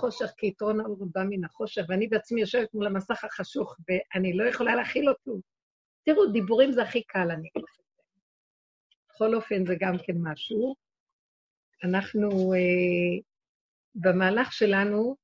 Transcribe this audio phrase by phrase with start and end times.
[0.00, 4.44] החושך, כי יתרון האור בא מן החושך, ואני בעצמי יושבת מול המסך החשוך, ואני לא
[4.44, 5.40] יכולה להכיל אותו.
[6.04, 7.82] תראו, דיבורים זה הכי קל, אני אגיד לכם.
[9.10, 10.74] בכל אופן, זה גם כן משהו.
[11.84, 13.22] אנחנו, אה,
[13.94, 15.16] במהלך שלנו,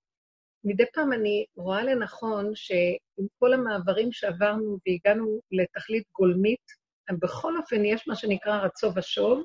[0.64, 6.86] מדי פעם אני רואה לנכון שעם כל המעברים שעברנו והגענו לתכלית גולמית,
[7.22, 9.44] בכל אופן יש מה שנקרא רצו ושוב,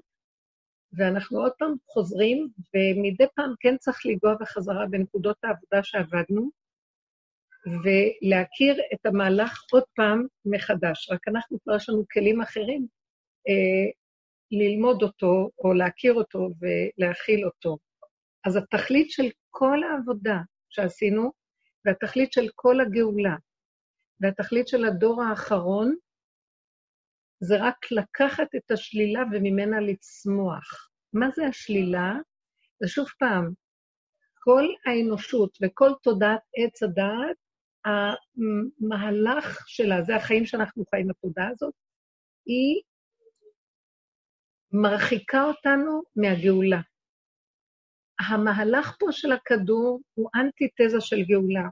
[0.94, 6.50] ואנחנו עוד פעם חוזרים, ומדי פעם כן צריך לנגוע בחזרה בנקודות העבודה שעבדנו,
[7.66, 11.12] ולהכיר את המהלך עוד פעם מחדש.
[11.12, 12.88] רק אנחנו כבר יש לנו כלים אחרים
[13.48, 13.91] אה,
[14.52, 17.78] ללמוד אותו, או להכיר אותו ולהכיל אותו.
[18.45, 20.38] אז התכלית של כל העבודה
[20.70, 21.31] שעשינו,
[21.86, 23.36] והתכלית של כל הגאולה,
[24.20, 25.95] והתכלית של הדור האחרון,
[27.44, 30.89] זה רק לקחת את השלילה וממנה לצמוח.
[31.14, 32.14] מה זה השלילה?
[32.81, 33.52] זה שוב פעם,
[34.39, 37.38] כל האנושות וכל תודעת עץ הדעת,
[37.86, 41.73] המהלך שלה, זה החיים שאנחנו חיים בתודעה הזאת,
[42.45, 42.81] היא
[44.72, 46.81] מרחיקה אותנו מהגאולה.
[48.19, 51.69] המהלך פה של הכדור הוא אנטיתזה של גאולה.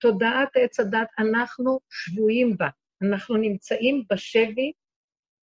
[0.00, 2.68] תודעת עץ הדת, אנחנו שבויים בה.
[3.02, 4.72] אנחנו נמצאים בשבי,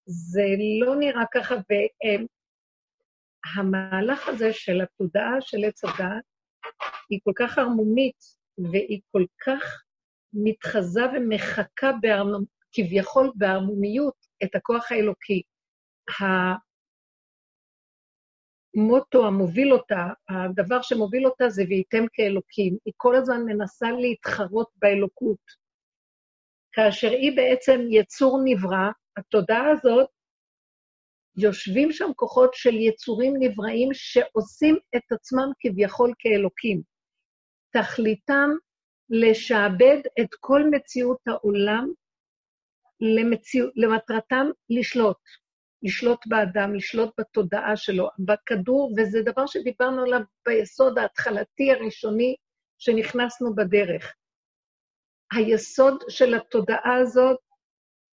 [0.05, 0.43] זה
[0.85, 1.55] לא נראה ככה,
[3.55, 6.23] והמהלך הזה של התודעה של עץ הדת
[7.09, 8.15] היא כל כך ערמומית,
[8.71, 9.83] והיא כל כך
[10.33, 12.43] מתחזה ומחקה בהרמ...
[12.71, 15.41] כביכול בערמומיות את הכוח האלוקי.
[18.75, 22.77] המוטו המוביל אותה, הדבר שמוביל אותה זה וייתם כאלוקים.
[22.85, 25.66] היא כל הזמן מנסה להתחרות באלוקות.
[26.71, 30.09] כאשר היא בעצם יצור נברא, התודעה הזאת,
[31.37, 36.81] יושבים שם כוחות של יצורים נבראים שעושים את עצמם כביכול כאלוקים.
[37.73, 38.49] תכליתם
[39.09, 41.91] לשעבד את כל מציאות העולם
[42.99, 43.63] למציא...
[43.75, 45.17] למטרתם לשלוט.
[45.83, 52.35] לשלוט באדם, לשלוט בתודעה שלו, בכדור, וזה דבר שדיברנו עליו ביסוד ההתחלתי הראשוני
[52.77, 54.13] שנכנסנו בדרך.
[55.33, 57.39] היסוד של התודעה הזאת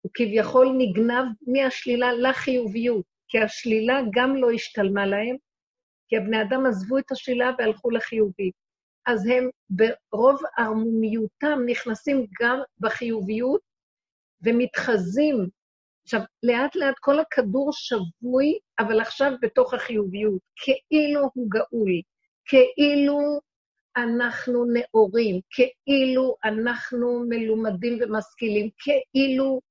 [0.01, 5.35] הוא כביכול נגנב מהשלילה לחיוביות, כי השלילה גם לא השתלמה להם,
[6.07, 8.53] כי הבני אדם עזבו את השלילה והלכו לחיובית.
[9.05, 13.61] אז הם ברוב ערמומיותם נכנסים גם בחיוביות
[14.43, 15.47] ומתחזים.
[16.03, 21.91] עכשיו, לאט לאט כל הכדור שבוי, אבל עכשיו בתוך החיוביות, כאילו הוא גאול,
[22.45, 23.39] כאילו
[23.97, 29.61] אנחנו נאורים, כאילו אנחנו מלומדים ומשכילים, כאילו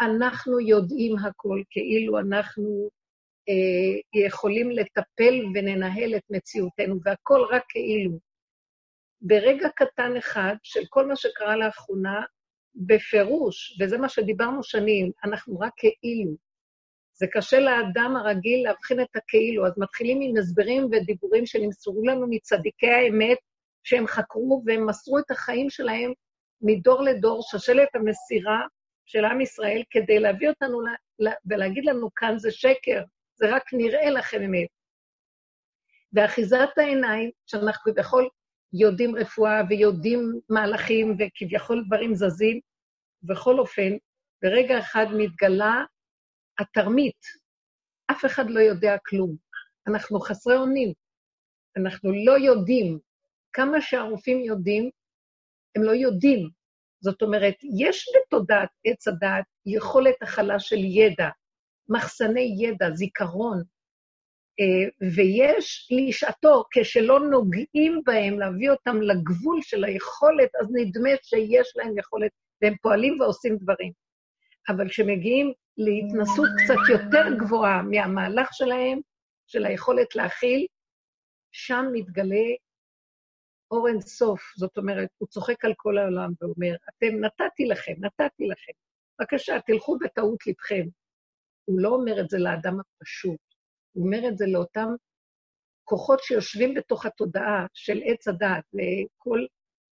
[0.00, 2.88] אנחנו יודעים הכל, כאילו אנחנו
[3.48, 8.18] אה, יכולים לטפל וננהל את מציאותנו, והכל רק כאילו.
[9.20, 12.22] ברגע קטן אחד של כל מה שקרה לאחרונה,
[12.74, 16.36] בפירוש, וזה מה שדיברנו שנים, אנחנו רק כאילו.
[17.18, 22.90] זה קשה לאדם הרגיל להבחין את הכאילו, אז מתחילים עם הסברים ודיבורים שנמסרו לנו מצדיקי
[22.90, 23.38] האמת,
[23.86, 26.12] שהם חקרו והם מסרו את החיים שלהם
[26.60, 28.60] מדור לדור, שושלת המסירה
[29.06, 30.80] של עם ישראל, כדי להביא אותנו
[31.46, 33.02] ולהגיד לנו, כאן זה שקר,
[33.34, 34.68] זה רק נראה לכם אמת.
[36.12, 38.28] ואחיזת העיניים, שאנחנו כביכול
[38.72, 42.60] יודעים רפואה ויודעים מהלכים וכביכול דברים זזים,
[43.22, 43.92] בכל אופן,
[44.42, 45.84] ברגע אחד מתגלה
[46.58, 47.20] התרמית.
[48.10, 49.36] אף אחד לא יודע כלום.
[49.88, 50.92] אנחנו חסרי אונים.
[51.76, 53.05] אנחנו לא יודעים.
[53.56, 54.90] כמה שהרופאים יודעים,
[55.76, 56.48] הם לא יודעים.
[57.00, 61.28] זאת אומרת, יש בתודעת עץ הדעת יכולת הכלה של ידע,
[61.88, 63.62] מחסני ידע, זיכרון,
[64.60, 71.98] אה, ויש לשעתו, כשלא נוגעים בהם, להביא אותם לגבול של היכולת, אז נדמה שיש להם
[71.98, 72.30] יכולת,
[72.62, 73.92] והם פועלים ועושים דברים.
[74.68, 79.00] אבל כשמגיעים להתנסות קצת יותר גבוהה מהמהלך שלהם,
[79.46, 80.66] של היכולת להכיל,
[81.52, 82.46] שם מתגלה
[83.70, 84.40] אור אין סוף.
[84.56, 88.72] זאת אומרת, הוא צוחק על כל העולם ואומר, אתם, נתתי לכם, נתתי לכם.
[89.20, 90.86] בבקשה, תלכו בטעות לבכם.
[91.64, 93.40] הוא לא אומר את זה לאדם הפשוט,
[93.92, 94.88] הוא אומר את זה לאותם
[95.84, 99.46] כוחות שיושבים בתוך התודעה של עץ הדעת, לכל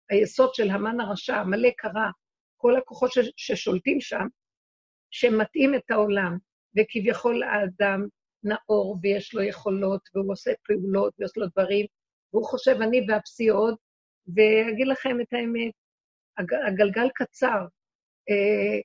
[0.10, 2.12] היסוד של המן הרשע, מלא קרה,
[2.58, 4.28] כל הכוחות ששולטים שם,
[5.12, 6.38] שמטעים את העולם,
[6.78, 8.08] וכביכול האדם
[8.44, 11.86] נאור ויש לו יכולות, והוא עושה פעולות ויש לו דברים,
[12.34, 13.76] והוא חושב, אני באפסי עוד,
[14.28, 15.74] ואגיד לכם את האמת,
[16.68, 17.66] הגלגל קצר,
[18.30, 18.80] אה,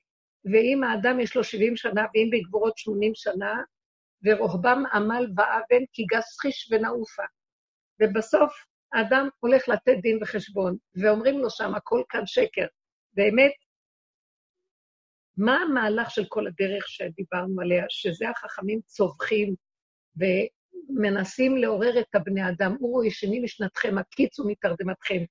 [0.51, 3.53] ואם האדם יש לו 70 שנה, ואם בגבורות 80 שנה,
[4.23, 7.23] ורוחבם עמל ואבן כי גס חיש ונעופה.
[8.01, 8.53] ובסוף
[8.93, 12.67] האדם הולך לתת דין וחשבון, ואומרים לו שם, הכל כאן שקר.
[13.13, 13.51] באמת,
[15.37, 19.55] מה המהלך של כל הדרך שדיברנו עליה, שזה החכמים צווחים
[20.89, 25.23] ומנסים לעורר את הבני אדם, אורו ישנים משנתכם, הקיצו מתרדמתכם,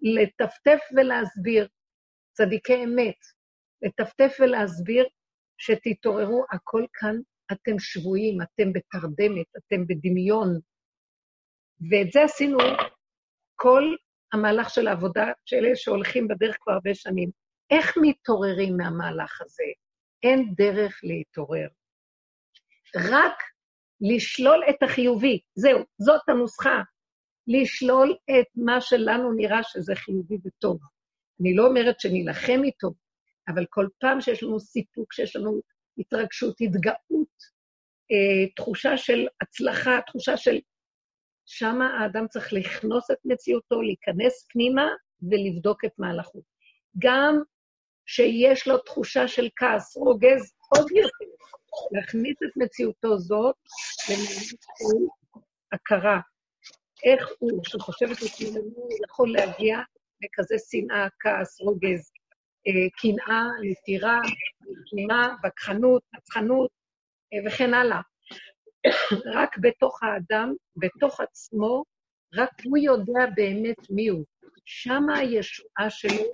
[0.00, 1.68] לטפטף ולהסביר,
[2.32, 3.16] צדיקי אמת,
[3.82, 5.06] לטפטף ולהסביר
[5.58, 7.16] שתתעוררו, הכל כאן,
[7.52, 10.48] אתם שבויים, אתם בתרדמת, אתם בדמיון.
[11.90, 12.58] ואת זה עשינו
[13.54, 13.82] כל
[14.32, 17.30] המהלך של העבודה של אלה שהולכים בדרך כבר הרבה שנים.
[17.70, 19.64] איך מתעוררים מהמהלך הזה?
[20.22, 21.68] אין דרך להתעורר.
[22.96, 23.42] רק
[24.00, 25.40] לשלול את החיובי.
[25.54, 26.80] זהו, זאת הנוסחה.
[27.46, 30.78] לשלול את מה שלנו נראה שזה חיובי וטוב.
[31.40, 32.90] אני לא אומרת שנילחם איתו,
[33.48, 35.60] אבל כל פעם שיש לנו סיפוק, שיש לנו
[35.98, 37.36] התרגשות, התגאות,
[38.12, 40.58] אה, תחושה של הצלחה, תחושה של...
[41.48, 44.88] שם האדם צריך לכנוס את מציאותו, להיכנס פנימה
[45.30, 46.44] ולבדוק את מהלכות.
[46.98, 47.42] גם
[48.06, 51.32] שיש לו תחושה של כעס, רוגז עוד יותר,
[51.92, 53.56] להכניס את מציאותו זאת
[54.10, 55.08] למעלה
[55.72, 56.20] הכרה.
[57.04, 58.60] איך הוא, שהוא חושב את עצמו,
[59.08, 59.78] יכול להגיע
[60.22, 62.12] לכזה שנאה, כעס, רוגז,
[62.66, 64.20] אה, קנאה, נטירה,
[64.90, 66.70] קנאה, וכחנות, נצחנות
[67.32, 68.00] אה, וכן הלאה.
[69.38, 71.84] רק בתוך האדם, בתוך עצמו,
[72.34, 74.24] רק הוא יודע באמת מי הוא.
[74.64, 76.30] שמה הישועה שלו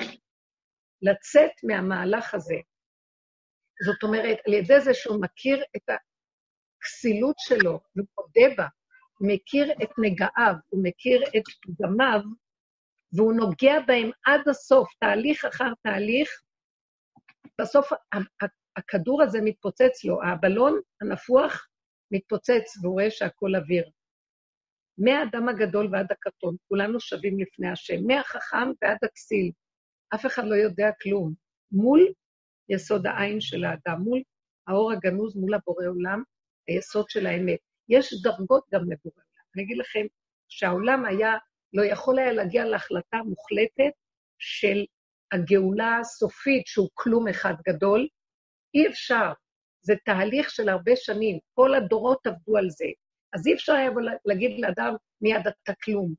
[1.03, 2.57] לצאת מהמהלך הזה.
[3.85, 5.83] זאת אומרת, על ידי זה שהוא מכיר את
[6.81, 8.67] הכסילות שלו ומודה בה,
[9.21, 12.21] מכיר את נגעיו, הוא מכיר את פגמיו,
[13.13, 16.31] והוא נוגע בהם עד הסוף, תהליך אחר תהליך,
[17.61, 17.93] בסוף
[18.77, 21.69] הכדור הזה מתפוצץ לו, הבלון הנפוח
[22.11, 23.91] מתפוצץ, והוא רואה שהכול אוויר.
[24.99, 29.51] מהאדם הגדול ועד הקטון, כולנו שווים לפני השם, מהחכם ועד הכסיל,
[30.15, 31.35] אף אחד לא יודע כלום.
[31.73, 32.13] מול
[32.69, 34.23] יסוד העין של האדם, מול
[34.67, 36.23] האור הגנוז, מול הבורא עולם,
[36.69, 37.59] היסוד של האמת.
[37.89, 39.45] יש דרגות גם לבורא עולם.
[39.57, 40.07] אני אגיד לכם
[40.49, 41.35] שהעולם היה,
[41.73, 43.93] לא יכול היה להגיע להחלטה מוחלטת
[44.39, 44.85] של
[45.33, 48.09] הגאולה הסופית, שהוא כלום אחד גדול.
[48.75, 49.33] אי אפשר.
[49.85, 52.87] זה תהליך של הרבה שנים, כל הדורות עבדו על זה.
[53.33, 53.91] אז אי אפשר היה
[54.25, 56.15] להגיד לאדם, מיד אתה כלום.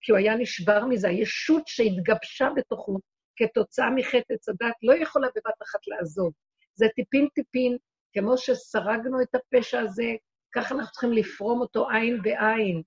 [0.00, 2.98] כי הוא היה נשבר מזה, הישות שהתגבשה בתוכו,
[3.40, 6.32] כתוצאה מחטא עץ הדת, לא יכולה בבת אחת לעזוב.
[6.74, 7.76] זה טיפין-טיפין,
[8.12, 10.06] כמו שסרגנו את הפשע הזה,
[10.54, 12.82] ככה אנחנו צריכים לפרום אותו עין בעין.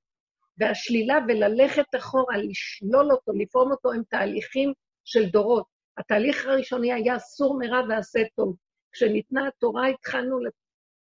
[0.58, 4.74] והשלילה וללכת אחורה, לשלול אותו, לפרום אותו, הם תהליכים
[5.06, 5.66] של דורות.
[5.98, 8.56] התהליך הראשוני היה סור מרע ועשה טוב.
[8.92, 10.38] כשניתנה התורה התחלנו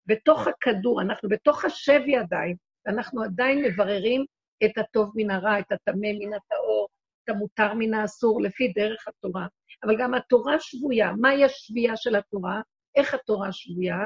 [0.06, 2.56] בתוך הכדור, אנחנו בתוך השבי עדיין,
[2.86, 4.24] ואנחנו עדיין מבררים
[4.64, 6.88] את הטוב מן הרע, את הטמא מן הטהור,
[7.28, 9.46] המותר מן האסור, לפי דרך התורה.
[9.84, 11.12] אבל גם התורה שבויה.
[11.12, 12.60] מהי השבייה של התורה?
[12.96, 13.96] איך התורה שבויה?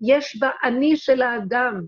[0.00, 1.86] יש בה אני של האדם.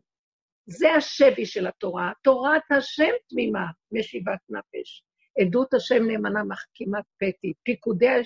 [0.66, 2.12] זה השבי של התורה.
[2.22, 5.02] תורת השם תמימה, משיבת נפש.
[5.40, 7.52] עדות השם נאמנה מחכימת פתי.
[7.62, 8.22] פיקודי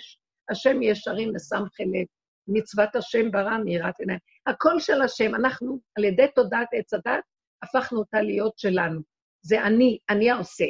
[0.50, 2.06] השם ישרים לסמכי לב.
[2.48, 4.18] מצוות השם ברא מאירת עיניים.
[4.46, 5.34] הכל של השם.
[5.34, 7.24] אנחנו, על ידי תודעת עץ הדת,
[7.62, 9.00] הפכנו אותה להיות שלנו.
[9.42, 10.66] זה אני, אני העושה.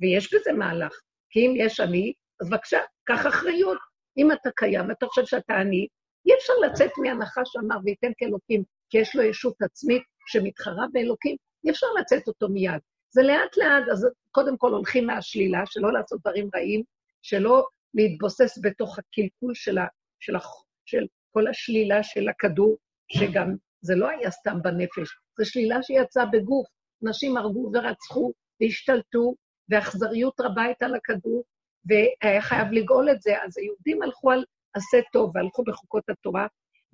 [0.00, 1.00] ויש בזה מהלך.
[1.34, 3.78] כי אם יש אני, אז בבקשה, קח אחריות.
[4.18, 5.86] אם אתה קיים ואתה חושב שאתה אני,
[6.26, 11.70] אי אפשר לצאת מהנחה שאמר וייתן כאלוקים, כי יש לו ישות עצמית שמתחרה באלוקים, אי
[11.70, 12.80] אפשר לצאת אותו מיד.
[13.10, 16.82] זה לאט-לאט, אז קודם כל הולכים מהשלילה, שלא לעשות דברים רעים,
[17.22, 19.86] שלא להתבוסס בתוך הקלקול של, ה,
[20.20, 20.40] של, ה,
[20.84, 22.76] של כל השלילה של הכדור,
[23.12, 26.66] שגם זה לא היה סתם בנפש, זו שלילה שיצאה בגוף.
[27.02, 29.34] נשים הרגו ורצחו והשתלטו,
[29.68, 31.44] ואכזריות רבה הייתה לכדור,
[31.86, 33.42] והיה חייב לגאול את זה.
[33.42, 34.44] אז היהודים הלכו על
[34.74, 36.46] עשה טוב והלכו בחוקות התורה,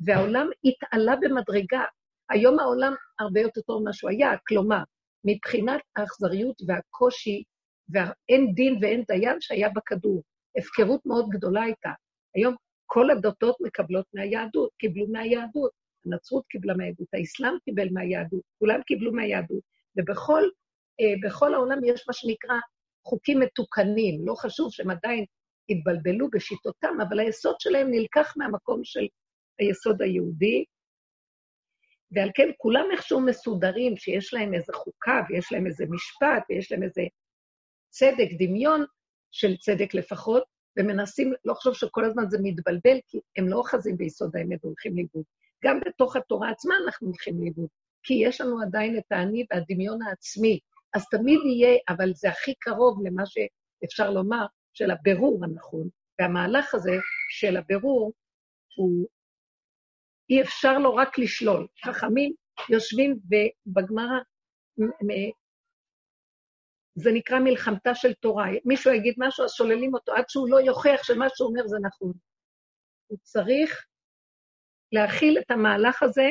[0.07, 1.85] והעולם התעלה במדרגה.
[2.31, 4.83] היום העולם הרבה יותר טוב ממה שהוא היה, כלומר,
[5.25, 7.43] מבחינת האכזריות והקושי,
[7.89, 10.23] והאין דין ואין דיין שהיה בכדור,
[10.59, 11.91] הפקרות מאוד גדולה הייתה.
[12.35, 12.55] היום
[12.87, 15.71] כל הדתות מקבלות מהיהדות, קיבלו מהיהדות.
[16.07, 19.63] הנצרות קיבלה מהיהדות, האסלאם קיבל מהיהדות, כולם קיבלו מהיהדות.
[19.97, 20.43] ובכל
[21.23, 22.55] בכל העולם יש מה שנקרא
[23.05, 24.27] חוקים מתוקנים.
[24.27, 25.25] לא חשוב שהם עדיין
[25.71, 29.07] התבלבלו בשיטותם, אבל היסוד שלהם נלקח מהמקום של
[29.59, 30.65] היסוד היהודי,
[32.13, 36.83] ועל כן כולם איכשהו מסודרים, שיש להם איזו חוקה, ויש להם איזה משפט, ויש להם
[36.83, 37.03] איזה
[37.89, 38.85] צדק, דמיון
[39.31, 40.43] של צדק לפחות,
[40.79, 45.25] ומנסים, לא חשוב שכל הזמן זה מתבלבל, כי הם לא אוחזים ביסוד האמת והולכים לאיבוד.
[45.65, 47.69] גם בתוך התורה עצמה אנחנו הולכים לאיבוד,
[48.03, 50.59] כי יש לנו עדיין את האני והדמיון העצמי,
[50.95, 55.89] אז תמיד יהיה, אבל זה הכי קרוב למה שאפשר לומר, של הבירור הנכון.
[56.21, 56.93] והמהלך הזה
[57.31, 58.13] של הבירור,
[58.77, 59.09] הוא,
[60.31, 61.67] אי אפשר לו רק לשלול.
[61.85, 62.33] חכמים
[62.71, 63.19] יושבים
[63.67, 64.19] בגמרא,
[66.95, 68.47] זה נקרא מלחמתה של תורה.
[68.65, 72.13] מישהו יגיד משהו, אז שוללים אותו עד שהוא לא יוכיח שמה שהוא אומר זה נכון.
[73.07, 73.87] הוא צריך
[74.93, 76.29] להכיל את המהלך הזה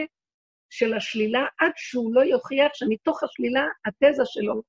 [0.70, 4.62] של השלילה עד שהוא לא יוכיח שמתוך השלילה התזה שלו,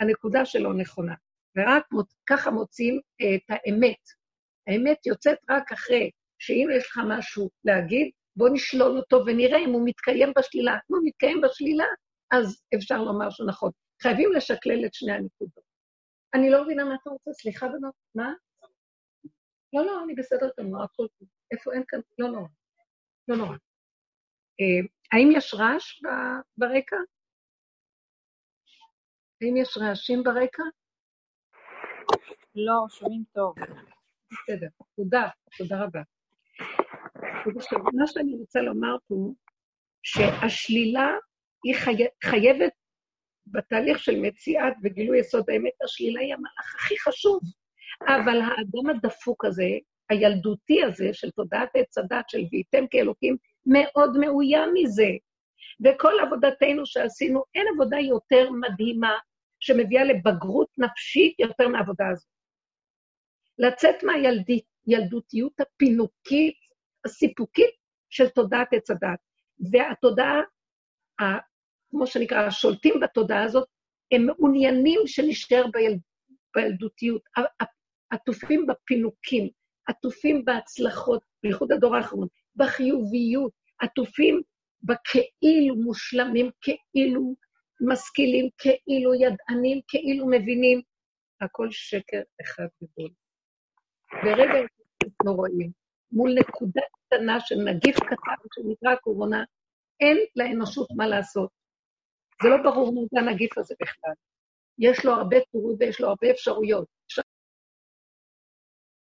[0.00, 1.14] הנקודה שלו נכונה.
[1.56, 2.14] ורק מוצ...
[2.26, 4.00] ככה מוצאים את האמת.
[4.66, 9.82] האמת יוצאת רק אחרי שאם יש לך משהו להגיד, בוא נשלול אותו ונראה אם הוא
[9.84, 10.72] מתקיים בשלילה.
[10.72, 11.84] אם הוא מתקיים בשלילה,
[12.30, 13.70] אז אפשר לומר שהוא נכון.
[14.02, 15.64] חייבים לשקלל את שני הנקודות.
[16.34, 18.32] אני לא מבינה מה אתה רוצה, סליחה בנות, מה?
[19.72, 21.28] לא, לא, אני בסדר גמור, הכל טוב.
[21.52, 22.00] איפה אין כאן?
[22.18, 22.48] לא נורא.
[23.28, 23.56] לא נורא.
[24.60, 26.00] אה, האם יש רעש
[26.56, 26.96] ברקע?
[29.42, 30.62] האם יש רעשים ברקע?
[32.54, 33.54] לא, שומעים טוב.
[34.30, 36.00] בסדר, תודה, תודה רבה.
[37.92, 39.14] מה שאני רוצה לומר פה,
[40.02, 41.10] שהשלילה
[41.64, 41.92] היא חי...
[42.24, 42.72] חייבת
[43.46, 47.40] בתהליך של מציאת וגילוי יסוד האמת, השלילה היא המהלך הכי חשוב.
[48.02, 49.68] אבל האדם הדפוק הזה,
[50.10, 55.10] הילדותי הזה, של תודעת עץ הדת, של והייתם כאלוקים, מאוד מאוים מזה.
[55.84, 59.12] וכל עבודתנו שעשינו, אין עבודה יותר מדהימה
[59.60, 62.28] שמביאה לבגרות נפשית יותר מהעבודה הזאת.
[63.58, 66.56] לצאת מהילדותיות הפינוקית,
[67.04, 67.70] הסיפוקית
[68.10, 69.18] של תודעת עץ הדת.
[69.72, 70.40] והתודעה,
[71.90, 73.68] כמו שנקרא, השולטים בתודעה הזאת,
[74.12, 75.98] הם מעוניינים שנשאר ביל,
[76.54, 77.22] בילדותיות,
[78.10, 79.48] עטופים בפינוקים,
[79.86, 84.42] עטופים בהצלחות, בייחוד הדור האחרון, בחיוביות, עטופים
[84.82, 87.34] בכאילו מושלמים, כאילו
[87.80, 90.80] משכילים, כאילו ידענים, כאילו מבינים.
[91.40, 93.10] הכל שקר אחד גדול.
[94.12, 94.66] ברגע
[95.04, 95.70] אנחנו רואים,
[96.12, 99.44] מול נקודה קטנה של נגיף קטן שנקרא קורונה,
[100.00, 101.50] אין לאנושות מה לעשות.
[102.42, 104.14] זה לא ברור מה זה הנגיף הזה בכלל.
[104.78, 106.86] יש לו הרבה טורות ויש לו הרבה אפשרויות.
[107.06, 107.22] אפשר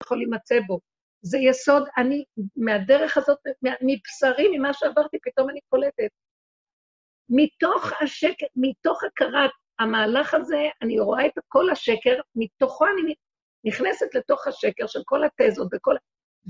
[0.02, 0.80] יכול להימצא בו.
[1.30, 2.24] זה יסוד, אני,
[2.56, 6.10] מהדרך הזאת, מבשרי, ממה שעברתי, פתאום אני קולטת.
[7.28, 13.14] מתוך השקר, מתוך הכרת המהלך הזה, אני רואה את כל השקר, מתוכו אני
[13.64, 15.94] נכנסת לתוך השקר של כל התזות וכל...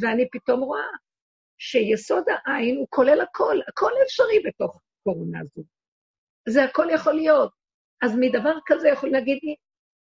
[0.01, 0.87] ואני פתאום רואה
[1.59, 5.63] שיסוד העין הוא כולל הכל, הכל אפשרי בתוך קורונה הזו.
[6.49, 7.53] זה הכל יכול להיות.
[8.03, 9.55] אז מדבר כזה יכול להגיד לי,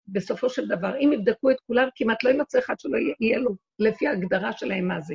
[0.08, 4.06] בסופו של דבר, אם יבדקו את כולם, כמעט לא יימצא אחד שלא יהיה לו לפי
[4.06, 5.14] ההגדרה שלהם מה זה.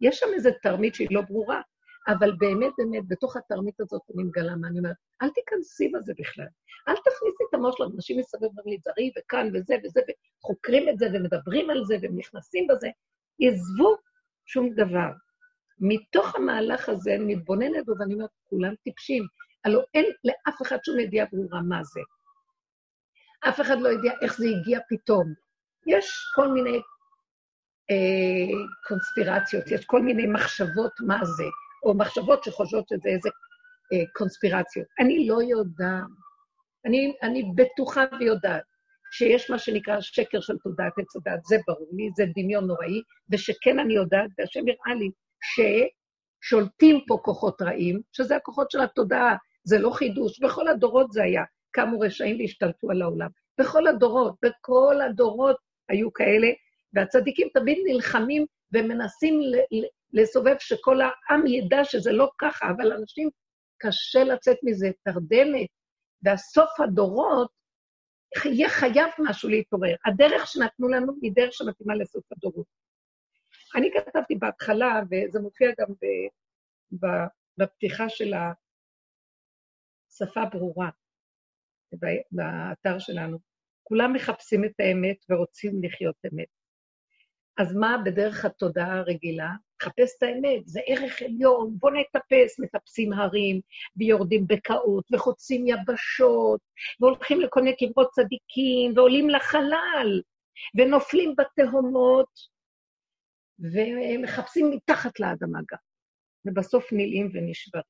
[0.00, 1.60] יש שם איזו תרמית שהיא לא ברורה,
[2.08, 4.96] אבל באמת, באמת, בתוך התרמית הזאת אני מגלה מה אני אומרת.
[5.22, 6.46] אל תיכנסי בזה בכלל.
[6.88, 10.00] אל תכניסי את המוח שלנו, אנשים מסביב אומרים לי, זרי וכאן וזה וזה,
[10.40, 12.88] וחוקרים את זה ומדברים על זה ונכנסים בזה.
[13.40, 13.96] עזבו
[14.46, 15.10] שום דבר.
[15.80, 19.26] מתוך המהלך הזה אני מתבוננת בו ואני אומרת, כולם טיפשים.
[19.64, 22.00] הלוא אין לאף אחד שום ידיעה ברורה מה זה.
[23.48, 25.34] אף אחד לא יודע איך זה הגיע פתאום.
[25.86, 26.80] יש כל מיני
[27.90, 31.44] אה, קונספירציות, יש כל מיני מחשבות מה זה.
[31.82, 33.28] או מחשבות שחושבות שזה איזה
[33.92, 34.86] אה, קונספירציות.
[35.00, 36.04] אני לא יודעת.
[36.86, 38.62] אני, אני בטוחה ויודעת
[39.12, 43.78] שיש מה שנקרא שקר של תודעת עץ הדת, זה ברור לי, זה דמיון נוראי, ושכן
[43.78, 45.10] אני יודעת, והשם יראה לי,
[46.44, 51.42] ששולטים פה כוחות רעים, שזה הכוחות של התודעה, זה לא חידוש, בכל הדורות זה היה,
[51.76, 53.28] קמו רשעים והשתלטו על העולם.
[53.60, 55.56] בכל הדורות, בכל הדורות
[55.88, 56.48] היו כאלה,
[56.92, 59.40] והצדיקים תמיד נלחמים ומנסים
[60.12, 63.30] לסובב שכל העם ידע שזה לא ככה, אבל אנשים,
[63.78, 65.68] קשה לצאת מזה, תרדמת,
[66.22, 67.50] והסוף הדורות,
[68.44, 69.94] יהיה חייב משהו להתעורר.
[70.06, 72.66] הדרך שנתנו לנו היא דרך שמתאימה לסוף הדורות.
[73.76, 76.06] אני כתבתי בהתחלה, וזה מופיע גם ב,
[76.92, 77.06] ב,
[77.58, 78.34] בפתיחה של
[80.12, 80.90] השפה ברורה,
[82.30, 83.38] באתר שלנו.
[83.82, 86.48] כולם מחפשים את האמת ורוצים לחיות אמת.
[87.58, 89.48] אז מה בדרך התודעה הרגילה?
[89.82, 93.60] חפש את האמת, זה ערך עליון, בוא נטפס, מטפסים הרים,
[93.96, 96.60] ויורדים בקעות, וחוצים יבשות,
[97.00, 100.22] והולכים לכל מיני קברות צדיקים, ועולים לחלל,
[100.78, 102.28] ונופלים בתהומות,
[103.58, 105.78] ומחפשים מתחת לאדמה גם,
[106.46, 107.84] ובסוף נלאים ונשברים.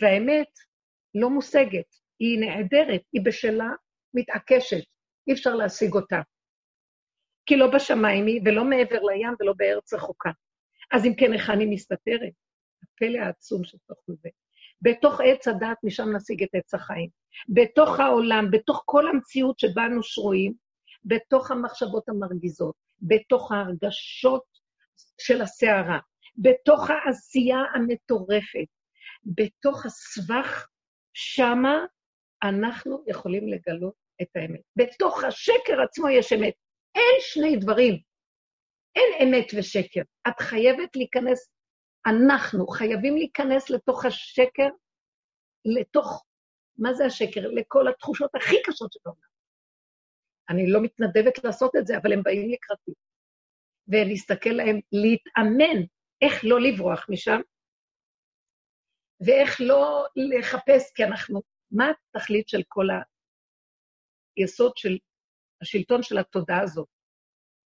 [0.00, 0.50] והאמת
[1.14, 3.68] לא מושגת, היא נעדרת, היא בשלה
[4.14, 4.84] מתעקשת,
[5.28, 6.20] אי אפשר להשיג אותה.
[7.46, 10.30] כי לא בשמיים היא, ולא מעבר לים, ולא בארץ רחוקה.
[10.92, 12.32] אז אם כן, היכן היא מסתתרת?
[12.82, 14.28] הפלא העצום שתוך זה.
[14.82, 17.08] בתוך עץ הדת, משם נשיג את עץ החיים.
[17.48, 20.52] בתוך העולם, בתוך כל המציאות שבה אנו שרויים,
[21.04, 24.44] בתוך המחשבות המרגיזות, בתוך ההרגשות
[25.20, 25.98] של הסערה,
[26.36, 28.68] בתוך העשייה המטורפת,
[29.24, 30.66] בתוך הסבך,
[31.12, 31.84] שמה
[32.42, 34.60] אנחנו יכולים לגלות את האמת.
[34.76, 36.54] בתוך השקר עצמו יש אמת.
[36.94, 37.98] אין שני דברים.
[38.96, 40.02] אין אמת ושקר.
[40.28, 41.50] את חייבת להיכנס,
[42.06, 44.68] אנחנו חייבים להיכנס לתוך השקר,
[45.64, 46.24] לתוך,
[46.78, 47.40] מה זה השקר?
[47.40, 49.20] לכל התחושות הכי קשות שבעולם.
[50.48, 52.92] אני לא מתנדבת לעשות את זה, אבל הם באים לקראתי.
[53.88, 55.82] ולהסתכל להם, להתאמן
[56.22, 57.40] איך לא לברוח משם,
[59.20, 62.86] ואיך לא לחפש, כי אנחנו, מה התכלית של כל
[64.36, 64.98] היסוד של
[65.62, 66.88] השלטון של התודעה הזאת?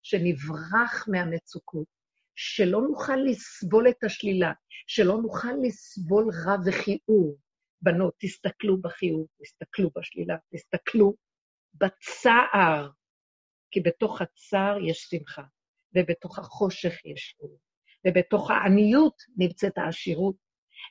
[0.03, 1.87] שנברח מהמצוקות,
[2.35, 4.53] שלא נוכל לסבול את השלילה,
[4.87, 7.39] שלא נוכל לסבול רע וכיעור.
[7.83, 11.15] בנות, תסתכלו בחיוב, תסתכלו בשלילה, תסתכלו
[11.75, 12.91] בצער,
[13.71, 15.43] כי בתוך הצער יש שמחה,
[15.95, 17.59] ובתוך החושך יש אור,
[18.07, 20.37] ובתוך העניות נמצאת העשירות,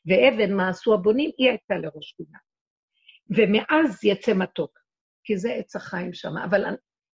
[0.06, 2.38] ואבן מה עשו הבונים, היא הייתה לראש פינה.
[3.38, 4.80] ומאז יצא מתוק,
[5.24, 6.38] כי זה עץ החיים שם.
[6.46, 6.64] אבל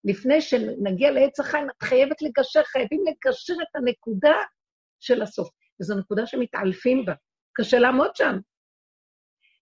[0.03, 4.35] לפני שנגיע לעץ החיים, את חייבת לגשר, חייבים לגשר את הנקודה
[4.99, 5.49] של הסוף.
[5.81, 7.13] וזו נקודה שמתעלפים בה.
[7.53, 8.37] קשה לעמוד שם.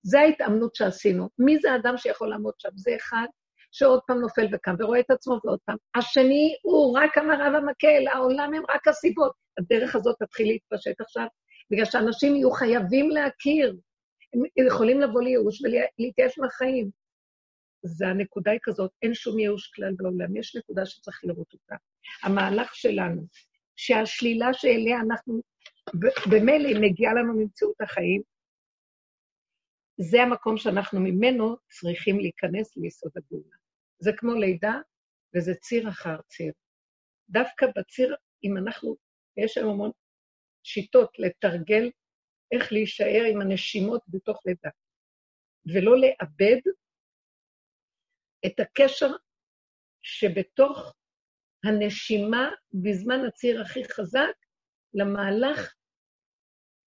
[0.03, 1.29] זה ההתאמנות שעשינו.
[1.39, 2.69] מי זה האדם שיכול לעמוד שם?
[2.75, 3.27] זה אחד
[3.71, 5.77] שעוד פעם נופל וקם ורואה את עצמו ועוד פעם.
[5.95, 9.31] השני הוא רק המראה והמקל, העולם הם רק הסיבות.
[9.59, 11.25] הדרך הזאת תתחיל להתפשט עכשיו,
[11.71, 13.75] בגלל שאנשים יהיו חייבים להכיר.
[14.57, 16.89] הם יכולים לבוא לייאוש ולהתייאש מהחיים.
[17.83, 21.75] זה הנקודה היא כזאת, אין שום ייאוש כלל בעולם, יש נקודה שצריך לראות אותה.
[22.23, 23.21] המהלך שלנו,
[23.75, 25.41] שהשלילה שאליה אנחנו,
[26.31, 28.21] במילא מגיעה לנו ממציאות החיים,
[29.97, 33.55] זה המקום שאנחנו ממנו צריכים להיכנס ליסוד הגאולה.
[33.99, 34.79] זה כמו לידה,
[35.35, 36.53] וזה ציר אחר ציר.
[37.29, 38.95] דווקא בציר, אם אנחנו,
[39.37, 39.91] יש לנו המון
[40.63, 41.89] שיטות לתרגל
[42.51, 44.69] איך להישאר עם הנשימות בתוך לידה,
[45.65, 46.61] ולא לאבד
[48.45, 49.09] את הקשר
[50.01, 50.95] שבתוך
[51.63, 54.35] הנשימה, בזמן הציר הכי חזק,
[54.93, 55.73] למהלך,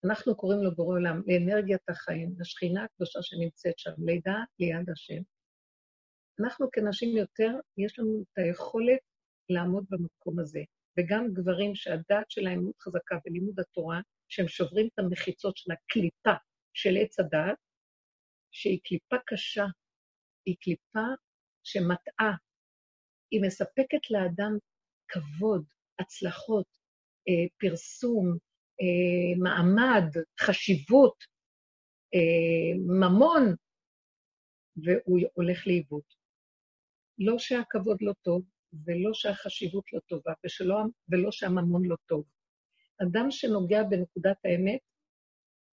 [0.04, 5.22] אנחנו קוראים לו בורא עולם, לאנרגיית החיים, לשכינה הקדושה שנמצאת שם, לידה ליד השם.
[6.40, 9.00] אנחנו כנשים יותר, יש לנו את היכולת
[9.48, 10.60] לעמוד במקום הזה.
[10.98, 16.34] וגם גברים שהדעת שלהם מאוד חזקה בלימוד התורה, שהם שוברים את המחיצות של הקליפה
[16.74, 17.58] של עץ הדעת,
[18.50, 19.64] שהיא קליפה קשה,
[20.46, 21.06] היא קליפה
[21.64, 22.32] שמטעה,
[23.30, 24.58] היא מספקת לאדם
[25.08, 25.64] כבוד,
[25.98, 26.66] הצלחות,
[27.28, 28.36] אה, פרסום,
[28.80, 30.10] אה, מעמד,
[30.40, 31.24] חשיבות,
[32.14, 33.54] אה, ממון,
[34.76, 36.02] והוא הולך לאיבוד.
[37.18, 40.76] לא שהכבוד לא טוב, ולא שהחשיבות לא טובה, ושלא,
[41.08, 42.24] ולא שהממון לא טוב.
[43.02, 44.80] אדם שנוגע בנקודת האמת,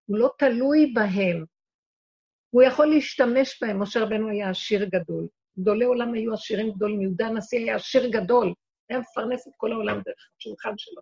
[0.06, 1.46] הוא לא תלוי בהם.
[2.50, 3.82] הוא יכול להשתמש בהם.
[3.82, 5.28] משה רבנו היה עשיר גדול.
[5.60, 7.02] גדולי עולם היו עשירים גדולים.
[7.02, 8.54] יהודה הנשיא היה עשיר גדול.
[8.90, 11.02] היה מפרנס את כל העולם דרך השולחן שלו.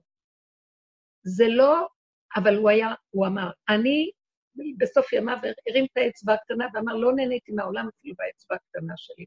[1.24, 1.88] זה לא,
[2.36, 4.12] אבל הוא היה, הוא אמר, אני
[4.78, 5.38] בסוף ימיו
[5.70, 9.26] הרים את האצבע הקטנה ואמר, לא נהניתי מהעולם אפילו באצבע הקטנה שלי.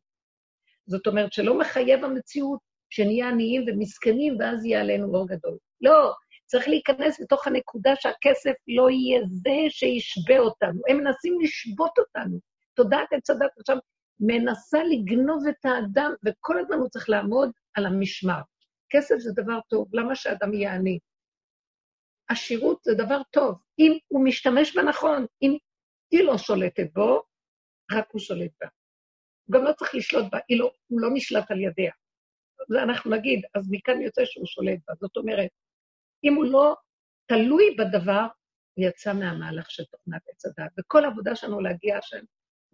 [0.86, 5.58] זאת אומרת שלא מחייב המציאות שנהיה עניים ומסכנים ואז יהיה עלינו אור גדול.
[5.80, 6.14] לא,
[6.46, 10.80] צריך להיכנס בתוך הנקודה שהכסף לא יהיה זה שישבה אותנו.
[10.88, 12.38] הם מנסים לשבות אותנו.
[12.74, 13.76] תודעת עץ הדת עכשיו
[14.20, 18.40] מנסה לגנוב את האדם, וכל הזמן הוא צריך לעמוד על המשמר.
[18.90, 20.98] כסף זה דבר טוב, למה שאדם יהיה עני?
[22.28, 25.56] עשירות זה דבר טוב, אם הוא משתמש בה נכון, אם
[26.10, 27.22] היא לא שולטת בו,
[27.92, 28.68] רק הוא שולט בה.
[29.44, 31.92] הוא גם לא צריך לשלוט בה, לא, הוא לא נשלט על ידיה.
[32.68, 34.94] זה אנחנו נגיד, אז מכאן יוצא שהוא שולט בה.
[35.00, 35.50] זאת אומרת,
[36.24, 36.74] אם הוא לא
[37.26, 38.26] תלוי בדבר,
[38.74, 40.72] הוא יצא מהמהלך של תוכנת עץ הדת.
[40.78, 42.20] וכל העבודה שלנו להגיע השם,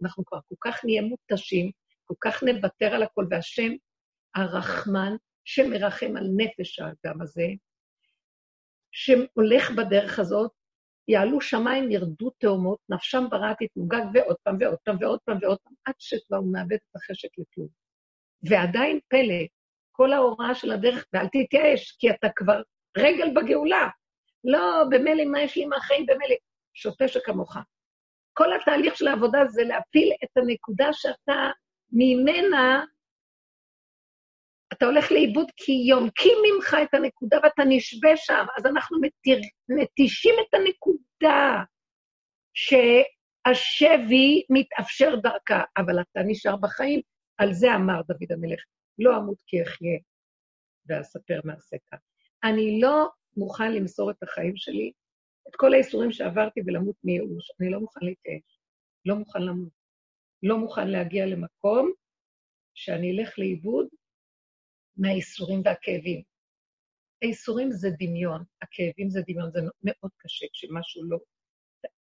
[0.03, 1.71] אנחנו כבר כל כך נהיה מותשים,
[2.03, 3.71] כל כך נוותר על הכל, והשם
[4.35, 7.47] הרחמן, שמרחם על נפש האדם הזה,
[8.91, 10.51] שהולך בדרך הזאת,
[11.07, 15.73] יעלו שמיים, ירדו תאומות, נפשם ברא תתמוגג, ועוד פעם ועוד פעם ועוד פעם ועוד פעם,
[15.85, 17.67] עד שכבר הוא מאבד את החשק לכלום.
[18.49, 19.45] ועדיין פלא,
[19.91, 22.61] כל ההוראה של הדרך, ואל תתייאש, כי אתה כבר
[22.97, 23.89] רגל בגאולה.
[24.43, 26.35] לא, במילא מה יש לי מהחיים, במילא,
[26.73, 27.57] שוטה שכמוך.
[28.33, 31.51] כל התהליך של העבודה זה להפיל את הנקודה שאתה
[31.91, 32.85] ממנה,
[34.73, 38.45] אתה הולך לאיבוד כי יונקים ממך את הנקודה ואתה נשבה שם.
[38.57, 41.63] אז אנחנו מתיר, מתישים את הנקודה,
[42.53, 42.73] ש,
[43.45, 47.01] השבי מתאפשר דרכה, אבל אתה נשאר בחיים.
[47.37, 48.59] על זה אמר דוד המלך,
[48.99, 49.99] לא אמות כי אחיה,
[50.87, 52.12] ואספר מעשיך.
[52.43, 54.91] אני לא מוכן למסור את החיים שלי,
[55.47, 57.51] את כל האיסורים שעברתי ולמות מייאוש.
[57.59, 58.59] אני לא מוכן להתייאש,
[59.05, 59.83] לא מוכן למות.
[60.43, 61.91] לא מוכן להגיע למקום
[62.73, 63.87] שאני אלך לאיבוד
[64.97, 66.21] מהאיסורים והכאבים.
[67.21, 71.17] האיסורים זה דמיון, הכאבים זה דמיון, זה מאוד קשה כשמשהו לא...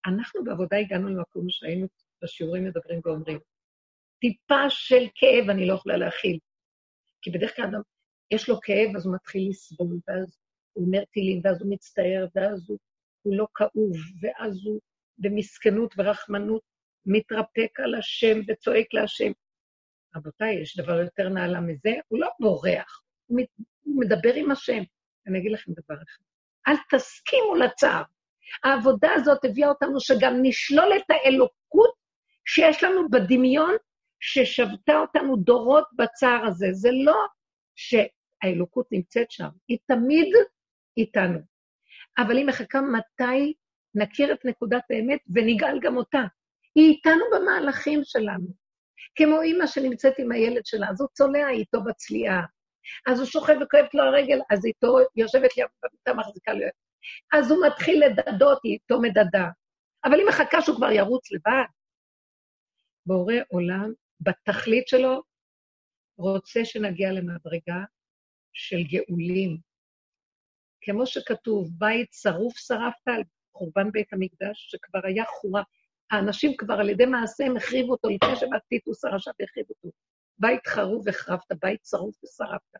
[0.06, 1.86] אנחנו בעבודה הגענו למקום שהיינו
[2.22, 3.38] בשיעורים מדברים ואומרים,
[4.20, 6.38] טיפה של כאב אני לא יכולה להכיל.
[7.22, 7.80] כי בדרך כלל אדם,
[8.30, 10.38] יש לו כאב, אז הוא מתחיל לסבול, ואז
[10.72, 12.78] הוא אומר טילים, ואז הוא מצטער, ואז הוא,
[13.22, 14.80] הוא לא כאוב, ואז הוא
[15.18, 16.62] במסכנות ורחמנות
[17.06, 19.32] מתרפק על השם וצועק להשם.
[20.16, 24.82] רבותיי, יש דבר יותר נעלה מזה, הוא לא בורח, הוא מדבר עם השם.
[25.26, 26.22] אני אגיד לכם דבר אחד,
[26.68, 28.02] אל תסכימו לצער.
[28.64, 31.94] העבודה הזאת הביאה אותנו שגם נשלול את האלוקות
[32.44, 33.76] שיש לנו בדמיון,
[34.20, 36.66] ששבתה אותנו דורות בצער הזה.
[36.72, 37.26] זה לא
[38.42, 40.34] שהאלוקות נמצאת שם, היא תמיד
[40.96, 41.38] איתנו.
[42.18, 43.54] אבל היא מחכה מתי
[43.94, 46.22] נכיר את נקודת האמת ונגאל גם אותה.
[46.74, 48.46] היא איתנו במהלכים שלנו.
[49.14, 52.42] כמו אימא שנמצאת עם הילד שלה, אז הוא צולע איתו בצליעה.
[53.06, 56.66] אז הוא שוכב וכואבת לו הרגל, אז איתו יושבת לי במיטה מחזיקה לו.
[57.32, 59.48] אז הוא מתחיל לדדות, היא איתו מדדה.
[60.04, 61.64] אבל היא מחכה שהוא כבר ירוץ לבד.
[63.06, 65.22] בורא עולם, בתכלית שלו,
[66.18, 67.84] רוצה שנגיע למדרגה
[68.52, 69.58] של גאולים.
[70.80, 75.62] כמו שכתוב, בית שרוף שרפת על חורבן בית המקדש, שכבר היה חורה.
[76.10, 79.90] האנשים כבר על ידי מעשיהם החריבו אותו לפני שבא טיטוס הרשע והחריב אותו.
[80.38, 82.78] בית חרוב החרבת, בית שרוף ושרפת.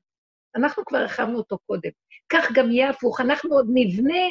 [0.57, 1.91] אנחנו כבר החרבנו אותו קודם.
[2.29, 4.23] כך גם יהיה הפוך, אנחנו עוד נבנה,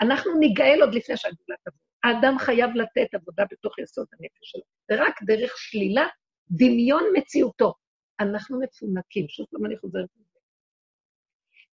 [0.00, 1.78] אנחנו ניגאל עוד לפני שהגאולה תבוא.
[2.04, 6.06] האדם חייב לתת עבודה בתוך יסוד הנפש שלו, ורק דרך שלילה,
[6.50, 7.74] דמיון מציאותו.
[8.20, 10.23] אנחנו מפונקים, שוב פעם אני חוזרת.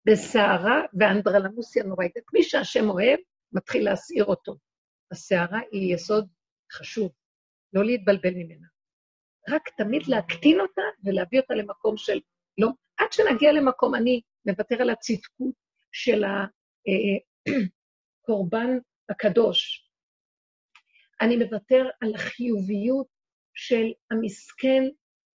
[0.06, 2.16] בסערה ואנדרלמוסיה נוראית.
[2.16, 3.18] את מי שהשם אוהב,
[3.52, 4.56] מתחיל להסעיר אותו.
[5.12, 6.28] הסערה היא יסוד
[6.72, 7.12] חשוב,
[7.72, 8.66] לא להתבלבל ממנה.
[9.48, 12.20] רק תמיד להקטין אותה ולהביא אותה למקום של
[12.58, 15.54] לא, עד שנגיע למקום, אני מוותר על הצדקות
[15.92, 16.24] של
[18.24, 18.76] הקורבן אה,
[19.10, 19.88] הקדוש.
[21.20, 23.06] אני מוותר על החיוביות
[23.54, 24.82] של המסכן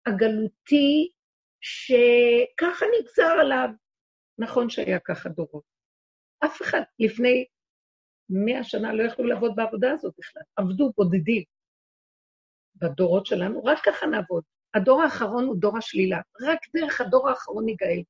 [0.06, 1.12] הגלותי,
[1.62, 3.70] שככה נגזר עליו.
[4.38, 5.64] נכון שהיה ככה דורות.
[6.46, 7.46] אף אחד לפני
[8.30, 11.44] מאה שנה לא יכלו לעבוד בעבודה הזאת בכלל, עבדו בודדים.
[12.76, 14.44] בדורות שלנו, רק ככה נעבוד.
[14.74, 18.04] הדור האחרון הוא דור השלילה, רק דרך הדור האחרון ניגאל.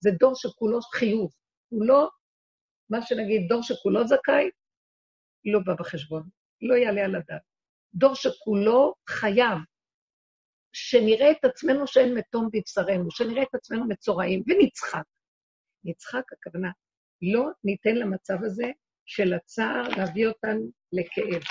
[0.00, 1.32] זה דור שכולו חיוב,
[1.68, 2.08] הוא לא,
[2.90, 4.50] מה שנגיד, דור שכולו זכאי,
[5.44, 6.28] לא בא בחשבון,
[6.62, 7.42] לא יעלה על הדעת.
[7.94, 9.58] דור שכולו חייב,
[10.72, 15.02] שנראה את עצמנו שאין מתום בבשרנו, שנראה את עצמנו מצורעים, ונצחק.
[15.86, 16.70] נצחק, הכוונה,
[17.22, 18.66] לא ניתן למצב הזה
[19.06, 21.42] של הצער להביא אותנו לכאב.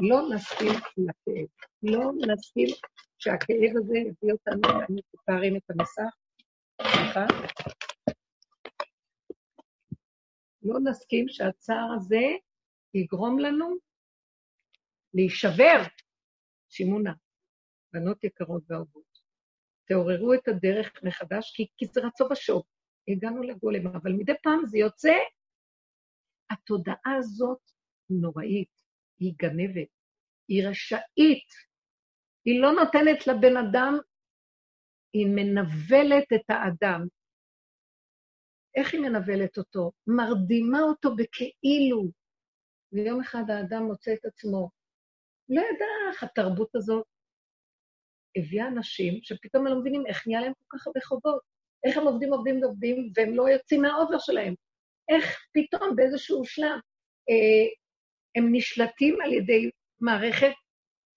[0.00, 1.46] לא נסכים לכאב.
[1.82, 2.66] לא נסכים
[3.18, 6.16] שהכאב הזה יביא אותנו, אני תארים את המסך,
[6.82, 7.26] סליחה.
[10.62, 12.22] לא נסכים שהצער הזה
[12.94, 13.76] יגרום לנו
[15.14, 15.82] להישבר.
[16.68, 17.12] שימונה,
[17.92, 19.18] בנות יקרות ואהובות,
[19.88, 22.62] תעוררו את הדרך מחדש, כי, כי זה רצו ושוב.
[23.08, 25.14] הגענו לגולם, אבל מדי פעם זה יוצא,
[26.50, 27.60] התודעה הזאת
[28.10, 28.82] נוראית,
[29.18, 29.88] היא גנבת,
[30.48, 31.48] היא רשאית,
[32.44, 33.98] היא לא נותנת לבן אדם,
[35.12, 37.06] היא מנבלת את האדם.
[38.76, 39.92] איך היא מנבלת אותו?
[40.06, 42.10] מרדימה אותו בכאילו.
[42.92, 44.70] ויום אחד האדם מוצא את עצמו,
[45.48, 47.06] לא ידע איך התרבות הזאת
[48.36, 51.55] הביאה אנשים שפתאום הם לא מבינים איך נהיה להם כל כך הרבה חובות.
[51.84, 54.54] איך הם עובדים, עובדים, עובדים, והם לא יוצאים מהאובר שלהם.
[55.08, 56.78] איך פתאום באיזשהו שלב
[57.30, 57.66] אה,
[58.36, 60.52] הם נשלטים על ידי מערכת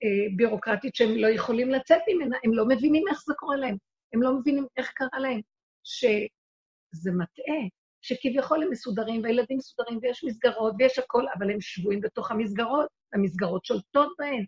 [0.04, 3.78] אה, ביורוקרטית שהם לא יכולים לצאת ממנה, הם לא מבינים איך זה קורה להם,
[4.14, 5.42] הם לא מבינים איך קרה להם,
[5.84, 7.64] שזה מטעה,
[8.02, 13.66] שכביכול הם מסודרים, והילדים מסודרים, ויש מסגרות, ויש הכול, אבל הם שבויים בתוך המסגרות, המסגרות
[13.66, 14.46] שולטות בהן.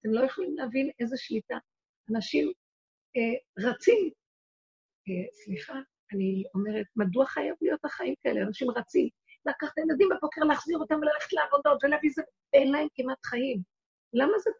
[0.00, 1.56] אתם לא יכולים להבין איזה שליטה.
[2.10, 2.52] אנשים
[3.16, 4.10] אה, רצים,
[5.44, 5.78] סליחה,
[6.12, 8.42] אני אומרת, מדוע חייב להיות החיים כאלה?
[8.42, 9.08] אנשים רצים
[9.46, 13.62] לקחת את הילדים בבוקר, להחזיר אותם וללכת לעבודות ולהביא זה, ואין להם כמעט חיים.
[14.12, 14.50] למה זה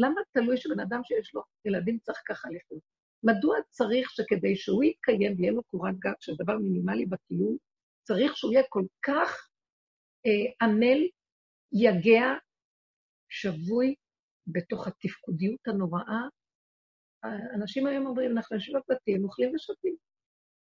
[0.00, 2.82] למה תלוי שבן אדם שיש לו ילדים צריך ככה לחיות?
[3.22, 7.56] מדוע צריך שכדי שהוא יתקיים ויהיה לו קורת גג, שזה דבר מינימלי בקיום,
[8.02, 9.48] צריך שהוא יהיה כל כך
[10.26, 10.98] אה, עמל,
[11.72, 12.34] יגע,
[13.28, 13.94] שבוי
[14.46, 16.22] בתוך התפקודיות הנוראה,
[17.54, 19.96] אנשים היום אומרים, אנחנו יושבים בבתים, אוכלים ושותים.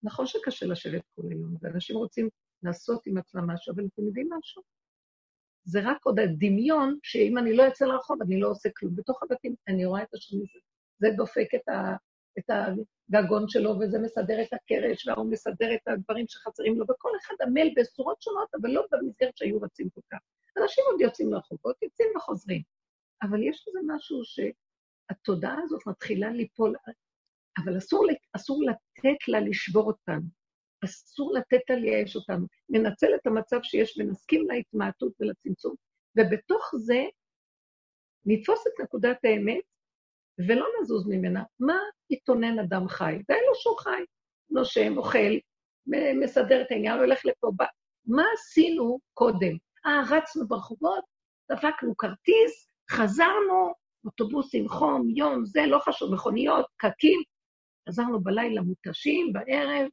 [0.04, 2.30] נכון שקשה לשבת כל היום, ואנשים רוצים
[2.64, 4.62] לעשות עם עצמם משהו, אבל אתם יודעים משהו?
[5.64, 8.96] זה רק עוד הדמיון, שאם אני לא אצא לרחוב, אני לא עושה כלום.
[8.96, 10.46] בתוך הבתים אני רואה את השני,
[11.00, 11.96] זה דופק את, ה,
[12.40, 17.36] את הגגון שלו, וזה מסדר את הקרש, והוא מסדר את הדברים שחסרים לו, וכל אחד
[17.48, 20.20] עמל בצורות שונות, אבל לא במסגרת שהיו רצים כל כך.
[20.58, 22.62] אנשים עוד יוצאים לרחובות, יוצאים וחוזרים.
[23.22, 24.24] אבל יש איזה משהו
[25.10, 26.76] שהתודעה הזאת מתחילה ליפול,
[27.58, 30.26] אבל אסור, אסור לתת לה לשבור אותנו.
[30.86, 32.46] אסור לתת לה לייאש אותנו.
[32.70, 35.76] ננצל את המצב שיש ונסכים להתמעטות ולצמצום,
[36.18, 37.04] ובתוך זה
[38.26, 39.64] נתפוס את נקודת האמת
[40.48, 41.44] ולא נזוז ממנה.
[41.60, 41.78] מה
[42.10, 43.16] יתונן אדם חי?
[43.28, 44.04] די לו שהוא חי.
[44.50, 45.38] נושם, אוכל,
[46.22, 47.52] מסדר את העניין, הולך לפה.
[47.56, 47.66] בא.
[48.06, 49.58] מה עשינו קודם?
[49.86, 51.04] אה, רצנו ברחובות,
[51.52, 53.74] דפקנו כרטיס, חזרנו,
[54.06, 57.20] אוטובוסים, חום, יום, זה, לא חשוב, מכוניות, פקקים.
[57.90, 59.90] חזרנו בלילה מותשים, בערב,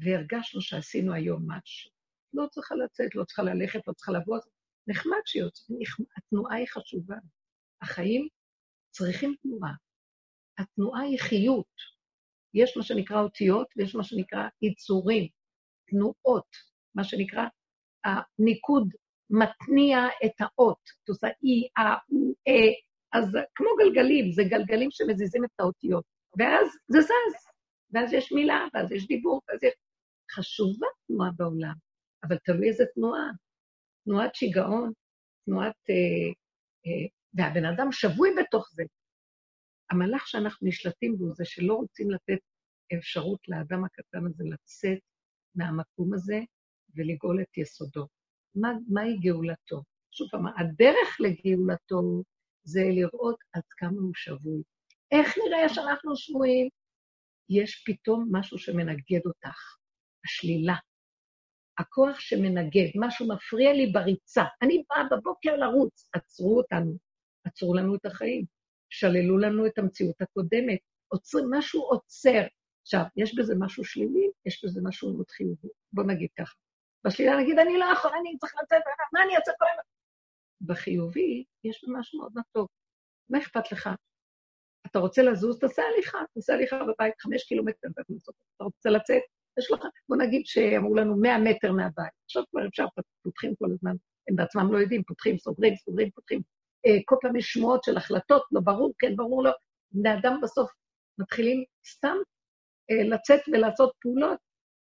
[0.00, 1.90] והרגשנו שעשינו היום משהו.
[2.34, 4.38] לא צריכה לצאת, לא צריכה ללכת, לא צריכה לבוא.
[4.86, 5.78] נחמד שיוצאים,
[6.16, 7.16] התנועה היא חשובה.
[7.82, 8.28] החיים
[8.90, 9.72] צריכים תנועה.
[10.58, 11.94] התנועה היא חיות.
[12.54, 15.28] יש מה שנקרא אותיות ויש מה שנקרא יצורים,
[15.90, 16.48] תנועות,
[16.94, 17.44] מה שנקרא,
[18.04, 18.88] הניקוד
[19.30, 20.80] מתניע את האות.
[21.04, 22.72] אתה עושה אי, אה, או, אה,
[23.12, 26.04] אז כמו גלגלים, זה גלגלים שמזיזים את האותיות.
[26.38, 27.46] ואז זה זז,
[27.90, 29.74] ואז יש מילה, ואז יש דיבור, ואז יש...
[30.30, 31.74] חשובה תנועה בעולם,
[32.24, 33.30] אבל תלוי איזה תנועה.
[34.04, 34.92] תנועת שיגעון,
[35.44, 35.90] תנועת...
[35.90, 36.32] אה,
[36.86, 38.82] אה, והבן אדם שבוי בתוך זה.
[39.90, 42.38] המהלך שאנחנו נשלטים בו זה שלא רוצים לתת
[42.98, 44.98] אפשרות לאדם הקטן הזה לצאת
[45.54, 46.40] מהמקום הזה
[46.94, 48.06] ולגאול את יסודו.
[48.54, 49.82] מה, מהי גאולתו?
[50.10, 52.22] שוב פעם, הדרך לגאולתו
[52.64, 54.62] זה לראות עד כמה הוא שבוי.
[55.10, 56.68] איך נראה שאנחנו שבויים?
[57.48, 59.76] יש פתאום משהו שמנגד אותך.
[60.24, 60.74] השלילה.
[61.78, 64.44] הכוח שמנגד, משהו מפריע לי בריצה.
[64.62, 66.96] אני באה בבוקר לרוץ, עצרו אותנו,
[67.44, 68.44] עצרו לנו את החיים,
[68.90, 72.42] שללו לנו את המציאות הקודמת, עוצרים, משהו עוצר.
[72.82, 75.68] עכשיו, יש בזה משהו שלילי, יש בזה משהו מאוד חיובי.
[75.92, 76.54] בוא נגיד ככה.
[77.06, 79.82] בשלילה נגיד, אני לא יכול, אני צריך לצאת, מה אני אעשה כל הזמן?
[80.60, 82.70] בחיובי, יש משהו מאוד מתוק.
[83.30, 83.90] מה אכפת לך?
[84.86, 87.88] אתה רוצה לזוז, תעשה הליכה, תעשה הליכה בבית, חמש קילומטר,
[88.56, 89.22] אתה רוצה לצאת,
[89.58, 92.12] יש לך, בוא נגיד שאמרו לנו 100 מטר מהבית.
[92.24, 92.84] עכשיו כבר אפשר,
[93.22, 93.94] פותחים כל הזמן,
[94.28, 96.40] הם בעצמם לא יודעים, פותחים, סוגרים, סוגרים, פותחים.
[96.86, 99.50] אה, כל פעם יש שמועות של החלטות, לא ברור, כן, ברור, לא.
[99.92, 100.70] בני אדם בסוף
[101.18, 102.16] מתחילים סתם
[102.90, 104.38] אה, לצאת ולעשות פעולות,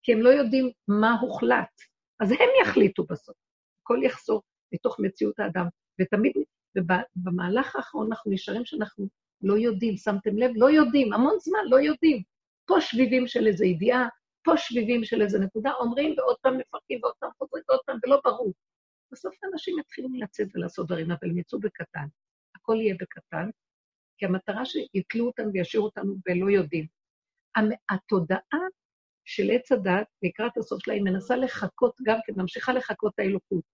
[0.03, 1.93] כי הם לא יודעים מה הוחלט.
[2.25, 3.37] אז הם יחליטו בסוף.
[3.83, 4.43] הכל יחזור
[4.75, 5.67] מתוך מציאות האדם.
[6.01, 6.33] ותמיד,
[6.77, 9.09] ובמהלך האחרון אנחנו נשארים שאנחנו
[9.43, 10.51] לא יודעים, שמתם לב?
[10.55, 12.23] לא יודעים, המון זמן לא יודעים.
[12.67, 14.09] פה שביבים של איזו ידיעה,
[14.45, 18.21] פה שביבים של איזה נקודה, אומרים ועוד פעם מפרקים ועוד פעם חוזרים ועוד פעם, ולא
[18.25, 18.53] ברור.
[19.13, 22.07] בסוף האנשים יתחילו לצאת ולעשות דברים, אבל הם יצאו בקטן.
[22.57, 23.51] הכל יהיה בקטן,
[24.19, 26.87] כי המטרה שיתלו אותנו וישאירו אותנו ולא יודעים.
[27.91, 28.59] התודעה
[29.25, 33.65] של עץ הדת, לקראת הסוף שלה, היא מנסה לחכות גם כן, ממשיכה לחכות את האלוקות.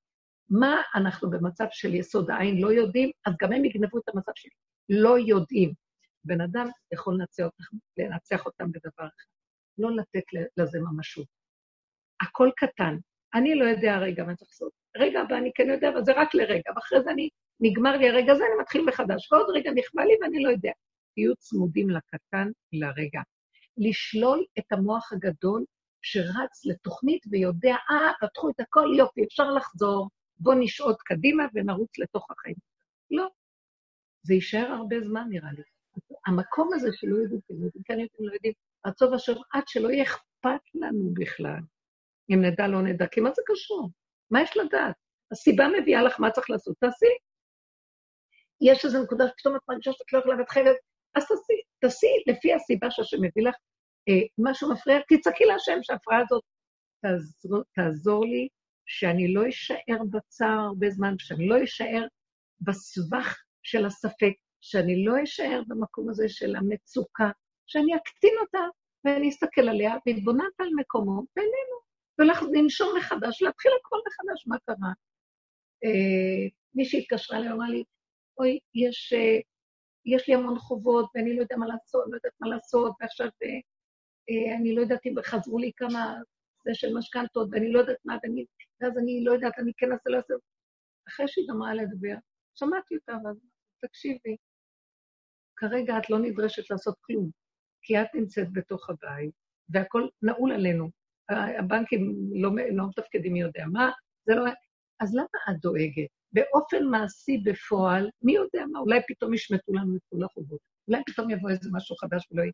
[0.50, 4.48] מה אנחנו במצב של יסוד העין לא יודעים, אז גם הם יגנבו את המצב של
[4.88, 5.72] לא יודעים.
[6.24, 7.48] בן אדם יכול לנצח,
[7.98, 9.30] לנצח אותם בדבר אחד.
[9.78, 10.24] לא לתת
[10.56, 11.26] לזה ממשות.
[12.22, 12.96] הכל קטן.
[13.34, 14.72] אני לא יודע הרגע מה צריך לעשות.
[14.96, 17.28] רגע הבא אני כן יודע, אבל זה רק לרגע, ואחרי זה אני,
[17.60, 19.32] נגמר לי הרגע הזה, אני מתחיל מחדש.
[19.32, 20.72] ועוד רגע נכבה לי ואני לא יודע.
[21.14, 23.20] תהיו צמודים לקטן, לרגע.
[23.80, 25.64] לשלול את המוח הגדול
[26.02, 32.30] שרץ לתוכנית ויודע, אה, פתחו את הכל, יופי, אפשר לחזור, בואו נשעוד קדימה ונרוץ לתוך
[32.30, 32.56] החיים.
[33.10, 33.26] לא.
[34.22, 35.62] זה יישאר הרבה זמן, נראה לי.
[36.26, 39.90] המקום הזה שלא יודעים, כן יודעים, כן יודעים, לא יודעים, עד סוף השבוע, עד שלא
[39.90, 41.60] יהיה אכפת לנו בכלל.
[42.30, 43.90] אם נדע, לא נדע, כי מה זה קשור?
[44.30, 44.94] מה יש לדעת?
[45.32, 47.14] הסיבה מביאה לך מה צריך לעשות, תעשי.
[48.60, 50.68] יש איזו נקודה שפתאום את מרגישה שאת לא יכולה להתחיל,
[51.14, 53.54] אז תעשי, תעשי לפי הסיבה שהשם מביא לך
[54.38, 56.42] משהו מפריע, תצעקי להשם שההפרעה הזאת
[57.02, 58.48] תעזור, תעזור לי,
[58.86, 62.06] שאני לא אשאר בצער הרבה זמן, שאני לא אשאר
[62.60, 67.30] בסבך של הספק, שאני לא אשאר במקום הזה של המצוקה,
[67.66, 68.64] שאני אקטין אותה
[69.04, 71.76] ואני אסתכל עליה ואתבוננת על מקומו ואיננו,
[72.18, 74.92] ולנשום מחדש, להתחיל הכל מחדש, מה קרה?
[75.84, 77.84] אה, מישהי התקשרה אליי, אמרה לי,
[78.38, 79.38] אוי, יש, אה,
[80.06, 83.48] יש לי המון חובות ואני לא יודע מה לעשות, לא יודעת מה לעשות, ועכשיו אה,
[83.48, 83.60] אה,
[84.56, 86.14] אני לא יודעת אם חזרו לי כמה
[86.64, 88.44] זה של משכנתות, ואני לא יודעת מה, ואני,
[88.80, 90.34] ואז אני לא יודעת, אני כן אעשה, לא אעשה.
[91.08, 92.14] אחרי שהיא גמרה לדבר,
[92.54, 93.32] שמעתי אותה, אבל
[93.80, 94.36] תקשיבי,
[95.56, 97.30] כרגע את לא נדרשת לעשות כלום,
[97.82, 99.30] כי את נמצאת בתוך הבית,
[99.68, 100.90] והכול נעול עלינו.
[101.58, 103.90] הבנקים לא, לא מתפקדים מי יודע מה,
[104.26, 104.44] זה לא...
[105.00, 106.08] אז למה את דואגת?
[106.32, 110.60] באופן מעשי בפועל, מי יודע מה, אולי פתאום ישמטו לנו את כל החובות.
[110.88, 112.52] אולי פתאום יבוא איזה משהו חדש ולא יהיה.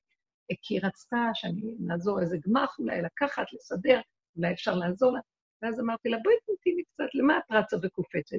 [0.63, 4.01] כי רצתה שאני נעזור איזה גמח, אולי לקחת, לסדר,
[4.37, 5.21] אולי אפשר לעזור לה.
[5.63, 8.37] ואז אמרתי לה, בואי תמתיני קצת, למה את רצה וקופצת?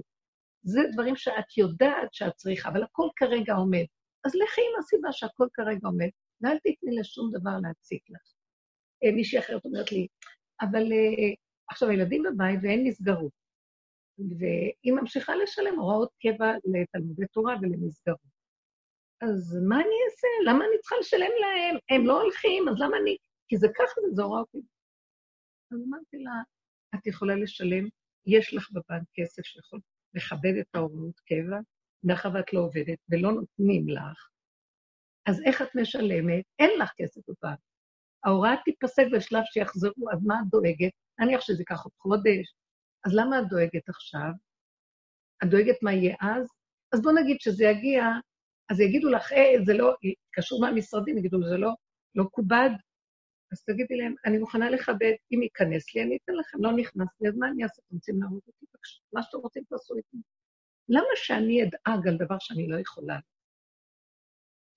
[0.63, 3.85] זה דברים שאת יודעת שאת צריכה, אבל הכל כרגע עומד.
[4.25, 6.09] אז לכי עם הסיבה שהכל כרגע עומד,
[6.41, 8.33] ואל תתני לשום דבר להציק לך.
[9.03, 10.07] אה, מישהי אחרת אומרת לי,
[10.61, 11.33] אבל אה,
[11.69, 13.31] עכשיו הילדים בבית ואין מסגרות,
[14.39, 18.36] והיא ממשיכה לשלם הוראות קבע לתלמודי תורה ולמסגרות.
[19.21, 20.27] אז מה אני אעשה?
[20.45, 21.77] למה אני צריכה לשלם להם?
[21.89, 23.17] הם לא הולכים, אז למה אני...
[23.47, 24.61] כי זה ככה, זה הוראות קבע.
[25.71, 26.31] אז אמרתי לה,
[26.95, 27.87] את יכולה לשלם,
[28.25, 29.79] יש לך בבנק כסף שיכול
[30.13, 31.57] לכבד את ההוראות קבע,
[32.03, 34.29] מאחר ואת לא עובדת ולא נותנים לך,
[35.27, 36.43] אז איך את משלמת?
[36.59, 37.59] אין לך כסף בבנק.
[38.23, 40.91] ההוראה תיפסק בשלב שיחזרו, אז מה את דואגת?
[41.19, 42.55] נניח שזה ייקח עוד חודש,
[43.05, 44.31] אז למה את דואגת עכשיו?
[45.43, 46.47] את דואגת מה יהיה אז?
[46.93, 48.03] אז בוא נגיד שזה יגיע,
[48.69, 49.95] אז יגידו לך, אה, זה לא,
[50.31, 51.69] קשור מהמשרדים, יגידו, זה לא,
[52.15, 52.69] לא כובד,
[53.51, 57.29] אז תגידי להם, אני מוכנה לכבד, אם ייכנס לי, אני אתן לכם, לא נכנס לי,
[57.29, 57.81] אז מה אני אעשה?
[57.87, 58.65] אתם רוצים להרוג אותי?
[59.13, 60.17] מה שאתם רוצים תעשו איתי.
[60.89, 63.19] למה שאני אדאג על דבר שאני לא יכולה?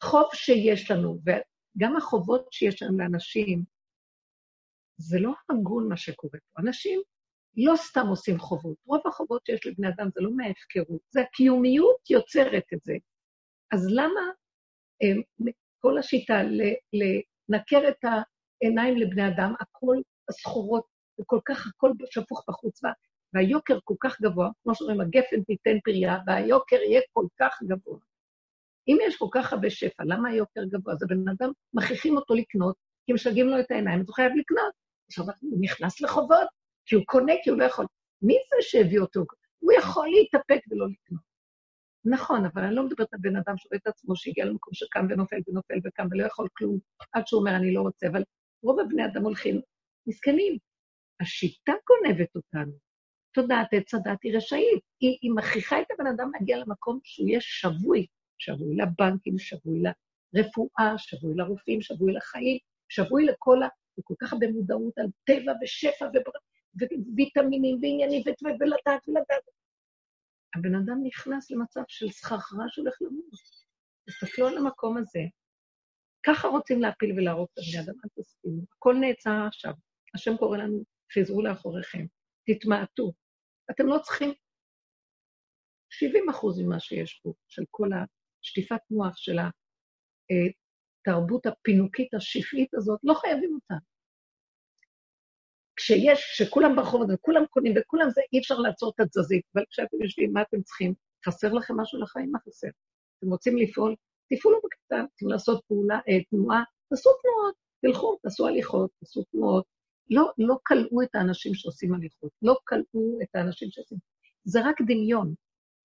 [0.02, 3.64] חוב שיש לנו, וגם החובות שיש לנו לאנשים,
[4.96, 6.62] זה לא הגון מה שקורה פה.
[6.62, 7.00] אנשים
[7.56, 8.76] לא סתם עושים חובות.
[8.86, 12.92] רוב החובות שיש לבני אדם זה לא מההפקרות, זה הקיומיות יוצרת את זה.
[13.72, 14.20] אז למה
[15.02, 15.22] אה,
[15.78, 16.34] כל השיטה
[16.92, 19.96] לנקר את העיניים לבני אדם, הכל
[20.28, 20.84] הסחורות,
[21.20, 22.80] וכל כך הכל שפוך בחוץ,
[23.34, 27.98] והיוקר כל כך גבוה, כמו שאומרים, הגפן תיתן פריה, והיוקר יהיה כל כך גבוה.
[28.88, 30.92] אם יש כל כך הרבה שפע, למה היוקר גבוה?
[30.92, 34.72] אז הבן אדם, מכריחים אותו לקנות, כי משגעים לו את העיניים, אז הוא חייב לקנות.
[35.08, 36.48] עכשיו הוא נכנס לחובות,
[36.86, 37.86] כי הוא קונה, כי הוא לא יכול.
[38.22, 39.20] מי זה שהביא אותו?
[39.58, 41.29] הוא יכול להתאפק ולא לקנות.
[42.04, 45.36] נכון, אבל אני לא מדברת על בן אדם שרואה את עצמו שהגיע למקום שקם ונופל
[45.48, 46.78] ונופל וקם ולא יכול כלום,
[47.12, 48.22] עד שהוא אומר, אני לא רוצה, אבל
[48.62, 49.60] רוב הבני אדם הולכים
[50.06, 50.58] מסכנים.
[51.20, 52.72] השיטה גונבת אותנו.
[53.34, 54.82] תודעת עץ הדת היא רשאית.
[55.00, 58.06] היא, היא מכריחה את הבן אדם להגיע למקום שהוא יהיה שבוי,
[58.38, 59.82] שבוי לבנקים, שבוי
[60.34, 62.58] לרפואה, שבוי לרופאים, שבוי לחיים,
[62.88, 63.68] שבוי לכל ה...
[63.98, 66.06] וכל כך הרבה מודעות על טבע ושפע
[67.14, 68.22] וויטמינים ועניינים
[68.60, 69.59] ולדעת ולדעת.
[70.56, 73.30] הבן אדם נכנס למצב של סחרחרה שהולך למות.
[74.06, 75.20] תסתכלו על המקום הזה.
[76.26, 78.62] ככה רוצים להפיל ולהרוג את הבני אדם, אל תסכימו.
[78.76, 79.72] הכל נעצר עכשיו.
[80.14, 80.84] השם קורא לנו,
[81.14, 82.06] חזרו לאחוריכם,
[82.46, 83.12] תתמעטו.
[83.70, 84.32] אתם לא צריכים
[85.90, 89.36] 70 אחוז ממה שיש פה, של כל השטיפת מוח, של
[91.00, 93.74] התרבות הפינוקית השפעית הזאת, לא חייבים אותה.
[95.80, 99.42] כשיש, כשכולם ברחוב הזה, כולם קונים וכולם זה, אי אפשר לעצור את התזזית.
[99.54, 100.94] אבל כשאתם יושבים, מה אתם צריכים?
[101.26, 102.30] חסר לכם משהו לחיים?
[102.32, 102.68] מה חסר?
[103.18, 103.94] אתם רוצים לפעול?
[104.30, 109.64] תפעלו בקטן, רוצים לעשות פעולה, אה, תנועה, תעשו תנועות, תלכו, תעשו הליכות, תעשו תנועות.
[110.10, 113.98] לא, לא כלאו את האנשים שעושים הליכות, לא כלאו את האנשים שעושים...
[114.44, 115.34] זה רק דמיון.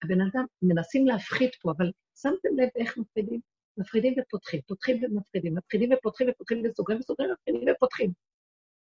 [0.03, 3.39] הבן אדם, מנסים להפחית פה, אבל שמתם לב איך מפחידים?
[3.77, 8.11] מפחידים ופותחים, פותחים ומפחידים, מפחידים ופותחים ופותחים וסוגרים וסוגרים, מפחידים ופותחים.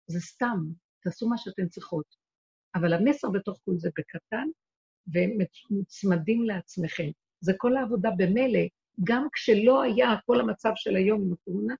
[0.06, 0.58] זה סתם,
[1.02, 2.06] תעשו מה שאתן צריכות.
[2.74, 4.48] אבל המסר בתוך כל זה בקטן,
[5.14, 7.10] ומוצמדים לעצמכם.
[7.40, 8.60] זה כל העבודה במילא,
[9.04, 11.74] גם כשלא היה כל המצב של היום עם הקורונה,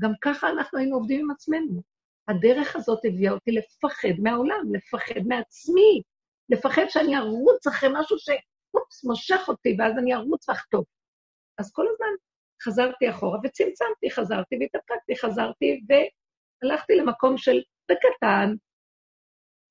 [0.00, 1.82] גם ככה אנחנו היינו עובדים עם עצמנו.
[2.28, 6.02] הדרך הזאת הביאה אותי לפחד מהעולם, לפחד מעצמי,
[6.48, 10.86] לפחד שאני ארוץ אחרי משהו שאופס, מושך אותי, ואז אני ארוץ ואחטוף.
[11.58, 12.14] אז כל הזמן
[12.62, 18.54] חזרתי אחורה וצמצמתי, חזרתי והתאפקתי, חזרתי והלכתי למקום של בקטן,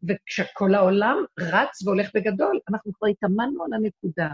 [0.08, 4.30] וכשכל העולם רץ והולך בגדול, אנחנו כבר התאמנו על הנקודה.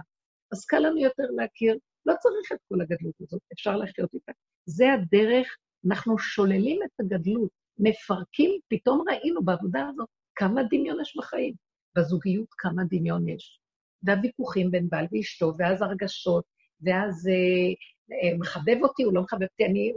[0.52, 4.32] אז קל לנו יותר להכיר, לא צריך את כל הגדלות הזאת, אפשר לחיות איתה.
[4.66, 5.58] זה הדרך,
[5.88, 11.54] אנחנו שוללים את הגדלות, מפרקים, פתאום ראינו בעבודה הזאת כמה דמיון יש בחיים.
[11.96, 13.60] בזוגיות כמה דמיון יש.
[14.04, 16.46] והוויכוחים בין בעל ואשתו, ואז הרגשות,
[16.82, 17.74] ואז אה,
[18.12, 19.94] אה, מחבב אותי, הוא לא מחבב אותי, אני,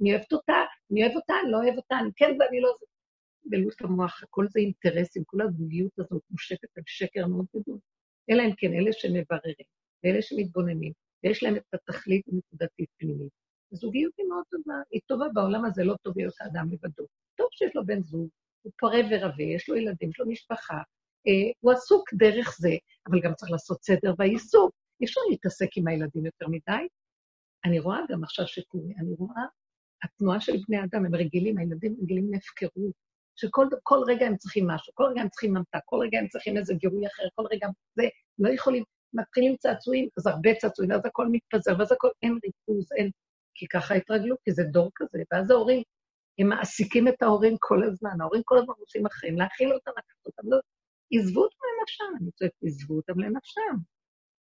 [0.00, 0.56] אני אוהבת אותה,
[0.92, 2.76] אני אוהב אותה, אני לא אוהב אותה, אני כן ואני לא...
[3.50, 7.78] בלו"ז המוח, הכל זה אינטרסים, כל הזוגיות הזאת מושקת על שקר מאוד גדול.
[8.30, 9.66] אלא אם כן אלה שמבררים,
[10.04, 10.92] ואלה שמתבוננים,
[11.24, 13.32] ויש להם את התכלית הנקודתית פנימית.
[13.72, 17.06] הזוגיות היא מאוד טובה, היא טובה בעולם הזה, לא טוב להיות האדם לבדו.
[17.36, 18.28] טוב שיש לו בן זוג,
[18.62, 20.76] הוא פורה ורבה, יש לו ילדים, יש לו משפחה,
[21.26, 22.72] אה, הוא עסוק דרך זה,
[23.10, 24.72] אבל גם צריך לעשות סדר בעיסוק.
[25.00, 26.86] אי אפשר להתעסק עם הילדים יותר מדי.
[27.64, 29.42] אני רואה גם עכשיו שקורי, אני רואה,
[30.02, 32.92] התנועה של בני אדם, הם רגילים, הילדים רגילים להפקרות,
[33.40, 36.74] שכל רגע הם צריכים משהו, כל רגע הם צריכים ממתק, כל רגע הם צריכים איזה
[36.74, 37.66] גירוי אחר, כל רגע
[37.96, 38.02] זה,
[38.38, 43.10] לא יכולים, מתחילים צעצועים, אז הרבה צעצועים, ואז הכל מתפזר, ואז הכל, אין ריכוז, אין...
[43.54, 45.82] כי ככה התרגלו, כי זה דור כזה, ואז ההורים,
[46.38, 50.42] הם מעסיקים את ההורים כל הזמן, ההורים כל הזמן עושים אחרים, להאכיל אותם, לקחת אותם,
[50.50, 50.58] לא,
[51.12, 53.76] עזבו אותם לנפשם, אני צועקת, עזבו אותם לנפשם.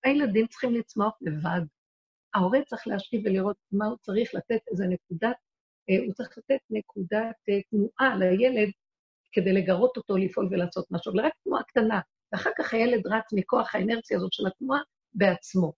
[0.05, 1.61] הילדים צריכים לצמוח לבד.
[2.35, 5.37] ההורה צריך להשקיע ולראות מה הוא צריך לתת, איזה נקודת,
[5.91, 8.71] אה, הוא צריך לתת נקודת אה, תנועה לילד
[9.35, 12.01] כדי לגרות אותו לפעול ולעשות משהו, אבל רק תנועה קטנה,
[12.33, 14.81] ואחר כך הילד רץ מכוח האנרציה הזאת של התנועה
[15.15, 15.73] בעצמו.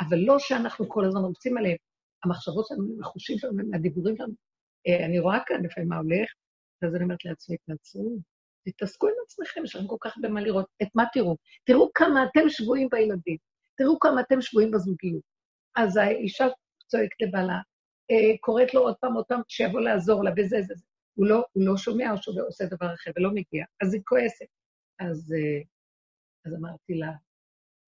[0.00, 1.76] אבל לא שאנחנו כל הזמן רוצים עליהם.
[2.24, 4.32] המחשבות שלנו, החושים שלנו, הדיבורים שלנו,
[4.88, 6.30] אה, אני רואה כאן לפעמים מה הולך,
[6.82, 8.18] ואז אני אומרת לעצמי, תעצרו,
[8.64, 10.66] תתעסקו עם עצמכם, יש לכם כל כך הרבה מה לראות.
[10.82, 11.36] את מה תראו?
[11.64, 13.36] תראו כמה אתם שבויים בילדים,
[13.76, 15.22] תראו כמה אתם שבויים בזוגיות.
[15.76, 16.46] אז האישה
[16.86, 17.58] צועקת לבעלה,
[18.10, 20.84] אה, קוראת לו עוד פעם, עוד פעם, שיבוא לעזור לה בזה, זה, זה.
[21.14, 24.46] הוא לא, הוא לא שומע או שהוא עושה דבר אחר ולא מגיע, אז היא כועסת.
[25.00, 25.62] אז, אה,
[26.46, 27.12] אז אמרתי לה,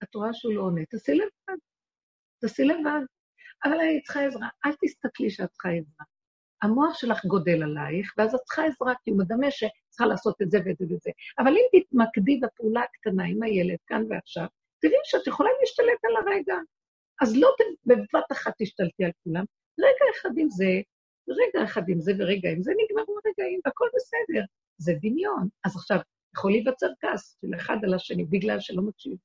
[0.03, 1.59] את רואה שהוא לא עונה, תעשי לבד,
[2.41, 3.05] תעשי לבד.
[3.65, 6.05] אבל אני צריכה עזרה, אל תסתכלי שאת צריכה עזרה.
[6.63, 10.59] המוח שלך גודל עלייך, ואז את צריכה עזרה, כי הוא מדמה שצריכה לעשות את זה
[10.65, 11.11] ואת זה וזה.
[11.39, 14.47] אבל אם תתמקדי בפעולה הקטנה עם הילד, כאן ועכשיו,
[14.81, 16.57] תראי שאת יכולה להשתלט על הרגע.
[17.23, 17.49] אז לא
[17.87, 19.45] בבת אחת תשתלטי על כולם,
[19.79, 20.73] רגע אחד עם זה,
[21.29, 24.45] רגע אחד עם זה ורגע עם זה, נגמרו הרגעים, והכל בסדר.
[24.79, 25.49] זה דמיון.
[25.65, 25.99] אז עכשיו,
[26.37, 29.17] יכול להיווצר כעס של אחד על השני בגלל שלא מקשיב.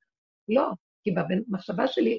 [0.48, 0.70] לא,
[1.02, 2.18] כי במחשבה שלי,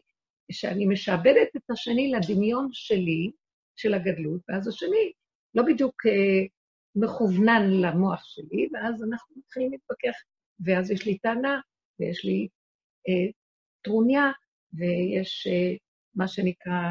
[0.52, 3.32] שאני משעבדת את השני לדמיון שלי,
[3.76, 5.12] של הגדלות, ואז השני
[5.56, 6.46] לא בדיוק אה,
[6.96, 10.16] מכוונן למוח שלי, ואז אנחנו מתחילים להתווכח,
[10.66, 11.60] ואז יש לי טענה,
[12.00, 12.48] ויש לי
[13.10, 13.32] אה,
[13.82, 14.32] טרוניה,
[14.74, 15.76] ויש אה,
[16.16, 16.82] מה שנקרא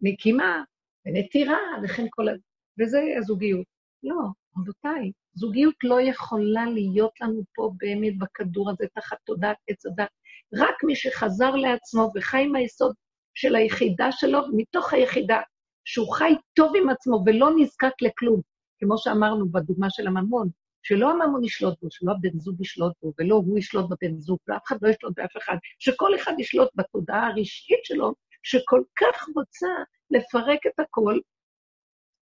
[0.00, 0.64] נקימה,
[1.08, 2.32] ונטירה, וכן כל ה...
[2.80, 3.66] וזה הזוגיות.
[4.02, 4.16] לא,
[4.58, 10.08] רבותיי, זוגיות לא יכולה להיות לנו פה באמת בכדור הזה, תחת תודעת עץ הדת.
[10.54, 12.94] רק מי שחזר לעצמו וחי עם היסוד
[13.34, 15.40] של היחידה שלו, מתוך היחידה,
[15.84, 18.40] שהוא חי טוב עם עצמו ולא נזקק לכלום,
[18.80, 20.48] כמו שאמרנו בדוגמה של הממון,
[20.82, 24.62] שלא הממון ישלוט בו, שלא הבן זוג ישלוט בו, ולא הוא ישלוט בבן זוג, ואף
[24.66, 29.68] אחד לא ישלוט באף אחד, שכל אחד ישלוט בתודעה הרגשית שלו, שכל כך רוצה
[30.10, 31.18] לפרק את הכל,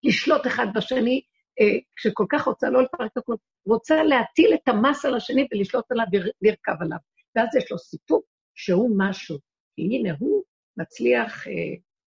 [0.04, 1.22] לשלוט אחד בשני,
[1.60, 5.92] אה, שכל כך רוצה לא לפרק את הכל, רוצה להטיל את המס על השני ולשלוט
[5.92, 6.98] עליו ולרכב עליו.
[7.36, 8.26] ואז יש לו סיפוק
[8.56, 9.38] שהוא משהו,
[9.78, 10.44] הנה הוא
[10.78, 11.54] מצליח אה,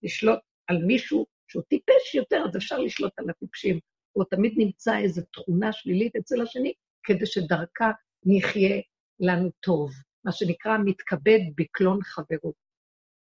[0.03, 3.79] לשלוט על מישהו שהוא טיפש יותר, אז אפשר לשלוט על הטיפשים.
[4.13, 6.73] הוא תמיד נמצא איזו תכונה שלילית אצל השני,
[7.05, 7.91] כדי שדרכה
[8.27, 8.81] נחיה
[9.21, 9.91] לנו טוב.
[10.25, 12.64] מה שנקרא, מתכבד בקלון חברות.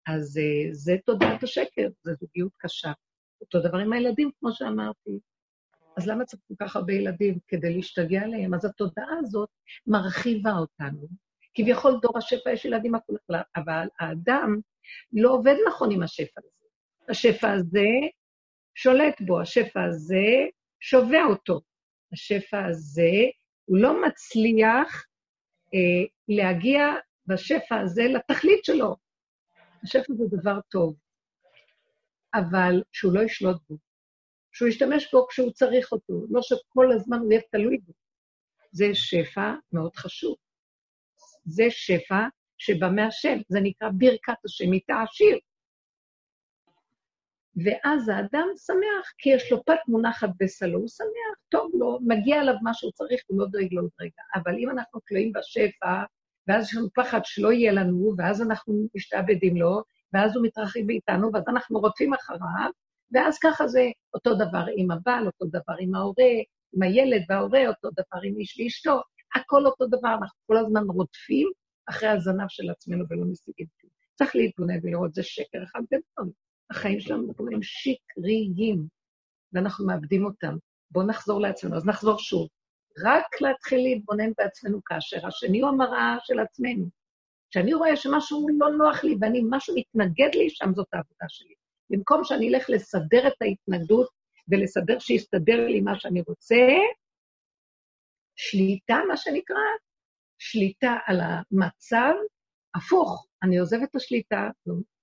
[0.07, 2.91] אז uh, זה תודעת השקר, זו זוגיות קשה.
[3.41, 5.19] אותו דבר עם הילדים, כמו שאמרתי.
[5.97, 7.37] אז למה צריך כל כך הרבה ילדים?
[7.47, 8.53] כדי להשתגע עליהם.
[8.53, 9.49] אז התודעה הזאת
[9.87, 11.07] מרחיבה אותנו.
[11.53, 13.17] כביכול דור השפע יש ילדים הכול,
[13.55, 14.59] אבל האדם
[15.13, 16.49] לא עובד נכון עם השפע הזה.
[17.09, 17.87] השפע הזה
[18.75, 20.47] שולט בו, השפע הזה
[20.79, 21.61] שובע אותו.
[22.13, 23.11] השפע הזה,
[23.65, 25.05] הוא לא מצליח
[25.73, 26.83] אה, להגיע
[27.27, 28.95] בשפע הזה לתכלית שלו.
[29.83, 30.95] השפע זה דבר טוב,
[32.33, 33.77] אבל שהוא לא ישלוט בו.
[34.51, 37.93] שהוא ישתמש בו כשהוא צריך אותו, לא שכל הזמן הוא יהיה תלוי בו.
[38.71, 40.35] זה שפע מאוד חשוב.
[41.45, 42.27] זה שפע
[42.57, 45.39] שבא מהשם, זה נקרא ברכת השם, איתה עשיר.
[47.65, 52.53] ואז האדם שמח, כי יש לו פת מונחת בסלו, הוא שמח, טוב לו, מגיע אליו
[52.63, 54.21] מה שהוא צריך, הוא לא דואג לו עוד רגע.
[54.35, 56.03] אבל אם אנחנו תלויים בשפע,
[56.47, 59.81] ואז יש לנו פחד שלא יהיה לנו, ואז אנחנו משתעבדים לו,
[60.13, 62.71] ואז הוא מתרחב מאיתנו, ואז אנחנו רודפים אחריו,
[63.11, 66.33] ואז ככה זה אותו דבר עם הבעל, אותו דבר עם ההורה,
[66.73, 69.01] עם הילד וההורה, אותו דבר עם איש ואשתו,
[69.35, 71.51] הכל אותו דבר, אנחנו כל הזמן רודפים
[71.89, 73.91] אחרי הזנב של עצמנו ולא משיגים כלום.
[74.15, 76.31] צריך להתבונן ולראות, זה שקר אחד גדול.
[76.71, 78.87] החיים שלנו הם שקריים,
[79.53, 80.55] ואנחנו מאבדים אותם.
[80.91, 81.75] בואו נחזור לעצמנו.
[81.75, 82.47] אז נחזור שוב.
[83.05, 86.85] רק להתחיל להתבונן בעצמנו כאשר השני הוא המראה של עצמנו.
[87.49, 91.53] כשאני רואה שמשהו לא נוח לי ואני, משהו מתנגד לי, שם זאת העבודה שלי.
[91.89, 94.09] במקום שאני אלך לסדר את ההתנגדות
[94.47, 96.55] ולסדר שיסתדר לי מה שאני רוצה,
[98.35, 99.57] שליטה, מה שנקרא,
[100.39, 102.13] שליטה על המצב,
[102.75, 104.49] הפוך, אני עוזב את השליטה,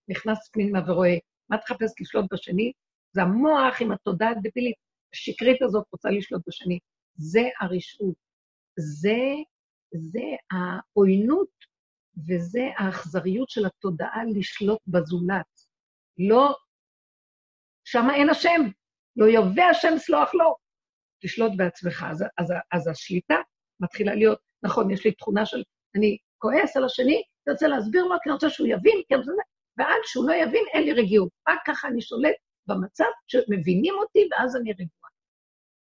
[0.09, 1.15] נכנס פנימה ורואה
[1.51, 2.73] מה תחפש לשלוט בשני?
[3.13, 4.77] זה המוח עם התודעה הדבילית,
[5.15, 6.79] השקרית הזאת רוצה לשלוט בשני.
[7.19, 8.15] זה הרשעות.
[8.79, 9.19] זה,
[9.95, 11.49] זה העוינות
[12.29, 15.61] וזה האכזריות של התודעה לשלוט בזולת.
[16.19, 16.57] לא,
[17.85, 18.61] שמה אין השם,
[19.17, 20.57] לא יובא השם סלוח לו.
[21.23, 22.07] תשלוט בעצמך.
[22.11, 23.37] אז, אז, אז השליטה
[23.81, 25.63] מתחילה להיות, נכון, יש לי תכונה של,
[25.97, 29.21] אני כועס על השני, אני רוצה להסביר לו, כי אני רוצה שהוא יבין, כי אני
[29.21, 29.33] רוצה...
[29.79, 31.29] ועד שהוא לא יבין, אין לי רגיעות.
[31.49, 32.35] רק ככה אני שולט
[32.67, 34.98] במצב שמבינים אותי, ואז אני רגועה.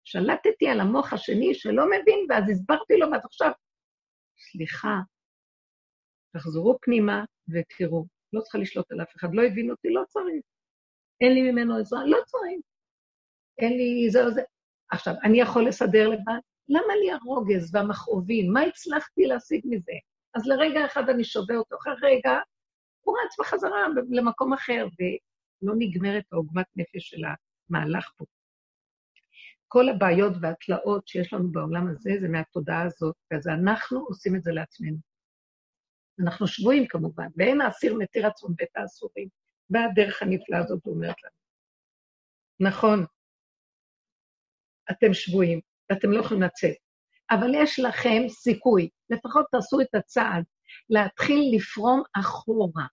[0.06, 3.52] שלטתי על המוח השני שלא מבין, ואז הסברתי לו, ואז עכשיו,
[4.52, 5.00] סליחה,
[6.34, 10.44] תחזרו פנימה ותראו, לא צריכה לשלוט על אף אחד, לא הבין אותי, לא צריך.
[11.22, 12.62] אין לי ממנו עזרה, לא צריך.
[13.58, 14.42] אין לי זה או זה.
[14.92, 16.40] עכשיו, אני יכול לסדר לבד?
[16.70, 18.54] למה לי הרוגז והמכאובים?
[18.54, 19.92] מה הצלחתי להשיג מזה?
[20.36, 22.40] אז לרגע אחד אני שובה אותו, אחרי רגע
[23.02, 27.22] הוא רץ בחזרה למקום אחר, ולא נגמרת העוגמת נפש של
[27.70, 28.26] המהלך פה.
[29.68, 34.52] כל הבעיות והתלאות שיש לנו בעולם הזה זה מהתודעה הזאת, אז אנחנו עושים את זה
[34.52, 34.98] לעצמנו.
[36.20, 39.28] אנחנו שבויים כמובן, ואין האסיר מתיר עצמו בית האסורים.
[39.70, 41.36] באה הדרך הנפלאה הזאת ואומרת לנו.
[42.60, 43.06] נכון,
[44.92, 45.60] אתם שבויים,
[45.90, 46.76] ואתם לא יכולים לצאת,
[47.32, 50.44] אבל יש לכם סיכוי, לפחות תעשו את הצעד,
[50.90, 52.86] להתחיל לפרום אחורה.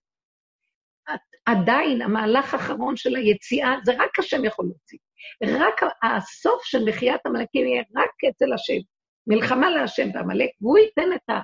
[1.45, 4.97] עדיין המהלך האחרון של היציאה, זה רק השם יכול להוציא.
[5.43, 8.79] רק הסוף של מחיית עמלקים יהיה רק אצל השם.
[9.27, 11.35] מלחמה להשם בעמלק, והוא ייתן את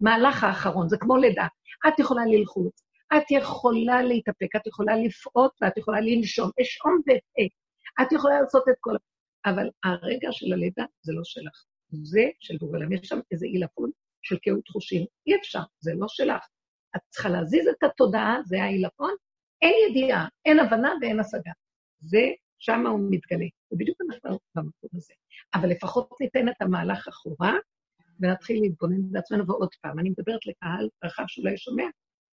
[0.00, 1.46] המהלך האחרון, זה כמו לידה.
[1.88, 2.82] את יכולה ללחוץ,
[3.16, 7.52] את יכולה להתאפק, את יכולה לפעוט ואת יכולה לנשום, אשום ואפק.
[8.02, 8.96] את יכולה לעשות את כל...
[9.46, 12.92] אבל הרגע של הלידה זה לא שלך, זה של בורא עולם.
[12.92, 13.90] יש שם איזה עילפון
[14.22, 15.06] של קהות חושים.
[15.26, 16.46] אי אפשר, זה לא שלך.
[16.96, 19.14] את צריכה להזיז את התודעה, זה העילפון,
[19.62, 21.52] אין ידיעה, אין הבנה ואין השגה.
[22.00, 22.18] זה,
[22.58, 23.46] שם הוא מתגלה.
[23.72, 25.14] ובדיוק אנחנו במקום הזה.
[25.54, 27.52] אבל לפחות ניתן את המהלך אחורה,
[28.20, 31.84] ונתחיל להתבונן בעצמנו, ועוד פעם, אני מדברת לקהל רחב שאולי שומע,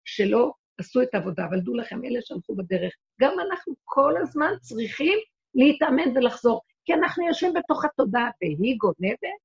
[0.04, 5.18] שלא עשו את העבודה, אבל דעו לכם, אלה שהלכו בדרך, גם אנחנו כל הזמן צריכים
[5.54, 9.40] להתאמן ולחזור, כי אנחנו יושבים בתוך התודעה, והיא גונבת.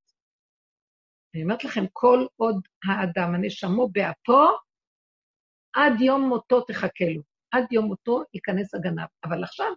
[1.36, 4.48] אני אומרת לכם, כל עוד האדם, הנשמו באפו,
[5.74, 7.22] עד יום מותו תחכה לו.
[7.52, 9.08] עד יום מותו ייכנס הגנב.
[9.24, 9.72] אבל עכשיו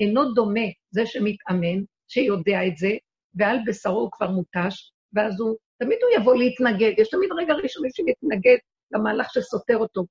[0.00, 2.90] אינו דומה זה שמתאמן, שיודע את זה,
[3.34, 6.92] ועל בשרו הוא כבר מותש, ואז הוא, תמיד הוא יבוא להתנגד.
[6.98, 8.56] יש תמיד רגע ראשוני שמתנגד
[8.92, 10.06] למהלך שסותר אותו,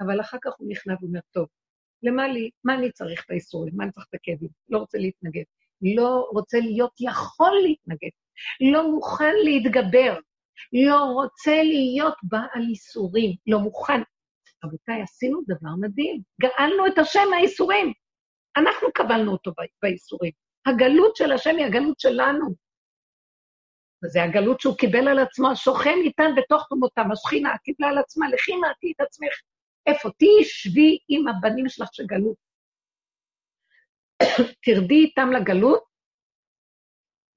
[0.00, 1.46] אבל אחר כך הוא נכנע ואומר, טוב,
[2.02, 3.72] למה לי, מה אני צריך את האיסורים?
[3.76, 4.48] מה אני צריך את הכאבים?
[4.68, 5.42] לא רוצה להתנגד.
[5.96, 8.10] לא רוצה להיות יכול להתנגד.
[8.72, 10.18] לא מוכן להתגבר.
[10.86, 13.36] לא רוצה להיות בעל איסורים.
[13.46, 14.00] לא מוכן.
[14.64, 16.22] רבותיי, עשינו דבר מדהים.
[16.40, 17.92] גאלנו את השם מהאיסורים.
[18.56, 19.52] אנחנו קבלנו אותו
[19.82, 20.32] באיסורים.
[20.66, 22.54] הגלות של השם היא הגלות שלנו.
[24.04, 28.56] וזה הגלות שהוא קיבל על עצמו, השוכן איתן בתוך תומותם, השכינה קיבלה על עצמה, לכי
[28.56, 29.32] מעטי את עצמך.
[29.86, 30.08] איפה?
[30.18, 32.34] תהיי שבי עם הבנים שלך שגלו.
[34.64, 35.84] תרדי איתם לגלות,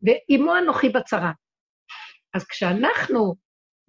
[0.02, 1.32] ועמו אנוכי בצרה.
[2.34, 3.36] אז כשאנחנו,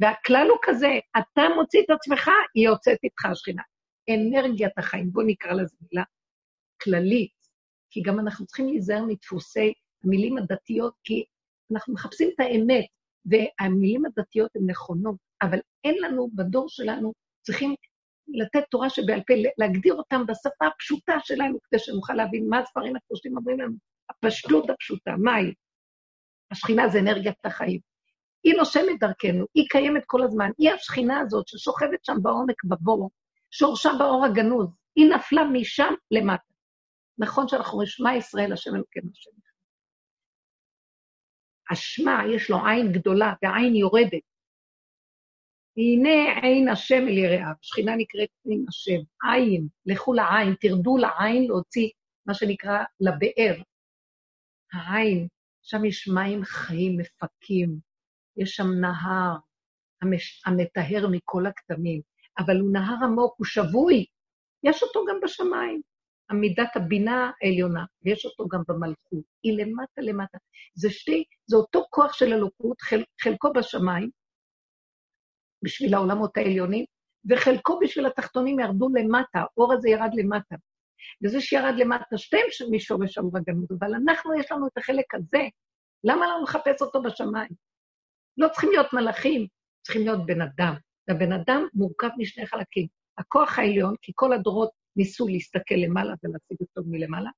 [0.00, 3.62] והכלל הוא כזה, אתה מוציא את עצמך, היא יוצאת איתך השכינה.
[4.10, 6.04] אנרגיית החיים, בואו נקרא לזה מילה
[6.82, 7.32] כללית,
[7.90, 9.72] כי גם אנחנו צריכים להיזהר מדפוסי
[10.04, 11.24] המילים הדתיות, כי
[11.72, 12.84] אנחנו מחפשים את האמת,
[13.26, 17.12] והמילים הדתיות הן נכונות, אבל אין לנו, בדור שלנו,
[17.42, 17.74] צריכים
[18.28, 23.36] לתת תורה שבעל פה, להגדיר אותם בשפה הפשוטה שלנו, כדי שנוכל להבין מה הספרים הקדושים
[23.36, 23.76] אומרים לנו.
[24.10, 25.54] הפשטות הפשוטה, מה היא?
[26.50, 27.80] השכינה זה אנרגיית החיים.
[28.44, 30.50] היא נושמת דרכנו, היא קיימת כל הזמן.
[30.58, 33.10] היא השכינה הזאת ששוכבת שם בעומק בבור,
[33.50, 34.68] שורשה באור הגנוז.
[34.96, 36.42] היא נפלה משם למטה.
[37.18, 39.30] נכון שאנחנו אומרים, שמע ישראל, השם אלוקינו השם.
[41.70, 44.22] השמע, יש לו עין גדולה, והעין יורדת.
[45.76, 51.88] הנה עין השם אל יראיו, שכינה נקראת עין השם, עין, לכו לעין, תרדו לעין להוציא
[52.26, 53.62] מה שנקרא לבאר.
[54.72, 55.28] העין,
[55.62, 57.78] שם יש מים חיים, מפקים,
[58.36, 59.36] יש שם נהר
[60.02, 60.42] המש...
[60.46, 62.00] המטהר מכל הכתמים,
[62.38, 64.06] אבל הוא נהר עמוק, הוא שבוי,
[64.62, 65.80] יש אותו גם בשמיים.
[66.30, 69.24] עמידת הבינה העליונה, ויש אותו גם במלכות.
[69.42, 70.38] היא למטה למטה.
[70.74, 74.10] זה שתי, זה אותו כוח של אלוקות, חל, חלקו בשמיים,
[75.64, 76.84] בשביל העולמות העליונים,
[77.30, 80.56] וחלקו בשביל התחתונים ירדו למטה, האור הזה ירד למטה.
[81.24, 85.42] וזה שירד למטה, שתיהם משורש המרגנות, אבל אנחנו, יש לנו את החלק הזה.
[86.04, 87.50] למה לנו לחפש אותו בשמיים?
[88.36, 89.46] לא צריכים להיות מלאכים,
[89.82, 90.74] צריכים להיות בן אדם.
[91.08, 92.86] והבן אדם מורכב משני חלקים.
[93.18, 97.30] הכוח העליון, כי כל הדורות ניסו להסתכל למעלה ולהשיג אותו מלמעלה,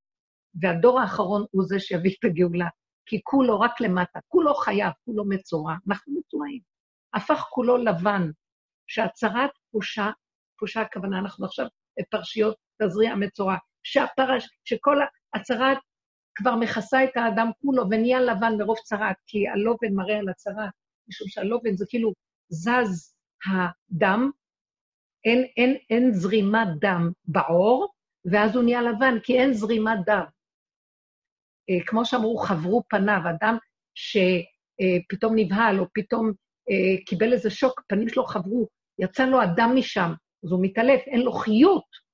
[0.63, 2.69] והדור האחרון הוא זה שיביא את הגאולה,
[3.07, 6.61] כי כולו רק למטה, כולו חייב, כולו מצורע, אנחנו מצורעים.
[7.15, 8.31] הפך כולו לבן,
[8.87, 10.11] שהצרת פושה,
[10.59, 11.67] פושה הכוונה, אנחנו עכשיו
[12.01, 14.97] בפרשיות תזריע מצורע, שהפרש, שכל
[15.35, 15.79] הצרת
[16.35, 20.71] כבר מכסה את האדם כולו ונהיה לבן מרוב צרת, כי הלובן מראה על הצרת,
[21.09, 22.13] משום שהלובן זה כאילו
[22.49, 23.15] זז
[23.47, 24.31] הדם,
[25.25, 27.95] אין, אין, אין זרימת דם בעור,
[28.33, 30.25] ואז הוא נהיה לבן, כי אין זרימת דם.
[31.71, 33.57] אה, כמו שאמרו, חברו פניו, אדם
[33.95, 36.33] שפתאום נבהל, או פתאום
[36.71, 38.69] אה, קיבל איזה שוק, פנים שלו חברו,
[38.99, 40.11] יצא לו הדם משם,
[40.45, 42.11] אז הוא מתעלף, אין לו חיות.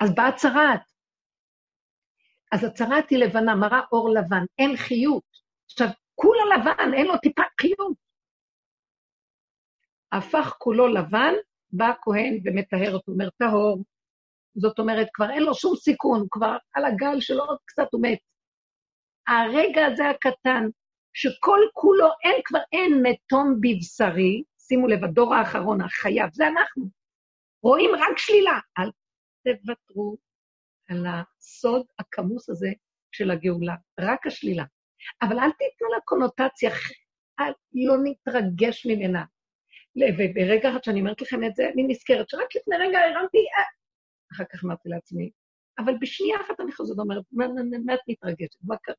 [0.00, 0.80] אז באה צרת.
[2.52, 5.24] אז הצרת היא לבנה, מראה אור לבן, אין חיות.
[5.70, 7.96] עכשיו, כולה לבן, אין לו טיפה חיות.
[10.12, 11.34] הפך כולו לבן,
[11.72, 13.84] בא הכהן ומטהר אותו, אומר, טהור.
[14.54, 18.18] זאת אומרת, כבר אין לו שום סיכון, כבר על הגל שלו עוד קצת הוא מת.
[19.28, 20.64] הרגע הזה הקטן,
[21.14, 26.84] שכל כולו, אין כבר, אין מתום בבשרי, שימו לב, הדור האחרון, החייב, זה אנחנו.
[27.62, 28.58] רואים רק שלילה.
[28.78, 28.90] אל
[29.44, 30.16] תוותרו
[30.88, 32.68] על הסוד הכמוס הזה
[33.12, 34.64] של הגאולה, רק השלילה.
[35.22, 36.70] אבל אל תיתנו לה קונוטציה,
[37.40, 39.24] אל, לא נתרגש ממנה.
[39.96, 43.62] וברגע אחד שאני אומרת לכם את זה, אני נזכרת שרק לפני רגע הרמתי, אה.
[44.32, 45.30] אחר כך אמרתי לעצמי,
[45.78, 47.24] אבל בשנייה אחת אני חוזרת ואומרת,
[47.84, 48.56] מה את מתרגשת?
[48.62, 48.94] מה קרה?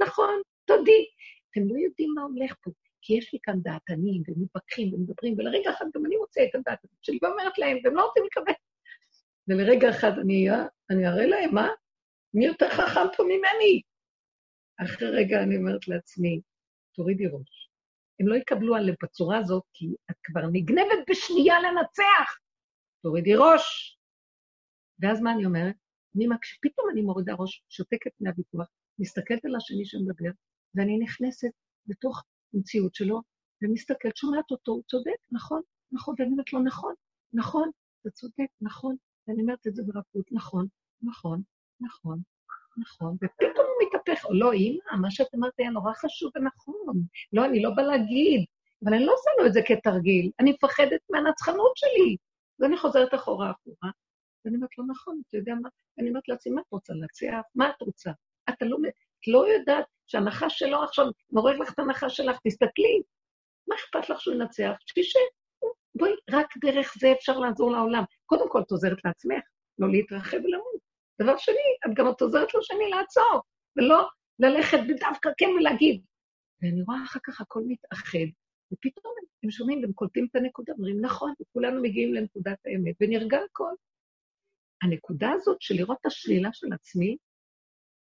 [0.00, 1.06] נכון, תודי.
[1.50, 2.70] אתם לא יודעים מה הולך פה,
[3.02, 7.18] כי יש לי כאן דעתנים, ומתווכחים ומדברים, ולרגע אחד גם אני מוצאה את הדעת שלי
[7.22, 8.52] ואומרת להם, והם לא רוצים לקבל.
[9.48, 10.48] ולרגע אחד אני,
[10.90, 11.68] אני אראה להם, מה?
[12.34, 13.82] מי יותר חכם פה ממני?
[14.84, 16.40] אחרי רגע אני אומרת לעצמי,
[16.94, 17.65] תורידי ראש.
[18.20, 22.38] הם לא יקבלו עליהם בצורה הזאת, כי את כבר נגנבת בשנייה לנצח.
[23.02, 23.98] תורידי ראש.
[25.00, 25.74] ואז מה אני אומרת?
[26.16, 26.58] אני מקש...
[26.62, 28.66] פתאום אני מורידה ראש, שותקת מהוויכוח,
[28.98, 30.30] מסתכלת על השני שמדבר,
[30.74, 31.50] ואני נכנסת
[31.86, 32.22] לתוך
[32.54, 33.20] המציאות שלו,
[33.62, 35.62] ומסתכלת, שומעת אותו, הוא צודק, נכון,
[35.92, 36.94] נכון, ואני אומרת לו, נכון,
[37.32, 38.96] נכון, אתה צודק, נכון,
[39.28, 40.66] ואני אומרת את זה ברכות, נכון,
[41.02, 41.42] נכון,
[41.80, 42.20] נכון,
[42.78, 47.02] נכון, ופתאום מתהפך, לא, אמא, מה שאת אמרת היה נורא חשוב ונכון.
[47.32, 48.44] לא, אני לא באה להגיד,
[48.84, 52.16] אבל אני לא עושה לו את זה כתרגיל, אני מפחדת מהנצחנות שלי.
[52.60, 53.90] ואני חוזרת אחורה אחורה,
[54.44, 55.68] ואני אומרת לו, נכון, אתה יודע מה?
[55.98, 57.40] אני אומרת לעצמי, מה את רוצה להציע?
[57.54, 58.10] מה את רוצה?
[58.48, 58.76] אתה לא,
[59.20, 63.02] את לא יודעת שהנחש שלו עכשיו מורד לך את הנחש שלך, תסתכלי.
[63.68, 64.72] מה אכפת לך שהוא ינצח?
[64.86, 65.18] שישה.
[65.94, 68.04] בואי, רק דרך זה אפשר לעזור לעולם.
[68.26, 69.44] קודם כל, את עוזרת לעצמך,
[69.78, 70.80] לא להתרחב ולמות.
[71.22, 73.40] דבר שני, את גם את עוזרת לשני לעצור,
[73.76, 74.08] ולא
[74.38, 76.04] ללכת בדווקא כן ולהגיד.
[76.62, 78.28] ואני רואה אחר כך הכל מתאחד,
[78.72, 83.74] ופתאום הם שומעים והם קולטים את הנקודה, אומרים, נכון, וכולנו מגיעים לנקודת האמת, ונרגע הכל.
[84.82, 87.16] הנקודה הזאת של לראות את השלילה של עצמי,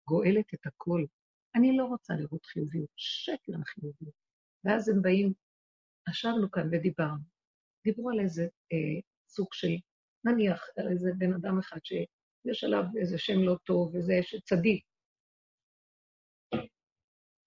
[0.09, 1.05] גואלת את הכל.
[1.55, 4.15] אני לא רוצה לראות חיוביות, שקר החיוביות.
[4.65, 5.33] ואז הם באים,
[6.11, 7.25] ישבנו כאן ודיברנו.
[7.85, 9.77] דיברו על איזה אה, סוג של,
[10.25, 14.85] נניח, על איזה בן אדם אחד שיש עליו איזה שם לא טוב, איזה צדיק.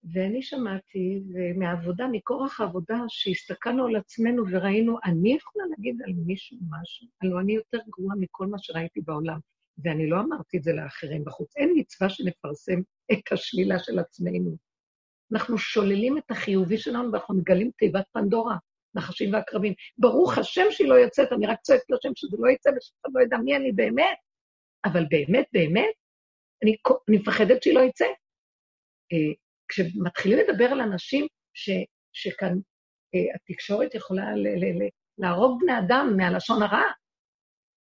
[0.04, 7.08] ואני שמעתי, ומהעבודה, מכורח העבודה, שהסתכלנו על עצמנו וראינו, אני יכולה להגיד על מישהו משהו,
[7.22, 9.38] הלוא אני יותר גרועה מכל מה שראיתי בעולם.
[9.84, 11.56] ואני לא אמרתי את זה לאחרים בחוץ.
[11.56, 12.80] אין מצווה שנפרסם
[13.12, 14.56] את השלילה של עצמנו.
[15.32, 18.56] אנחנו שוללים את החיובי שלנו ואנחנו מגלים תיבת פנדורה,
[18.94, 19.74] נחשים ועקרבים.
[19.98, 23.20] ברוך השם שהיא לא יוצאת, אני רק צועקת לשם שזה לא יצא ושאף אחד לא
[23.22, 24.18] ידע מי אני באמת,
[24.84, 25.94] אבל באמת, באמת,
[26.62, 26.76] אני,
[27.08, 28.06] אני מפחדת שהיא לא יצא.
[29.68, 31.70] כשמתחילים לדבר על אנשים ש,
[32.12, 32.54] שכאן
[33.14, 34.88] אה, התקשורת יכולה ל, ל, ל,
[35.18, 36.82] להרוג בני אדם מהלשון הרע,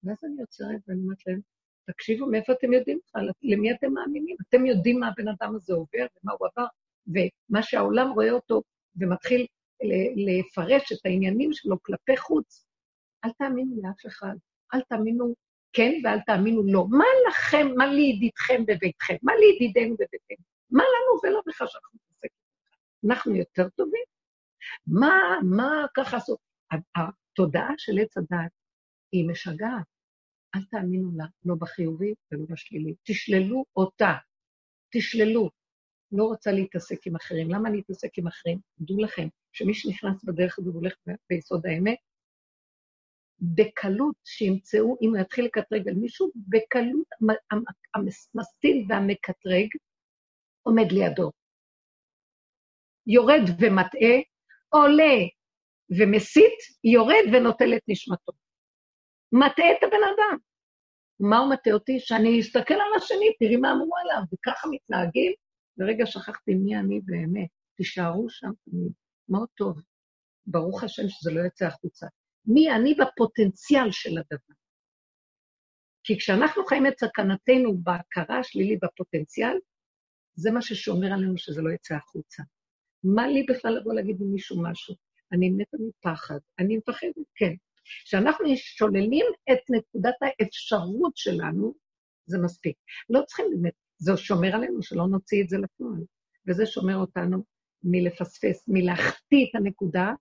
[0.04, 1.40] ואז אני עוצרת ואני אומרת להם,
[1.90, 3.28] תקשיבו, מאיפה אתם יודעים בכלל?
[3.42, 4.36] למי אתם מאמינים?
[4.48, 6.66] אתם יודעים מה הבן אדם הזה עובר ומה הוא עבר,
[7.06, 8.62] ומה שהעולם רואה אותו
[8.96, 9.46] ומתחיל
[10.16, 12.66] לפרש את העניינים שלו כלפי חוץ.
[13.24, 14.34] אל תאמינו לאף אחד,
[14.74, 15.34] אל תאמינו
[15.72, 16.86] כן ואל תאמינו לא.
[16.90, 19.16] מה לכם, מה לידידכם בביתכם?
[19.22, 20.51] מה לידידנו בביתנו?
[20.72, 22.32] מה לנו ולא בכלל שאנחנו נתעסק
[23.06, 24.04] אנחנו יותר טובים?
[24.86, 25.12] מה,
[25.42, 26.36] מה ככה עשו?
[26.70, 28.50] התודעה של עץ הדת
[29.12, 29.86] היא משגעת.
[30.54, 32.94] אל תאמינו לה, לא בחיובי ולא בשלילי.
[33.02, 34.12] תשללו אותה,
[34.92, 35.50] תשללו.
[36.12, 37.50] לא רוצה להתעסק עם אחרים.
[37.50, 38.58] למה אני אתעסק עם אחרים?
[38.78, 40.94] דעו לכם, שמי שנכנס בדרך הזו והולך
[41.30, 41.98] ביסוד האמת,
[43.40, 47.06] בקלות שימצאו, אם הוא יתחיל לקטרג על מישהו, בקלות
[48.34, 49.68] המסטין והמקטרג
[50.62, 51.30] עומד לידו.
[53.06, 54.16] יורד ומטעה,
[54.68, 55.14] עולה
[55.98, 58.32] ומסית, יורד ונוטל את נשמתו.
[59.32, 60.38] מטעה את הבן אדם.
[61.20, 62.00] מה הוא מטעה אותי?
[62.00, 65.32] שאני אסתכל על השני, תראי מה אמרו עליו, וככה מתנהגים.
[65.78, 67.48] לרגע שכחתי מי אני באמת.
[67.76, 68.92] תישארו שם תמיד.
[69.28, 69.82] מאוד טוב.
[70.46, 72.06] ברוך השם שזה לא יצא החוצה.
[72.46, 74.54] מי אני בפוטנציאל של הדבר.
[76.04, 79.56] כי כשאנחנו חיים את סכנתנו בהכרה השלילי בפוטנציאל,
[80.34, 82.42] זה מה ששומר עלינו שזה לא יצא החוצה.
[83.04, 84.94] מה לי בכלל לבוא להגיד למישהו משהו?
[85.32, 87.54] אני מתה מפחד, אני מפחדת, כן.
[88.04, 91.74] כשאנחנו שוללים את נקודת האפשרות שלנו,
[92.26, 92.76] זה מספיק.
[93.10, 96.04] לא צריכים באמת, זה שומר עלינו שלא נוציא את זה לפועל,
[96.48, 97.44] וזה שומר אותנו
[97.82, 100.12] מלפספס, מלהחטיא את הנקודה,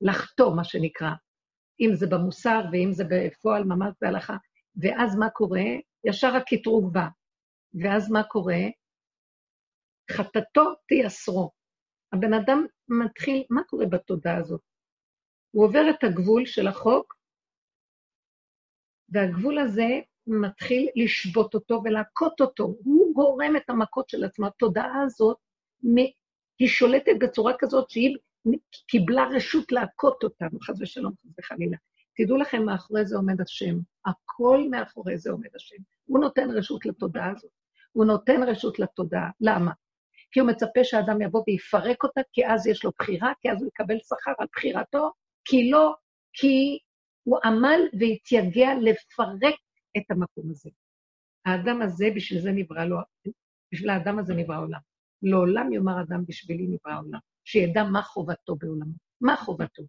[0.00, 1.10] לחטוא, מה שנקרא,
[1.80, 4.36] אם זה במוסר ואם זה בפועל ממש בהלכה.
[4.76, 5.64] ואז מה קורה?
[6.04, 7.06] ישר הקטרוג בא.
[7.82, 8.58] ואז מה קורה?
[10.10, 11.50] חטאתו תייסרו.
[12.12, 14.60] הבן אדם מתחיל, מה קורה בתודעה הזאת?
[15.50, 17.16] הוא עובר את הגבול של החוק,
[19.08, 22.64] והגבול הזה מתחיל לשבות אותו ולהכות אותו.
[22.64, 24.46] הוא גורם את המכות של עצמו.
[24.46, 25.36] התודעה הזאת,
[26.58, 28.16] היא שולטת בצורה כזאת שהיא
[28.88, 31.76] קיבלה רשות להכות אותנו, חס ושלום, חס וחלילה.
[32.16, 33.78] תדעו לכם, מאחורי זה עומד השם.
[34.06, 35.76] הכל מאחורי זה עומד השם.
[36.04, 37.50] הוא נותן רשות לתודעה הזאת.
[37.92, 39.30] הוא נותן רשות לתודעה.
[39.40, 39.72] למה?
[40.32, 43.68] כי הוא מצפה שהאדם יבוא ויפרק אותה, כי אז יש לו בחירה, כי אז הוא
[43.68, 45.12] יקבל שכר על בחירתו,
[45.44, 45.94] כי לא,
[46.32, 46.78] כי
[47.22, 49.54] הוא עמל והתייגע לפרק
[49.96, 50.70] את המקום הזה.
[51.46, 52.96] האדם הזה, בשביל זה נברא לו,
[53.72, 54.80] בשביל האדם הזה נברא עולם.
[55.22, 58.94] לעולם יאמר אדם בשבילי נברא עולם, שידע מה חובתו בעולמו.
[59.20, 59.82] מה חובתו?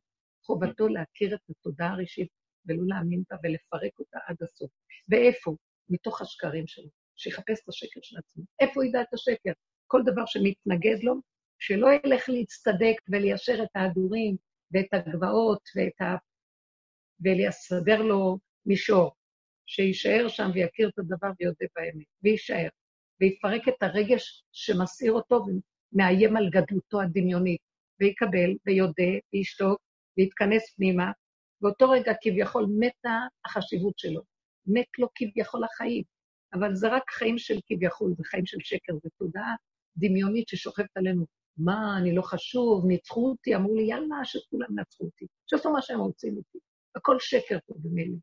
[0.45, 2.29] חובתו להכיר את התודעה הראשית
[2.65, 4.71] ולא להאמין בה ולפרק אותה עד הסוף.
[5.09, 5.55] ואיפה?
[5.89, 8.43] מתוך השקרים שלו, שיחפש את השקר של עצמו.
[8.59, 9.51] איפה הוא ידע את השקר?
[9.87, 11.21] כל דבר שמתנגד לו,
[11.59, 14.35] שלא ילך להצטדק וליישר את ההדורים
[14.71, 16.15] ואת הגבעות ואת ה...
[17.19, 19.11] ולסדר לו מישור,
[19.65, 22.67] שיישאר שם ויכיר את הדבר ויודה באמת, ויישאר,
[23.21, 25.43] ויפרק את הרגש שמסעיר אותו
[25.93, 27.61] ומאיים על גדלותו הדמיונית,
[27.99, 29.81] ויקבל ויודה וישתוק
[30.17, 31.11] ויתכנס פנימה,
[31.61, 34.21] באותו רגע כביכול מתה החשיבות שלו,
[34.65, 36.03] מת לו כביכול החיים,
[36.53, 39.55] אבל זה רק חיים של כביכול, זה חיים של שקר, זה תודעה
[39.97, 41.25] דמיונית ששוכבת עלינו.
[41.57, 45.99] מה, אני לא חשוב, ניצחו אותי, אמרו לי, יאללה, שכולם נצחו אותי, שעשו מה שהם
[45.99, 46.59] רוצים איתי.
[46.95, 48.17] הכל שקר פה במילא.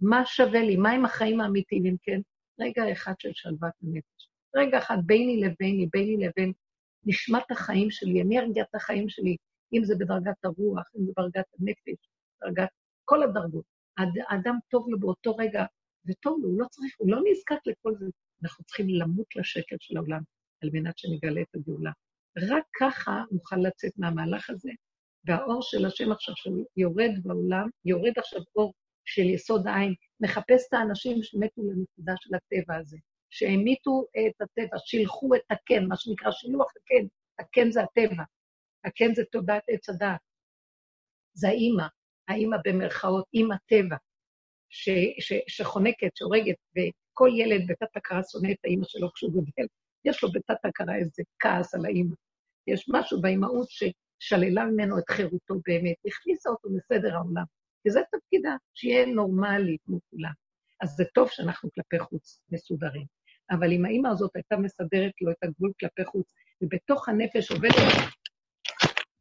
[0.00, 0.76] מה שווה לי?
[0.76, 2.20] מה עם החיים האמיתיים, אם כן?
[2.60, 4.28] רגע אחד של שלוות הנפש.
[4.56, 6.52] רגע אחד ביני לביני, ביני לבין
[7.04, 9.36] נשמת החיים שלי, אנרגיית החיים שלי,
[9.72, 12.08] אם זה בדרגת הרוח, אם זה בדרגת הנפש,
[12.44, 12.68] דרגת
[13.04, 13.64] כל הדרגות.
[14.28, 15.64] האדם טוב לו באותו רגע,
[16.06, 18.06] וטוב לו, הוא לא צריך, הוא לא נזקק לכל זה.
[18.42, 20.22] אנחנו צריכים למות לשקר של העולם,
[20.62, 21.90] על מנת שנגלה את הגאולה.
[22.38, 24.70] רק ככה נוכל לצאת מהמהלך הזה,
[25.24, 28.72] והאור של השם עכשיו שיורד בעולם, יורד עכשיו אור
[29.04, 32.98] של יסוד העין, מחפש את האנשים שמתו לנקודה של הטבע הזה,
[33.30, 37.06] שהמיתו את הטבע, שילחו את הקן, מה שנקרא שילוח הקן,
[37.38, 38.22] הקן זה הטבע,
[38.84, 40.20] הקן זה תודעת עץ הדעת,
[41.32, 41.86] זה האימא,
[42.28, 43.96] האימא במרכאות, אימא טבע,
[44.68, 44.88] ש,
[45.20, 49.66] ש, שחונקת, שהורגת, וכל ילד בתת הכרה שונא את האימא שלו כשהוא גדל,
[50.04, 52.14] יש לו בתת הכרה איזה כעס על האימא.
[52.66, 57.44] יש משהו באימהות ששללה ממנו את חירותו באמת, הכניסה אותו מסדר העולם.
[57.86, 60.32] וזה תפקידה, שיהיה נורמלי כמו כולם.
[60.80, 63.06] אז זה טוב שאנחנו כלפי חוץ מסודרים.
[63.50, 67.74] אבל אם האימא הזאת הייתה מסדרת לו את הגבול כלפי חוץ, ובתוך הנפש עובדת,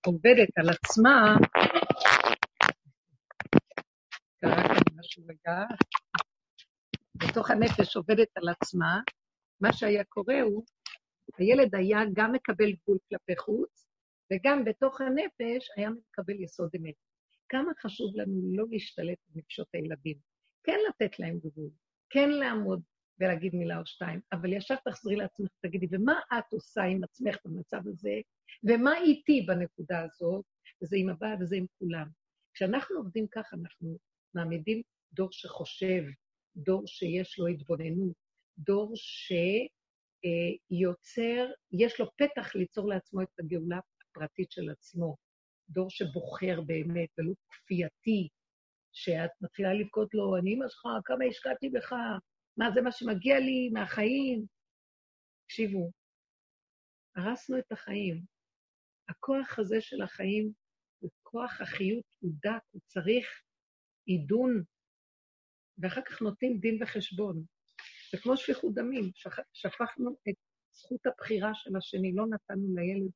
[0.05, 1.35] עובדת על עצמה,
[4.41, 5.65] קרה כאן משהו רגע,
[7.15, 8.99] בתוך הנפש עובדת על עצמה,
[9.61, 10.65] מה שהיה קורה הוא,
[11.37, 13.87] הילד היה גם מקבל גבול כלפי חוץ,
[14.33, 16.95] וגם בתוך הנפש היה מקבל יסוד אמת.
[17.49, 20.17] כמה חשוב לנו לא להשתלט על נפשות הילדים,
[20.63, 21.69] כן לתת להם גבול,
[22.09, 22.81] כן לעמוד
[23.19, 27.87] ולהגיד מילה או שתיים, אבל ישר תחזרי לעצמך, תגידי, ומה את עושה עם עצמך במצב
[27.87, 28.13] הזה,
[28.63, 30.45] ומה איתי בנקודה הזאת,
[30.81, 32.07] וזה עם הבעל וזה עם כולם.
[32.53, 33.97] כשאנחנו עובדים ככה, אנחנו
[34.33, 34.81] מעמידים
[35.13, 36.03] דור שחושב,
[36.55, 38.15] דור שיש לו התבוננות,
[38.59, 38.93] דור
[40.71, 45.15] שיוצר, יש לו פתח ליצור לעצמו את הגאולה הפרטית של עצמו.
[45.69, 48.27] דור שבוחר באמת, ולא כפייתי,
[48.91, 51.93] שאת מתחילה לבכות לו, אני אמא שלך, כמה השקעתי בך,
[52.57, 54.45] מה זה מה שמגיע לי מהחיים?
[55.45, 55.91] תקשיבו,
[57.15, 58.23] הרסנו את החיים.
[59.09, 60.51] הכוח הזה של החיים
[60.99, 63.41] הוא כוח החיות, הוא דק, הוא צריך
[64.05, 64.63] עידון,
[65.77, 67.43] ואחר כך נותנים דין וחשבון.
[68.11, 69.11] זה כמו שפיכות דמים,
[69.53, 70.35] שפכנו את
[70.71, 73.11] זכות הבחירה של השני, לא נתנו לילד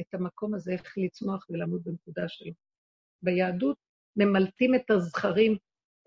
[0.00, 2.52] את המקום הזה, איך לצמוח ולעמוד בנקודה שלו.
[3.22, 3.76] ביהדות
[4.16, 5.56] ממלטים את הזכרים,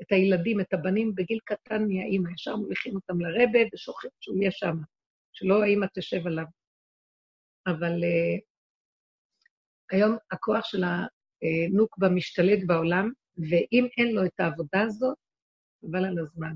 [0.02, 4.76] את הילדים, את הבנים, בגיל קטן מהאימא, ישר מוליכים אותם לרבה ושוכחים שהוא יהיה שם,
[5.34, 6.46] שלא האימא תשב עליו.
[7.68, 8.42] אבל uh,
[9.92, 15.18] היום הכוח של הנוקבה משתלט בעולם, ואם אין לו את העבודה הזאת,
[15.82, 16.56] חבל על הזמן.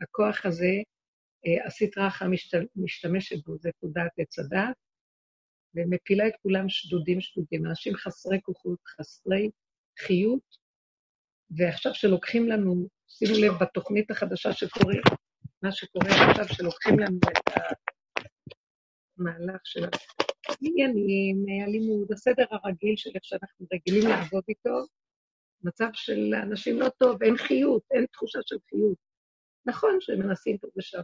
[0.00, 0.72] הכוח הזה,
[1.66, 2.26] הסטרה אחת
[2.76, 4.76] משתמשת בו, זה תודעת עץ הדת,
[5.74, 9.50] ומפילה את כולם שדודים שדודים, אנשים חסרי כוחות, חסרי
[9.98, 10.56] חיות,
[11.50, 14.94] ועכשיו שלוקחים לנו, שימו לב בתוכנית החדשה שקורה,
[15.62, 17.54] מה שקורה עכשיו, שלוקחים לנו את
[19.18, 19.84] המהלך של
[20.48, 24.86] העניינים, הלימוד, הסדר הרגיל של איך שאנחנו רגילים לעבוד איתו,
[25.62, 28.98] מצב של אנשים לא טוב, אין חיות, אין תחושה של חיות.
[29.66, 31.00] נכון שהם מנסים פה ושם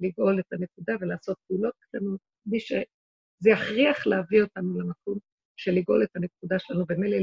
[0.00, 5.18] לגאול את הנקודה ולעשות פעולות קטנות, בלי שזה יכריח להביא אותנו למקום
[5.56, 7.16] של לגאול את הנקודה שלנו, ומילא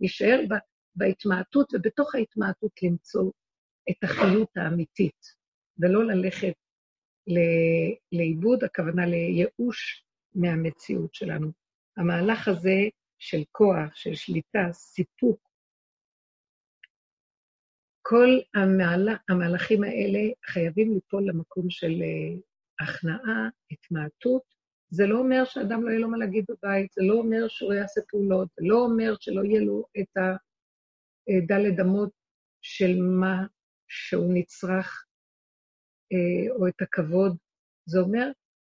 [0.00, 0.40] להישאר
[0.94, 3.30] בהתמעטות, ובתוך ההתמעטות למצוא
[3.90, 5.26] את החיות האמיתית,
[5.78, 6.54] ולא ללכת
[8.12, 11.52] לאיבוד, הכוונה לייאוש מהמציאות שלנו.
[11.96, 12.88] המהלך הזה
[13.18, 15.51] של כוח, של שליטה, סיפוק,
[18.02, 22.40] כל המהלך, המהלכים האלה חייבים ליפול למקום של uh,
[22.84, 24.42] הכנעה, התמעטות.
[24.90, 28.00] זה לא אומר שאדם לא יהיה לו מה להגיד בבית, זה לא אומר שהוא יעשה
[28.08, 32.10] פעולות, זה לא אומר שלא יהיה לו את הדלת אמות
[32.62, 33.46] של מה
[33.88, 35.04] שהוא נצרך,
[36.14, 37.36] uh, או את הכבוד.
[37.86, 38.30] זה אומר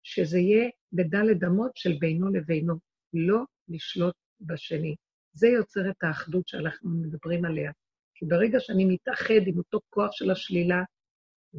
[0.03, 2.75] שזה יהיה בדלת אמות של בינו לבינו,
[3.13, 4.95] לא לשלוט בשני.
[5.33, 7.71] זה יוצר את האחדות שאנחנו מדברים עליה.
[8.15, 10.83] כי ברגע שאני מתאחד עם אותו כוח של השלילה,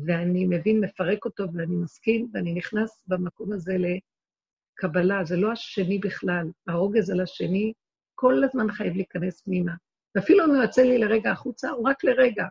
[0.07, 6.47] ואני מבין, מפרק אותו, ואני מסכים, ואני נכנס במקום הזה לקבלה, זה לא השני בכלל,
[6.67, 7.73] הרוגז על השני,
[8.15, 9.73] כל הזמן חייב להיכנס פנימה.
[10.15, 12.45] ואפילו אם הוא יוצא לי לרגע החוצה, הוא רק לרגע.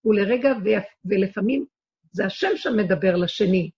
[0.00, 0.52] הוא לרגע,
[1.04, 1.66] ולפעמים
[2.12, 3.70] זה השם שם מדבר לשני,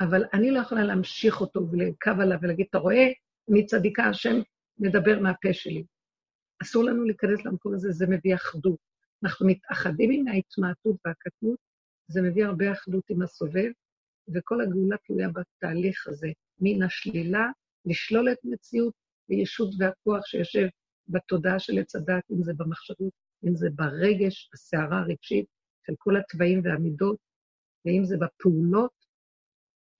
[0.00, 3.06] אבל אני לא יכולה להמשיך אותו ולקו עליו ולהגיד, אתה רואה,
[3.50, 4.40] אני צדיקה, השם
[4.78, 5.84] מדבר מהפה שלי.
[6.62, 8.87] אסור לנו להיכנס למקום הזה, זה מביא אחדות.
[9.24, 11.58] אנחנו מתאחדים עם ההתמעטות והקטנות,
[12.08, 13.70] זה מביא הרבה אחדות עם הסובב,
[14.34, 16.28] וכל הגאולה תלויה בתהליך הזה,
[16.60, 17.46] מן השלילה,
[17.84, 18.94] לשלול את מציאות
[19.28, 20.66] הישות והכוח שיושב
[21.08, 23.12] בתודעה של עץ הדת, אם זה במחשבות,
[23.44, 25.46] אם זה ברגש, הסערה הרגשית
[25.86, 27.16] של כל התוואים והמידות,
[27.84, 28.90] ואם זה בפעולות,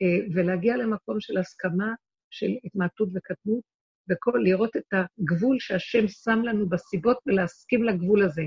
[0.02, 1.94] אה, ולהגיע למקום של הסכמה,
[2.30, 3.62] של התמעטות וקטנות,
[4.10, 8.42] וכל, לראות את הגבול שהשם שם לנו בסיבות ולהסכים לגבול הזה.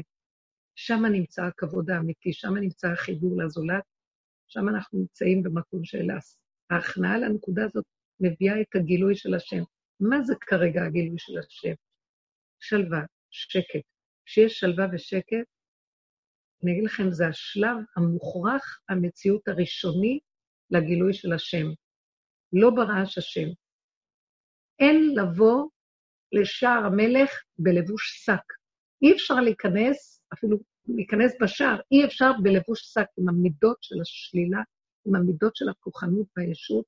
[0.76, 3.84] שם נמצא הכבוד האמיתי, שם נמצא החיבור לזולת,
[4.48, 6.08] שם אנחנו נמצאים במקום של
[6.70, 7.86] ההכנעה לנקודה הזאת
[8.20, 9.64] מביאה את הגילוי של השם.
[10.00, 11.74] מה זה כרגע הגילוי של השם?
[12.60, 13.86] שלווה, שקט.
[14.26, 15.48] כשיש שלווה ושקט,
[16.64, 20.20] אני אגיד לכם, זה השלב המוכרח, המציאות הראשוני
[20.70, 21.66] לגילוי של השם.
[22.54, 23.48] לא ברעש השם.
[24.80, 25.70] אין לבוא
[26.32, 28.61] לשער המלך בלבוש שק.
[29.02, 34.62] אי אפשר להיכנס, אפילו להיכנס בשער, אי אפשר בלבוש שק עם המידות של השלילה,
[35.06, 36.86] עם המידות של הכוחנות והישות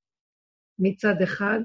[0.79, 1.59] מצד אחד,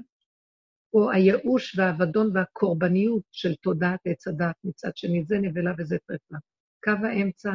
[0.93, 6.35] או הייאוש והאבדון והקורבניות של תודעת עץ הדת מצד שני, זה נבלה וזה טרפה.
[6.83, 7.51] קו האמצע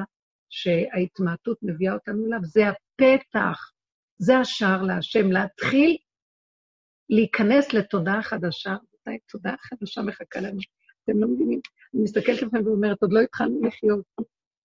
[0.51, 3.73] שההתמעטות מביאה אותנו אליו, זה הפתח,
[4.19, 5.97] זה השער להשם, להתחיל
[7.11, 8.77] להיכנס לתודעה חדשה,
[9.29, 10.59] תודעה חדשה מחכה לנו.
[11.05, 11.61] אתם לא מבינים?
[11.95, 14.05] אני מסתכלת עליכם ואומרת, עוד לא התחלנו לחיות.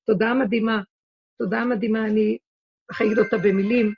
[0.05, 0.82] תודעה מדהימה,
[1.38, 2.38] תודעה מדהימה, אני
[3.01, 3.93] אגיד אותה במילים.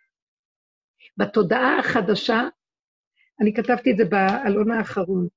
[1.17, 2.41] בתודעה החדשה,
[3.41, 5.27] אני כתבתי את זה בעלון האחרון.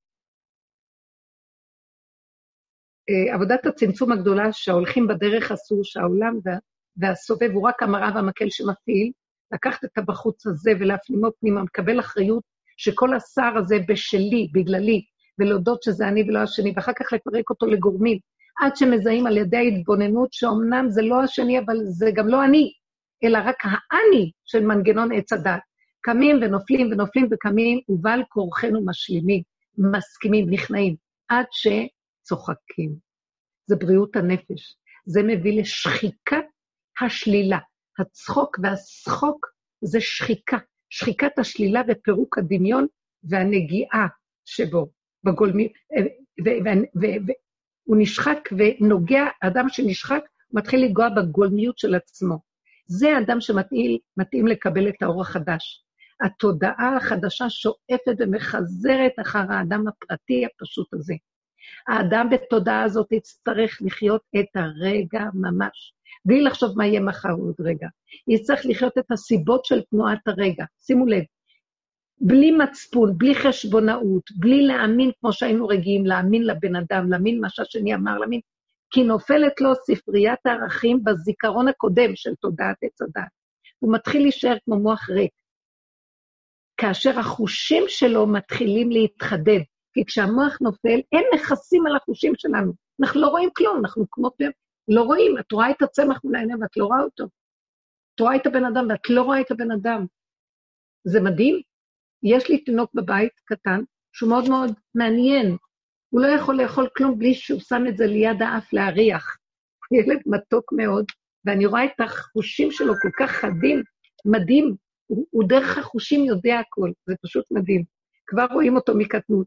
[3.10, 6.58] אה, עבודת הצמצום הגדולה שההולכים בדרך עשו, שהעולם וה,
[6.96, 9.12] והסובב הוא רק המראה והמקל שמפעיל,
[9.52, 12.42] לקחת את הבחוץ הזה ולהפנימו פנימה, מקבל אחריות
[12.76, 15.04] שכל השר הזה בשלי, בגללי,
[15.38, 18.18] ולהודות שזה אני ולא השני, ואחר כך לפרק אותו לגורמים,
[18.60, 22.72] עד שמזהים על ידי ההתבוננות שאומנם זה לא השני, אבל זה גם לא אני,
[23.24, 25.60] אלא רק האני של מנגנון עץ הדת.
[26.00, 29.42] קמים ונופלים ונופלים וקמים, ובעל כורחנו משלימים,
[29.78, 30.96] מסכימים, נכנעים,
[31.28, 32.94] עד שצוחקים.
[33.66, 34.76] זה בריאות הנפש.
[35.06, 36.44] זה מביא לשחיקת
[37.00, 37.58] השלילה.
[37.98, 39.46] הצחוק והשחוק
[39.84, 40.58] זה שחיקה.
[40.90, 42.86] שחיקת השלילה ופירוק הדמיון
[43.24, 44.06] והנגיעה
[44.44, 44.86] שבו,
[45.24, 45.68] בגולמי,
[46.94, 52.38] והוא נשחק ונוגע, אדם שנשחק מתחיל לגוע בגולמיות של עצמו.
[52.86, 55.84] זה אדם שמתאים לקבל את האור החדש.
[56.20, 61.14] התודעה החדשה שואפת ומחזרת אחר האדם הפרטי הפשוט הזה.
[61.88, 65.94] האדם בתודעה הזאת יצטרך לחיות את הרגע ממש.
[66.24, 67.88] בלי לחשוב מה יהיה מחר עוד רגע.
[68.28, 70.64] יצטרך לחיות את הסיבות של תנועת הרגע.
[70.80, 71.22] שימו לב,
[72.20, 77.94] בלי מצפון, בלי חשבונאות, בלי להאמין כמו שהיינו רגילים, להאמין לבן אדם, להאמין מה שהשני
[77.94, 78.40] אמר, להאמין,
[78.90, 83.28] כי נופלת לו ספריית הערכים בזיכרון הקודם של תודעת עץ הדת.
[83.78, 85.32] הוא מתחיל להישאר כמו מוח ריק.
[86.76, 89.60] כאשר החושים שלו מתחילים להתחדד.
[89.94, 92.72] כי כשהמוח נופל, אין מכסים על החושים שלנו.
[93.00, 94.44] אנחנו לא רואים כלום, אנחנו כמו פה,
[94.88, 95.38] לא רואים.
[95.38, 97.24] את רואה את הצמח מול העיניים ואת לא רואה אותו.
[98.14, 100.06] את רואה את הבן אדם ואת לא רואה את הבן אדם.
[101.04, 101.60] זה מדהים.
[102.24, 103.80] יש לי תינוק בבית קטן,
[104.12, 105.56] שהוא מאוד מאוד מעניין.
[106.10, 109.36] הוא לא יכול לאכול כלום בלי שהוא שם את זה ליד האף להריח.
[109.92, 111.04] ילד מתוק מאוד,
[111.44, 113.82] ואני רואה את החושים שלו כל כך חדים,
[114.24, 114.76] מדהים.
[115.06, 117.84] הוא, הוא דרך החושים יודע הכל, זה פשוט מדהים.
[118.26, 119.46] כבר רואים אותו מקטנות.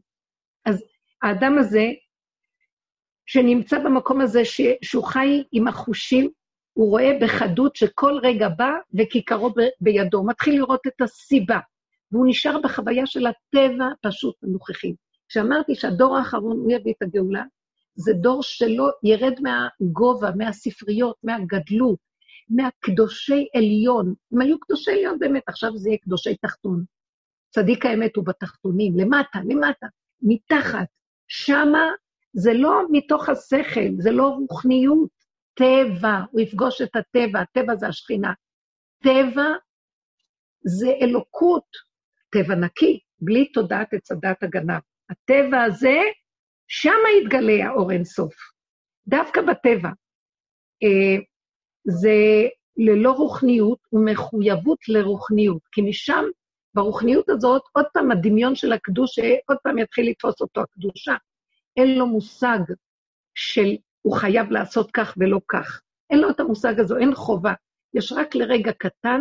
[0.64, 0.84] אז
[1.22, 1.84] האדם הזה,
[3.26, 6.30] שנמצא במקום הזה, ש, שהוא חי עם החושים,
[6.72, 11.58] הוא רואה בחדות שכל רגע בא וכיכרו ב, בידו, הוא מתחיל לראות את הסיבה,
[12.12, 14.94] והוא נשאר בחוויה של הטבע פשוט הנוכחי.
[15.28, 17.42] כשאמרתי שהדור האחרון, הוא יביא את הגאולה,
[17.94, 21.98] זה דור שלא ירד מהגובה, מהספריות, מהגדלות,
[22.48, 24.14] מהקדושי עליון.
[24.32, 26.84] הם היו קדושי עליון באמת, עכשיו זה יהיה קדושי תחתון.
[27.50, 29.86] צדיק האמת הוא בתחתונים, למטה, למטה,
[30.22, 30.86] מתחת.
[31.28, 31.88] שמה
[32.32, 35.10] זה לא מתוך השכל, זה לא רוחניות,
[35.54, 38.32] טבע, הוא יפגוש את הטבע, הטבע זה השכינה.
[39.02, 39.46] טבע
[40.64, 41.87] זה אלוקות,
[42.30, 44.80] טבע נקי, בלי תודעת עץ הדת הגנב.
[45.10, 45.96] הטבע הזה,
[46.68, 48.34] שמה יתגלה האור אינסוף.
[49.08, 49.88] דווקא בטבע.
[50.82, 51.22] אה,
[51.84, 56.24] זה ללא רוחניות ומחויבות לרוחניות, כי משם,
[56.74, 59.18] ברוחניות הזאת, עוד פעם הדמיון של הקדוש,
[59.48, 61.14] עוד פעם יתחיל לתפוס אותו הקדושה.
[61.76, 62.58] אין לו מושג
[63.34, 65.80] של הוא חייב לעשות כך ולא כך.
[66.10, 67.52] אין לו את המושג הזה, אין חובה.
[67.94, 69.20] יש רק לרגע קטן,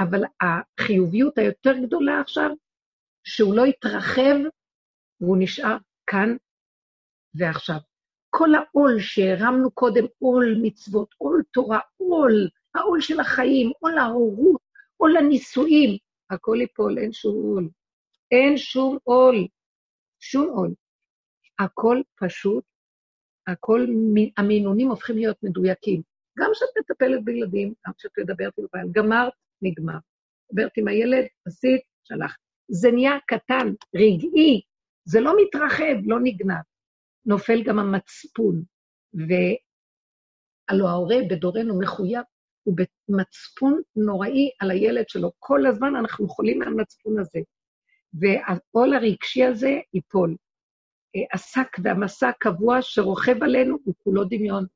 [0.00, 2.50] אבל החיוביות היותר גדולה עכשיו,
[3.24, 4.36] שהוא לא יתרחב
[5.20, 5.76] והוא נשאר
[6.06, 6.36] כאן
[7.34, 7.78] ועכשיו.
[8.30, 14.60] כל העול שהרמנו קודם, עול מצוות, עול תורה, עול, העול של החיים, עול ההורות,
[14.96, 15.98] עול הנישואים,
[16.30, 17.68] הכל ייפול, אין שום עול.
[18.30, 19.46] אין שום עול,
[20.20, 20.74] שום עול.
[21.58, 22.64] הכל פשוט,
[23.46, 23.86] הכל,
[24.36, 26.02] המינונים הופכים להיות מדויקים.
[26.38, 29.32] גם כשאת מטפלת בילדים, גם כשאת מדברת עם הבעל, גמרת,
[29.62, 29.98] נגמר.
[30.52, 32.38] מדברת עם הילד, עשית, שלחת.
[32.68, 34.60] זה נהיה קטן, רגעי,
[35.04, 36.62] זה לא מתרחב, לא נגנב.
[37.26, 38.62] נופל גם המצפון.
[39.14, 42.22] והלוא ההורה בדורנו מחויב,
[42.62, 45.32] הוא במצפון נוראי על הילד שלו.
[45.38, 47.40] כל הזמן אנחנו חולים מהמצפון הזה.
[48.14, 50.36] והעול הרגשי הזה ייפול.
[51.34, 54.66] השק והמסע הקבוע שרוכב עלינו הוא כולו דמיון,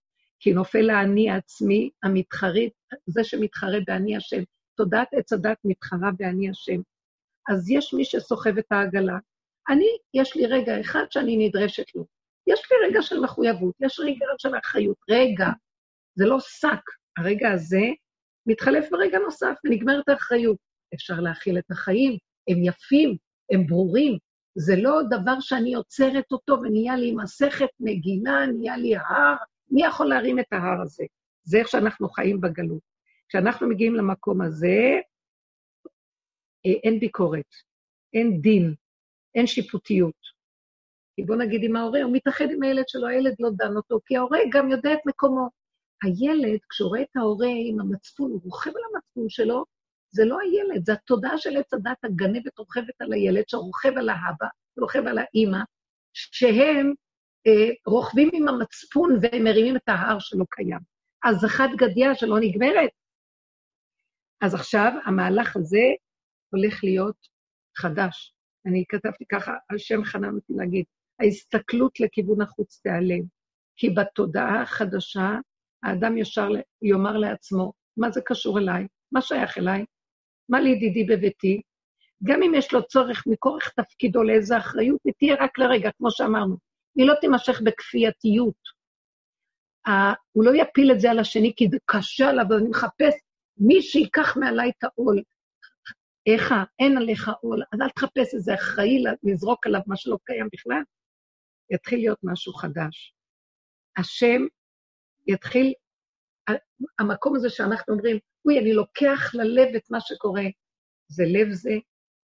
[0.41, 2.73] כי נופל האני העצמי המתחרית,
[3.07, 4.43] זה שמתחרה באני השם.
[4.77, 6.81] תודעת עץ הדת מתחרה באני השם.
[7.49, 9.19] אז יש מי שסוחב את העגלה.
[9.69, 12.05] אני, יש לי רגע אחד שאני נדרשת לו.
[12.47, 14.97] יש לי רגע של מחויבות, יש רגע של אחריות.
[15.11, 15.47] רגע,
[16.15, 16.91] זה לא שק.
[17.19, 17.85] הרגע הזה
[18.47, 20.57] מתחלף ברגע נוסף ונגמרת האחריות.
[20.95, 22.19] אפשר להכיל את החיים,
[22.49, 23.17] הם יפים,
[23.53, 24.19] הם ברורים.
[24.59, 29.37] זה לא דבר שאני עוצרת אותו ונהיה לי מסכת מגינה, נהיה לי הר.
[29.71, 31.05] מי יכול להרים את ההר הזה?
[31.45, 32.94] זה איך שאנחנו חיים בגלות.
[33.35, 35.01] כשאנחנו מגיעים למקום הזה,
[36.67, 37.51] אה, אין ביקורת,
[38.13, 38.75] אין דין,
[39.35, 40.21] אין שיפוטיות.
[41.17, 44.17] כי בוא נגיד עם ההורה, הוא מתאחד עם הילד שלו, הילד לא דן אותו, כי
[44.17, 45.49] ההורה גם יודע את מקומו.
[46.03, 49.65] הילד, כשהוא רואה את ההורה עם המצפון, הוא רוכב על המצפון שלו,
[50.11, 54.47] זה לא הילד, זה התודעה של עץ הדת הגנבת רוכבת על הילד, שרוכב על האבא,
[54.81, 55.59] רוכב על האימא,
[56.13, 56.93] שהם
[57.47, 60.81] אה, רוכבים עם המצפון והם מרימים את ההר שלא קיים.
[61.25, 62.91] אז חד גדיה שלא נגמרת.
[64.45, 65.83] אז עכשיו המהלך הזה
[66.53, 67.17] הולך להיות
[67.77, 68.35] חדש.
[68.67, 70.85] אני כתבתי ככה, השם חנן אותי להגיד,
[71.21, 73.23] ההסתכלות לכיוון החוץ תיעלם.
[73.77, 75.31] כי בתודעה החדשה,
[75.83, 76.49] האדם ישר
[76.83, 78.87] יאמר לעצמו, מה זה קשור אליי?
[79.13, 79.85] מה שייך אליי?
[80.49, 81.63] מה לידידי בביתי?
[82.25, 86.57] גם אם יש לו צורך מכורך תפקידו לאיזו אחריות, היא תהיה רק לרגע, כמו שאמרנו.
[86.97, 88.75] היא לא תימשך בכפייתיות.
[90.33, 93.15] הוא לא יפיל את זה על השני, כי זה קשה עליו, ואני מחפש
[93.59, 95.23] מי שיקח מעליי את העול.
[96.27, 100.83] איך, אין עליך עול, אז אל תחפש איזה אחראי לזרוק עליו מה שלא קיים בכלל.
[101.71, 103.15] יתחיל להיות משהו חדש.
[103.97, 104.43] השם
[105.27, 105.73] יתחיל,
[106.99, 110.43] המקום הזה שאנחנו אומרים, אוי, אני לוקח ללב את מה שקורה,
[111.09, 111.73] זה לב זה,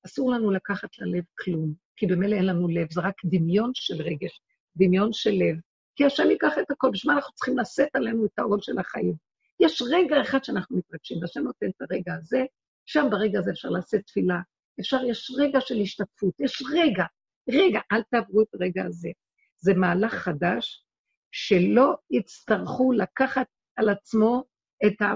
[0.07, 4.41] אסור לנו לקחת ללב כלום, כי במילא אין לנו לב, זה רק דמיון של רגש,
[4.76, 5.57] דמיון של לב.
[5.97, 9.30] כי השם ייקח את הכל, בשביל מה אנחנו צריכים לשאת עלינו את העול של החיים?
[9.61, 12.44] יש רגע אחד שאנחנו מתרגשים, והשם נותן את הרגע הזה,
[12.86, 14.40] שם ברגע הזה אפשר לעשות תפילה,
[14.80, 17.04] אפשר, יש רגע של השתתפות, יש רגע,
[17.48, 19.11] רגע, אל תעברו את הרגע הזה.
[19.56, 20.84] זה מהלך חדש,
[21.32, 23.46] שלא יצטרכו לקחת
[23.76, 24.44] על עצמו
[24.86, 25.14] את, ה,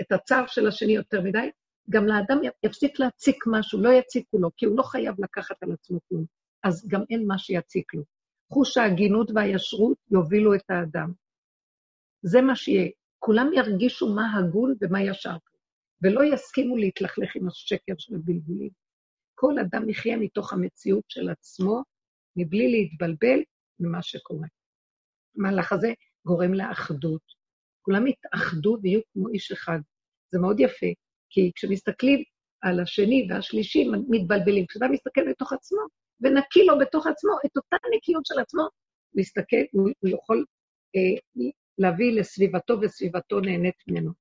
[0.00, 1.50] את הצער של השני יותר מדי,
[1.90, 5.98] גם לאדם יפסיק להציק משהו, לא יציקו לו, כי הוא לא חייב לקחת על עצמו
[6.08, 6.24] כלום.
[6.64, 8.02] אז גם אין מה שיציק לו.
[8.52, 11.12] חוש ההגינות והישרות יובילו את האדם.
[12.22, 12.90] זה מה שיהיה.
[13.26, 15.36] כולם ירגישו מה הגון ומה ישר,
[16.02, 18.70] ולא יסכימו להתלכלך עם השקר של הבלבולים.
[19.34, 21.82] כל אדם יחיה מתוך המציאות של עצמו,
[22.36, 23.40] מבלי להתבלבל
[23.80, 24.46] ממה שקורה.
[25.36, 25.92] המהלך הזה
[26.26, 27.22] גורם לאחדות.
[27.82, 29.78] כולם יתאחדו ויהיו כמו איש אחד.
[30.32, 30.86] זה מאוד יפה,
[31.30, 32.22] כי כשמסתכלים
[32.62, 34.66] על השני והשלישי, מתבלבלים.
[34.66, 35.80] כשאתה מסתכל בתוך עצמו,
[36.20, 38.62] ונקי לו בתוך עצמו את אותה נקיות של עצמו,
[39.72, 40.44] הוא, הוא יכול
[40.96, 41.46] אה,
[41.78, 44.12] להביא לסביבתו וסביבתו נהנית ממנו.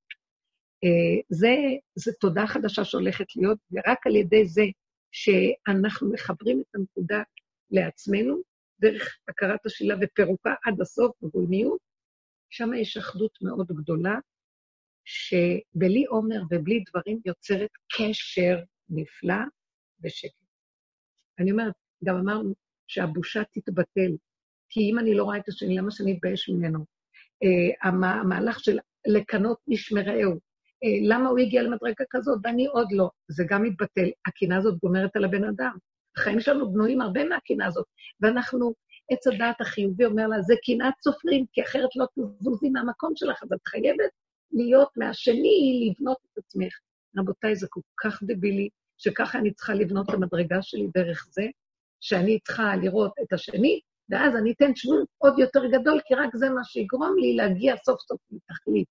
[0.84, 1.56] אה, זה,
[1.96, 4.64] זה תודה חדשה שהולכת להיות, ורק על ידי זה
[5.12, 7.24] שאנחנו מחברים את הנקודה
[7.72, 8.42] לעצמנו,
[8.80, 11.80] דרך הכרת השלילה ופירופה עד הסוף, בגולמיות,
[12.50, 14.16] שם יש אחדות מאוד גדולה,
[15.06, 19.44] שבלי עומר ובלי דברים יוצרת קשר נפלא
[20.04, 20.46] ושקט.
[21.40, 22.54] אני אומרת, גם אמרנו
[22.88, 24.12] שהבושה תתבטל,
[24.70, 26.95] כי אם אני לא רואה את השני, למה שאני אתבייש ממנו?
[27.44, 33.10] Uh, המהלך של לקנות איש מרעהו, uh, למה הוא הגיע למדרגה כזאת ואני עוד לא?
[33.28, 34.10] זה גם מתבטל.
[34.28, 35.78] הקנאה הזאת גומרת על הבן אדם.
[36.18, 37.86] החיים שלנו בנויים הרבה מהקנאה הזאת,
[38.22, 38.74] ואנחנו,
[39.12, 42.06] עץ הדעת החיובי אומר לה, זה קנאת סופרים, כי אחרת לא
[42.40, 44.12] תזוזי מהמקום שלך, אז את חייבת
[44.52, 46.74] להיות מהשני, לבנות את עצמך.
[47.18, 51.44] רבותיי, זה כל כך דבילי, שככה אני צריכה לבנות את המדרגה שלי דרך זה,
[52.02, 53.80] שאני צריכה לראות את השני,
[54.10, 58.02] ואז אני אתן שוונט עוד יותר גדול, כי רק זה מה שיגרום לי להגיע סוף
[58.02, 58.88] סוף לתכלית.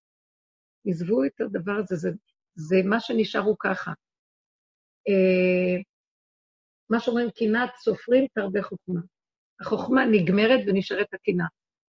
[0.86, 2.10] עזבו את הדבר הזה, זה,
[2.54, 3.90] זה מה שנשארו ככה.
[5.08, 5.82] אה,
[6.90, 9.00] מה שאומרים, קנאת סופרים תרבה חוכמה.
[9.60, 11.46] החוכמה נגמרת ונשארת הקנאה.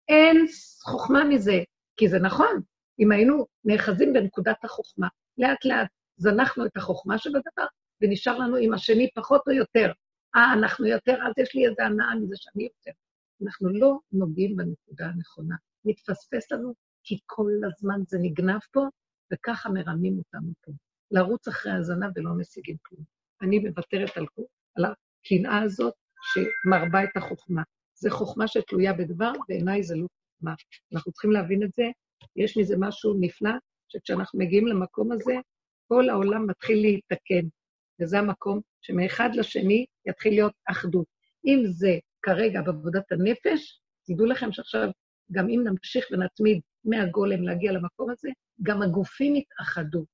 [0.07, 0.45] אין
[0.83, 1.63] חוכמה מזה,
[1.97, 2.61] כי זה נכון,
[2.99, 5.07] אם היינו נאחזים בנקודת החוכמה,
[5.37, 7.65] לאט לאט זנחנו את החוכמה שבדבר,
[8.01, 9.91] ונשאר לנו עם השני פחות או יותר.
[10.35, 12.91] אה, אנחנו יותר, אז יש לי איזה הנאה מזה שאני יותר.
[13.43, 15.55] אנחנו לא נוגעים בנקודה הנכונה.
[15.85, 16.73] מתפספס לנו,
[17.03, 18.85] כי כל הזמן זה נגנב פה,
[19.33, 20.71] וככה מרמים אותנו פה.
[21.11, 23.03] לרוץ אחרי הזנב ולא משיגים כלום.
[23.41, 24.25] אני מוותרת על,
[24.75, 27.61] על הקנאה הזאת שמרבה את החוכמה.
[27.95, 30.53] זו חוכמה שתלויה בדבר, בעיניי זה לא חוכמה.
[30.93, 31.83] אנחנו צריכים להבין את זה,
[32.35, 33.51] יש מזה משהו נפלא,
[33.89, 35.33] שכשאנחנו מגיעים למקום הזה,
[35.87, 37.47] כל העולם מתחיל להתקן.
[38.01, 41.05] וזה המקום שמאחד לשני יתחיל להיות אחדות.
[41.45, 44.89] אם זה כרגע בעבודת הנפש, תדעו לכם שעכשיו,
[45.31, 48.29] גם אם נמשיך ונתמיד מהגולם להגיע למקום הזה,
[48.61, 50.05] גם הגופים יתאחדו.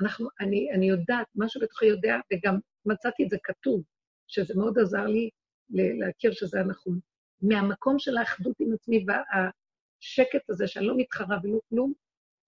[0.00, 3.82] אנחנו, אני, אני יודעת, משהו בתוכי יודע, וגם מצאתי את זה כתוב,
[4.26, 5.30] שזה מאוד עזר לי
[5.70, 6.98] להכיר שזה הנכון.
[7.42, 11.92] מהמקום של האחדות עם עצמי והשקט הזה, שאני לא מתחרה ולא כלום,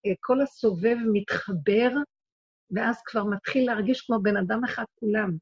[0.07, 1.91] אה, כל הסובב מתחבר
[2.71, 5.37] ואז כבר מתחיל להרגיש כמו בן אדם אחד כולם.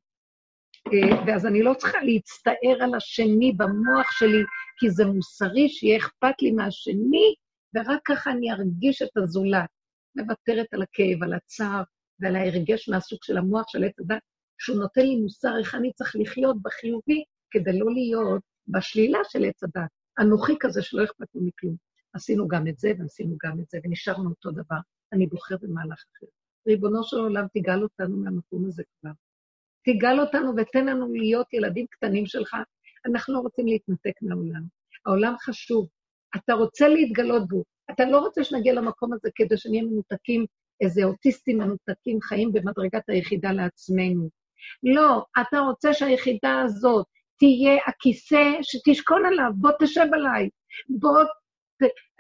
[0.86, 4.42] אה, ואז אני לא צריכה להצטער על השני במוח שלי,
[4.78, 7.34] כי זה מוסרי שיהיה אכפת לי מהשני,
[7.74, 9.68] ורק ככה אני ארגיש את הזולת.
[10.16, 11.82] מוותרת על הכאב, על הצער
[12.20, 14.22] ועל ההרגש מהסוג של המוח של עץ הדת,
[14.58, 19.62] שהוא נותן לי מוסר איך אני צריך לחיות בחיובי, כדי לא להיות בשלילה של עץ
[19.62, 19.90] הדת.
[20.20, 21.76] אנוכי כזה שלא אכפת לי מכלום.
[22.12, 24.78] עשינו גם את זה ועשינו גם את זה, ונשארנו אותו דבר.
[25.12, 26.26] אני בוחר במהלך אחר.
[26.68, 29.10] ריבונו של עולם, תגאל אותנו מהמקום הזה כבר.
[29.84, 32.56] תגאל אותנו ותן לנו להיות ילדים קטנים שלך.
[33.06, 34.62] אנחנו לא רוצים להתנתק מהעולם.
[35.06, 35.88] העולם חשוב.
[36.36, 37.62] אתה רוצה להתגלות בו.
[37.90, 40.44] אתה לא רוצה שנגיע למקום הזה כדי שנהיה מנותקים,
[40.80, 44.28] איזה אוטיסטים מנותקים חיים במדרגת היחידה לעצמנו.
[44.82, 47.06] לא, אתה רוצה שהיחידה הזאת
[47.38, 50.48] תהיה הכיסא שתשכון עליו, בוא תשב עליי,
[50.88, 51.24] בוא...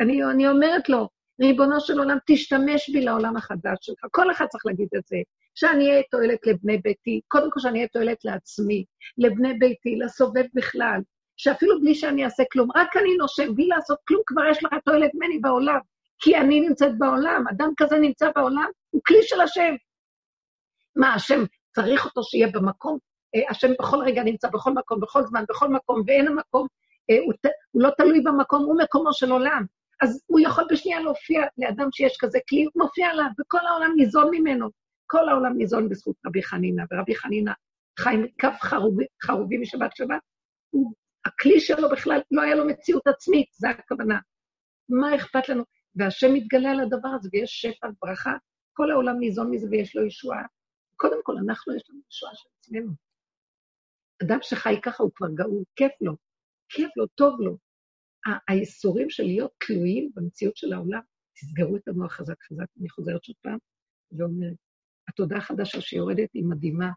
[0.00, 1.08] אני, אני אומרת לו,
[1.40, 4.06] ריבונו של עולם, תשתמש בי לעולם החדש שלך.
[4.10, 5.16] כל אחד צריך להגיד את זה.
[5.54, 8.84] שאני אהיה תועלת לבני ביתי, קודם כל שאני אהיה תועלת לעצמי,
[9.18, 11.00] לבני ביתי, לסובב בכלל,
[11.36, 15.10] שאפילו בלי שאני אעשה כלום, רק אני נושם, בלי לעשות כלום, כבר יש לך תועלת
[15.14, 15.78] ממני בעולם,
[16.18, 19.74] כי אני נמצאת בעולם, אדם כזה נמצא בעולם, הוא כלי של השם.
[20.96, 21.44] מה, השם
[21.74, 22.98] צריך אותו שיהיה במקום?
[23.34, 26.66] אה, השם בכל רגע נמצא בכל מקום, בכל זמן, בכל מקום, ואין המקום,
[27.10, 27.34] אה, הוא,
[27.70, 29.64] הוא לא תלוי במקום, הוא מקומו של עולם.
[30.00, 34.28] אז הוא יכול בשנייה להופיע לאדם שיש כזה כלי, הוא מופיע עליו, וכל העולם ניזון
[34.30, 34.68] ממנו.
[35.10, 37.52] כל העולם ניזון בזכות רבי חנינה, ורבי חנינה
[37.98, 40.22] חי כף חרובי, חרובי משבת שבת,
[40.70, 44.18] הוא, הכלי שלו בכלל, לא היה לו מציאות עצמית, זה הכוונה.
[44.88, 45.62] מה אכפת לנו?
[45.94, 48.32] והשם מתגלה על הדבר הזה, ויש שפע, ברכה,
[48.72, 50.42] כל העולם ניזון מזה ויש לו ישועה.
[50.96, 52.92] קודם כל, אנחנו, יש לנו ישועה של עצמנו.
[54.22, 56.16] אדם שחי ככה הוא כבר גאול, כיף לו,
[56.68, 57.58] כיף לו, טוב לו.
[58.48, 61.00] האיסורים של להיות תלויים במציאות של העולם,
[61.34, 62.64] תסגרו את המוח חזק חזק.
[62.80, 63.58] אני חוזרת שוב פעם
[64.18, 64.69] ואומרת,
[65.10, 66.90] התודעה החדשה שיורדת היא מדהימה,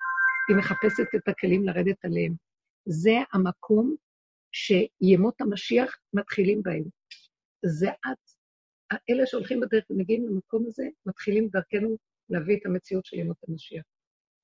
[0.49, 2.33] היא מחפשת את הכלים לרדת עליהם.
[2.85, 3.95] זה המקום
[4.51, 6.83] שימות המשיח מתחילים בהם.
[7.65, 8.33] זה את.
[9.09, 11.97] אלה שהולכים בדרך ומגיעים למקום הזה, מתחילים דרכנו
[12.29, 13.83] להביא את המציאות של ימות המשיח.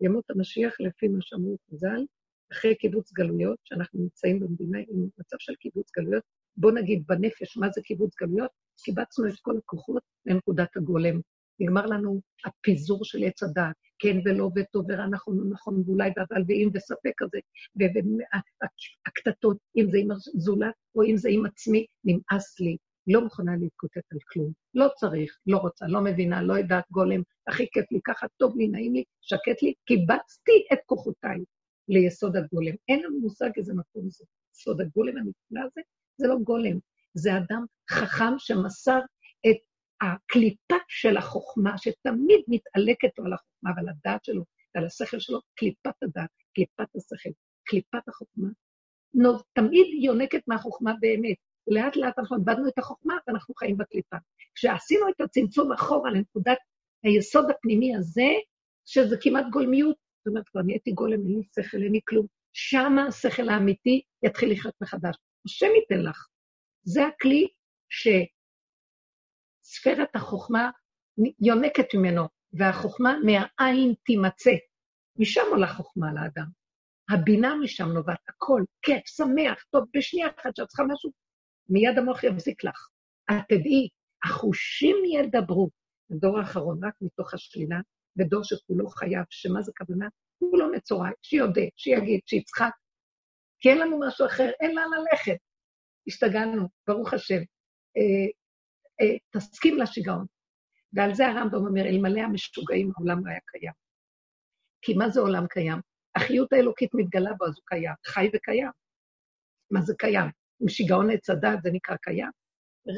[0.01, 2.05] ימות המשיח, לפי מה שאמרו חז"ל,
[2.51, 6.23] אחרי קיבוץ גלויות, שאנחנו נמצאים במדינה עם מצב של קיבוץ גלויות,
[6.57, 8.51] בוא נגיד בנפש, מה זה קיבוץ גלויות?
[8.83, 11.19] קיבצנו את כל הכוחות לנקודת הגולם.
[11.59, 16.69] נגמר לנו הפיזור של עץ הדת, כן ולא וטוב ורע נכון ונכון ואולי ואבל ואם
[16.73, 17.39] וספק כזה,
[17.75, 22.77] והקטטות, אם זה עם הזולת או אם זה עם עצמי, נמאס לי.
[23.07, 24.51] לא מוכנה להתקוטט על כלום.
[24.73, 28.67] לא צריך, לא רוצה, לא מבינה, לא יודעת גולם, הכי כיף לי, ככה טוב לי,
[28.67, 31.43] נעים לי, שקט לי, קיבצתי את כוחותיי
[31.87, 32.75] ליסוד הגולם.
[32.87, 34.25] אין לנו מושג איזה מקום זה.
[34.55, 35.81] יסוד הגולם הנפלא הזה,
[36.17, 36.79] זה לא גולם,
[37.13, 38.99] זה אדם חכם שמסר
[40.01, 44.43] הקליפה של החוכמה, שתמיד מתעלקת לו על החוכמה ועל הדעת שלו
[44.75, 47.29] ועל השכל שלו, קליפת הדעת, קליפת השכל,
[47.63, 48.49] קליפת החוכמה.
[49.13, 51.37] נו, תמיד יונקת מהחוכמה באמת.
[51.67, 54.17] לאט לאט אנחנו איבדנו את החוכמה ואנחנו חיים בקליפה.
[54.55, 56.57] כשעשינו את הצמצום אחורה לנקודת
[57.03, 58.27] היסוד הפנימי הזה,
[58.85, 63.05] שזה כמעט גולמיות, זאת אומרת, כבר נהייתי גולם, אין לי שכל, אין לי כלום, שמה
[63.05, 65.15] השכל האמיתי יתחיל לחיות מחדש.
[65.45, 66.27] השם ייתן לך.
[66.83, 67.47] זה הכלי
[69.69, 70.69] שספרת החוכמה
[71.39, 72.23] יונקת ממנו,
[72.53, 74.51] והחוכמה מהעין תימצא.
[75.19, 76.45] משם עולה חוכמה לאדם.
[77.09, 81.11] הבינה משם נובעת, הכל, כיף, שמח, טוב, בשנייה אחת שאת צריכה משהו,
[81.69, 82.89] מיד המוח יבזיק לך.
[83.31, 83.89] את תדעי,
[84.23, 85.69] החושים ידברו.
[86.11, 87.79] הדור האחרון, רק מתוך השלילה,
[88.17, 90.07] ודור שכולו חייב, שמה זה כוונה?
[90.37, 92.71] הוא לא מצורע, שיודה, שיגיד, שיצחק.
[93.59, 95.37] כי אין לנו משהו אחר, אין לאן ללכת.
[96.07, 97.41] השתגענו, ברוך השם.
[99.01, 100.25] אה, תסכים לשיגעון.
[100.93, 103.73] ועל זה הרמב"ם אומר, אלמלא המשוגעים העולם לא היה קיים.
[104.81, 105.79] כי מה זה עולם קיים?
[106.15, 108.71] החיות האלוקית מתגלה בו, אז הוא קיים, חי וקיים.
[109.71, 110.29] מה זה קיים?
[110.61, 112.29] עם שיגעון עץ הדת זה נקרא קיים.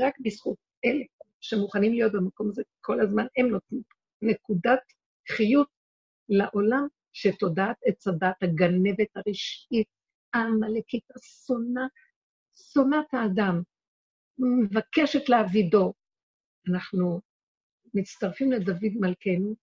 [0.03, 1.03] רק בזכות אלה
[1.41, 3.81] שמוכנים להיות במקום הזה כל הזמן, הם נותנים
[4.21, 4.79] נקודת
[5.31, 5.67] חיות
[6.29, 9.87] לעולם שתודעת עץ הדת, הגנבת הרשעית,
[10.33, 11.81] העמלקית, השונא,
[12.73, 13.61] שונאת האדם,
[14.39, 15.93] מבקשת להעבידו.
[16.69, 17.21] אנחנו
[17.93, 19.55] מצטרפים לדוד מלכנו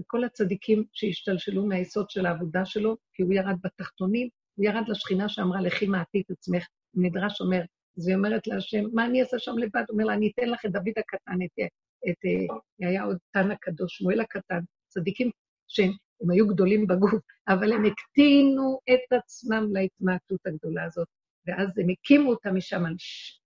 [0.00, 5.60] וכל הצדיקים שהשתלשלו מהיסוד של העבודה שלו, כי הוא ירד בתחתונים, הוא ירד לשכינה שאמרה,
[5.60, 7.62] לכי מעטי את עצמך, המדרש אומר,
[7.98, 9.84] אז היא אומרת להשם, מה אני אעשה שם לבד?
[9.88, 11.70] הוא אומר לה, אני אתן לך את דוד הקטן, את,
[12.10, 15.30] את, אה, היה עוד תן הקדוש, שמואל הקטן, צדיקים
[15.68, 21.08] שהם היו גדולים בגוף, אבל הם הקטינו את עצמם להתמעטות הגדולה הזאת,
[21.46, 22.94] ואז הם הקימו אותה משם על,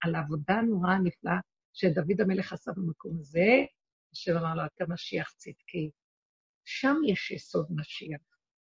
[0.04, 1.38] על העבודה הנוראה הנפלאה
[1.72, 3.64] שדוד המלך עשה במקום הזה,
[4.12, 5.90] השם אמר לו, אתה משיח צדקי.
[6.64, 8.20] שם יש יסוד משיח,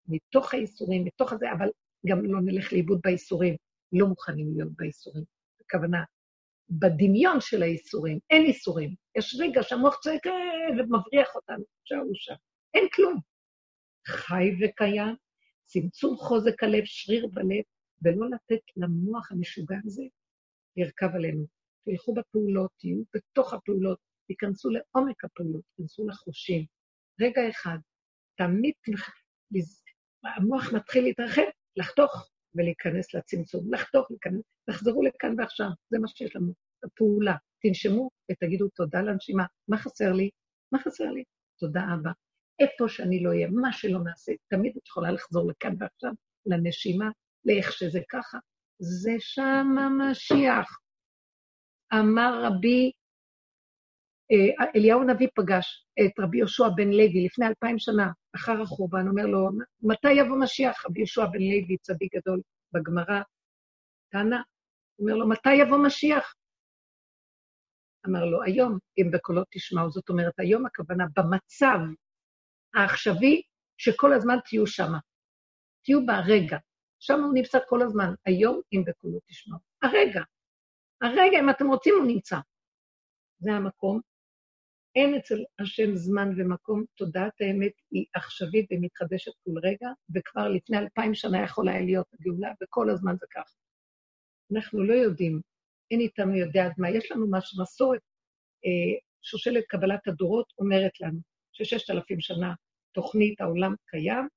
[0.07, 1.67] מתוך האיסורים, מתוך הזה, אבל
[2.07, 3.55] גם לא נלך לאיבוד באיסורים.
[3.91, 5.23] לא מוכנים להיות בייסורים.
[5.61, 6.03] הכוונה,
[6.69, 8.95] בדמיון של הייסורים, אין ייסורים.
[9.17, 10.33] יש רגע שהמוח צועק אה,
[10.71, 12.35] ומבריח אותנו, שערו שם.
[12.73, 13.19] אין כלום.
[14.07, 15.15] חי וקיים,
[15.65, 17.63] צמצום חוזק הלב, שריר בלב,
[18.01, 20.03] ולא לתת למוח המשוגע הזה
[20.77, 21.45] לרכב עלינו.
[21.85, 26.65] תלכו בפעולות, תהיו בתוך הפעולות, תיכנסו לעומק הפעולות, תיכנסו לחושים.
[27.21, 27.77] רגע אחד,
[28.37, 28.73] תמיד
[30.23, 31.41] המוח מתחיל להתרחב,
[31.75, 36.53] לחתוך, ולהיכנס לצמצום, לחתוך, להיכנס, תחזרו לכאן ועכשיו, זה מה שיש לנו,
[36.83, 37.35] הפעולה.
[37.61, 39.45] תנשמו ותגידו תודה לנשימה.
[39.67, 40.29] מה חסר לי?
[40.71, 41.23] מה חסר לי?
[41.59, 42.11] תודה אבא.
[42.59, 46.11] איפה שאני לא אהיה, מה שלא נעשה, תמיד את יכולה לחזור לכאן ועכשיו,
[46.45, 47.09] לנשימה,
[47.47, 48.37] לאיך שזה ככה.
[48.79, 50.79] זה שם המשיח.
[51.93, 52.91] אמר רבי,
[54.31, 59.25] אה, אליהו הנביא פגש את רבי יהושע בן לוי לפני אלפיים שנה, אחר החורבן, אומר
[59.25, 59.49] לו,
[59.81, 60.85] מתי יבוא משיח?
[60.85, 62.41] רבי יהושע בן לוי, צדיק גדול
[62.73, 63.21] בגמרא,
[64.11, 64.41] טענה,
[64.99, 66.35] אומר לו, מתי יבוא משיח?
[68.07, 71.79] אמר לו, היום, אם בקולות תשמעו, זאת אומרת, היום הכוונה במצב
[72.75, 73.41] העכשווי,
[73.77, 74.91] שכל הזמן תהיו שם.
[75.83, 76.57] תהיו ברגע.
[76.99, 78.13] שם הוא נמצא כל הזמן.
[78.25, 79.59] היום, אם בקולות תשמעו.
[79.83, 80.21] הרגע.
[81.01, 82.37] הרגע, אם אתם רוצים, הוא נמצא.
[83.39, 84.01] זה המקום
[84.97, 91.15] אין אצל השם זמן ומקום, תודעת האמת היא עכשווית ומתחדשת כל רגע, וכבר לפני אלפיים
[91.15, 93.55] שנה יכול היה להיות הגאולה, וכל הזמן זה ככה.
[94.55, 95.41] אנחנו לא יודעים,
[95.91, 96.89] אין איתנו יודע עד מה.
[96.89, 98.01] יש לנו משהו, מסורת,
[98.65, 101.19] אה, שושלת קבלת הדורות אומרת לנו
[101.53, 102.53] שששת אלפים שנה
[102.91, 104.27] תוכנית העולם קיים,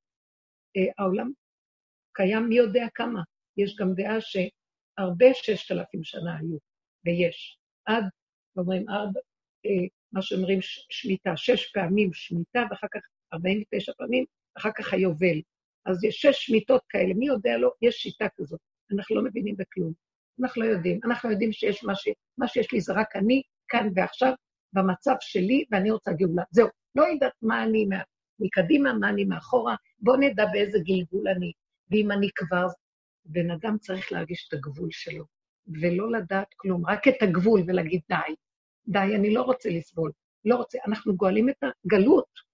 [0.76, 1.30] אה, העולם
[2.20, 3.22] קיים מי יודע כמה.
[3.56, 6.58] יש גם דעה שהרבה ששת אלפים שנה היו.
[7.04, 7.58] ויש.
[7.84, 8.04] עד,
[8.56, 9.20] אומרים, ארבע,
[9.66, 10.58] אה, מה שאומרים
[10.90, 13.00] שמיטה, שש פעמים שמיטה, ואחר כך
[13.34, 14.24] 49 פעמים,
[14.58, 15.40] אחר כך היובל.
[15.86, 17.70] אז יש שש שמיטות כאלה, מי יודע לו?
[17.82, 18.60] יש שיטה כזאת.
[18.92, 19.92] אנחנו לא מבינים בכלום.
[20.40, 21.00] אנחנו לא יודעים.
[21.04, 22.08] אנחנו יודעים שיש מה, ש...
[22.38, 24.32] מה שיש לי זה רק אני, כאן ועכשיו,
[24.72, 26.42] במצב שלי, ואני רוצה גאולה.
[26.50, 28.02] זהו, לא יודעת מה אני מה...
[28.40, 31.52] מקדימה, מה אני מאחורה, בואו נדע באיזה גלגול אני.
[31.90, 32.66] ואם אני כבר,
[33.24, 35.24] בן אדם צריך להרגיש את הגבול שלו,
[35.80, 38.34] ולא לדעת כלום, רק את הגבול ולהגיד די.
[38.88, 40.12] די, אני לא רוצה לסבול.
[40.44, 42.50] לא רוצה, אנחנו גואלים את הגלות.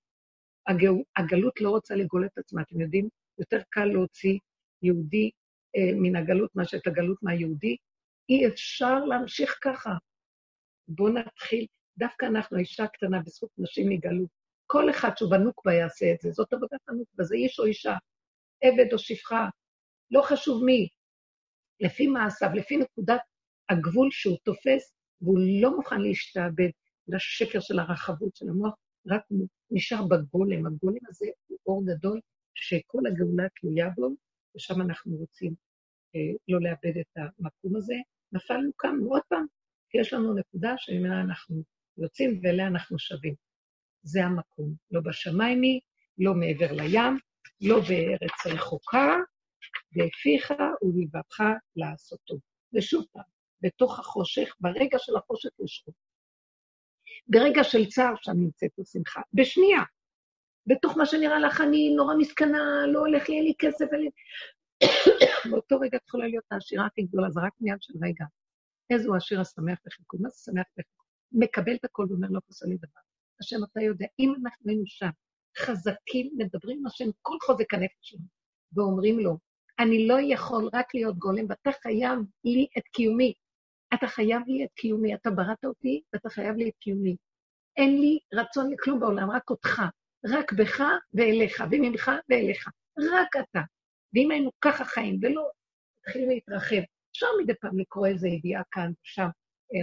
[0.66, 2.62] הגאו, הגלות לא רוצה לגאול את עצמה.
[2.62, 3.08] אתם יודעים,
[3.38, 4.38] יותר קל להוציא
[4.82, 5.30] יהודי
[5.76, 7.76] אה, מן הגלות מאשר את הגלות מהיהודי.
[8.28, 9.90] אי אפשר להמשיך ככה.
[10.88, 11.66] בואו נתחיל,
[11.98, 14.28] דווקא אנחנו, האישה הקטנה, בזכות נשים מגלות.
[14.66, 17.96] כל אחד שהוא בנוקבה יעשה את זה, זאת עבודת הנוקבה, זה איש או אישה,
[18.62, 19.48] עבד או שפחה,
[20.10, 20.88] לא חשוב מי.
[21.80, 23.20] לפי מעשיו, לפי נקודת
[23.68, 26.70] הגבול שהוא תופס, והוא לא מוכן להשתעבד
[27.08, 28.74] לשקר של הרחבות של המוח,
[29.06, 29.22] רק
[29.70, 30.66] נשאר בגולם.
[30.66, 32.20] הגולם הזה הוא אור גדול
[32.54, 34.08] שכל הגאולה תלויה בו,
[34.56, 35.54] ושם אנחנו רוצים
[36.14, 37.94] אה, לא לאבד את המקום הזה.
[38.32, 39.46] נפלנו כאן עוד פעם,
[39.90, 41.62] כי יש לנו נקודה שממנה אנחנו
[41.98, 43.34] יוצאים ואליה אנחנו שווים.
[44.02, 44.74] זה המקום.
[44.90, 45.80] לא בשמיים היא,
[46.18, 47.18] לא מעבר לים,
[47.60, 49.16] לא בארץ רחוקה,
[49.92, 51.40] והפיך ולבבך
[51.76, 52.34] לעשותו.
[52.74, 53.22] ושוב פעם,
[53.60, 55.94] בתוך החושך, ברגע של החושך יש אור.
[57.26, 59.20] ברגע של צער שם נמצאת השמחה.
[59.32, 59.82] בשנייה.
[60.66, 64.10] בתוך מה שנראה לך, אני נורא מסכנה, לא הולך לי, אין לי כסף, אין לי...
[65.50, 68.24] באותו רגע את יכולה להיות העשירה הכי גדולה, זה רק עניין של רגע.
[68.90, 71.04] איזה הוא השיר השמח בחלקו, מה זה שמח בחלקו?
[71.32, 73.00] מקבל את הכל ואומר, לא חסר לי דבר.
[73.40, 75.10] השם, אתה יודע, אם אנחנו היינו שם,
[75.58, 78.24] חזקים, מדברים עם השם, כל חוזק הנפש שלנו,
[78.72, 79.38] ואומרים לו,
[79.78, 83.32] אני לא יכול רק להיות גולם, ואתה חייב לי את קיומי.
[83.94, 87.16] אתה חייב לי את קיומי, אתה בראת אותי, ואתה חייב לי את קיומי.
[87.76, 89.82] אין לי רצון לכלום בעולם, רק אותך.
[90.24, 90.82] רק בך
[91.14, 92.68] ואליך, וממך ואליך.
[92.98, 93.60] רק אתה.
[94.14, 95.48] ואם היינו ככה חיים, ולא
[95.98, 99.28] מתחילים להתרחב, אפשר מדי פעם לקרוא איזו ידיעה כאן, שם,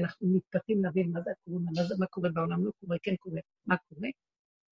[0.01, 3.39] אנחנו מתפתים להבין מה זה הקורונה, מה זה, מה קורה בעולם, לא קורה, כן קורה,
[3.65, 4.07] מה קורה.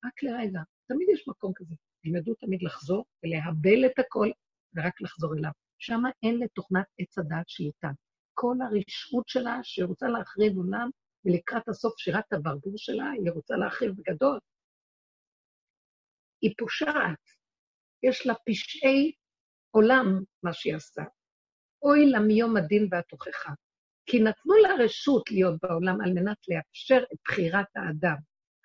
[0.06, 1.76] רק לרגע, תמיד יש מקום כזה.
[2.04, 4.30] תלמדו תמיד לחזור ולהבל את הכל
[4.76, 5.52] ורק לחזור אליו.
[5.80, 7.90] שם אין לתוכנת עץ הדעת שליטה.
[8.34, 10.90] כל הרשעות שלה, שהיא רוצה להחריב עולם,
[11.26, 14.40] ולקראת הסוף שירת הברבור שלה, היא רוצה להחריב בגדול.
[16.42, 17.24] היא פושעת.
[18.04, 19.12] יש לה פשעי
[19.72, 20.06] עולם,
[20.44, 21.04] מה שהיא עשתה.
[21.84, 23.54] אוי לה מיום הדין והתוכחה.
[24.06, 28.18] כי נתנו לה רשות להיות בעולם על מנת לאפשר את בחירת האדם,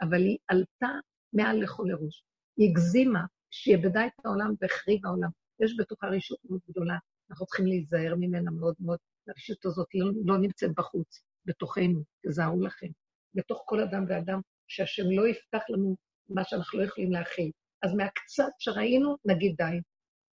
[0.02, 0.98] אבל היא עלתה
[1.32, 2.24] מעל לכל ראש.
[2.57, 5.28] היא הגזימה, שיבדה את העולם והחריבה העולם.
[5.61, 6.98] יש בתוכה רשות מאוד גדולה,
[7.31, 8.98] אנחנו צריכים להיזהר ממנה מאוד מאוד.
[9.28, 12.86] הרשות הזאת לא, לא נמצאת בחוץ, בתוכנו, תזהרו לכם.
[13.35, 15.97] בתוך כל אדם ואדם, שהשם לא יפתח לנו
[16.28, 17.51] מה שאנחנו לא יכולים להכיל.
[17.82, 19.81] אז מהקצת שראינו, נגיד די.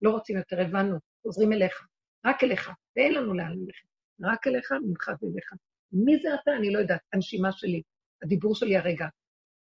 [0.02, 1.88] לא רוצים יותר, הבנו, חוזרים אליך,
[2.26, 3.88] רק אליך, ואין לנו לאן ללכת.
[4.22, 5.53] רק אליך, ממך ואליך.
[5.91, 6.52] מי זה אתה?
[6.60, 7.02] אני לא יודעת.
[7.14, 7.82] הנשימה שלי,
[8.24, 9.07] הדיבור שלי הרגע.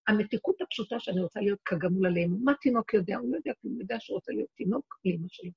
[0.08, 2.36] המתיקות הפשוטה שאני רוצה להיות כגמול עליהם.
[2.44, 3.16] מה תינוק יודע?
[3.16, 5.50] הוא לא יודע כלום, הוא יודע שהוא רוצה להיות תינוק לאמא שלו.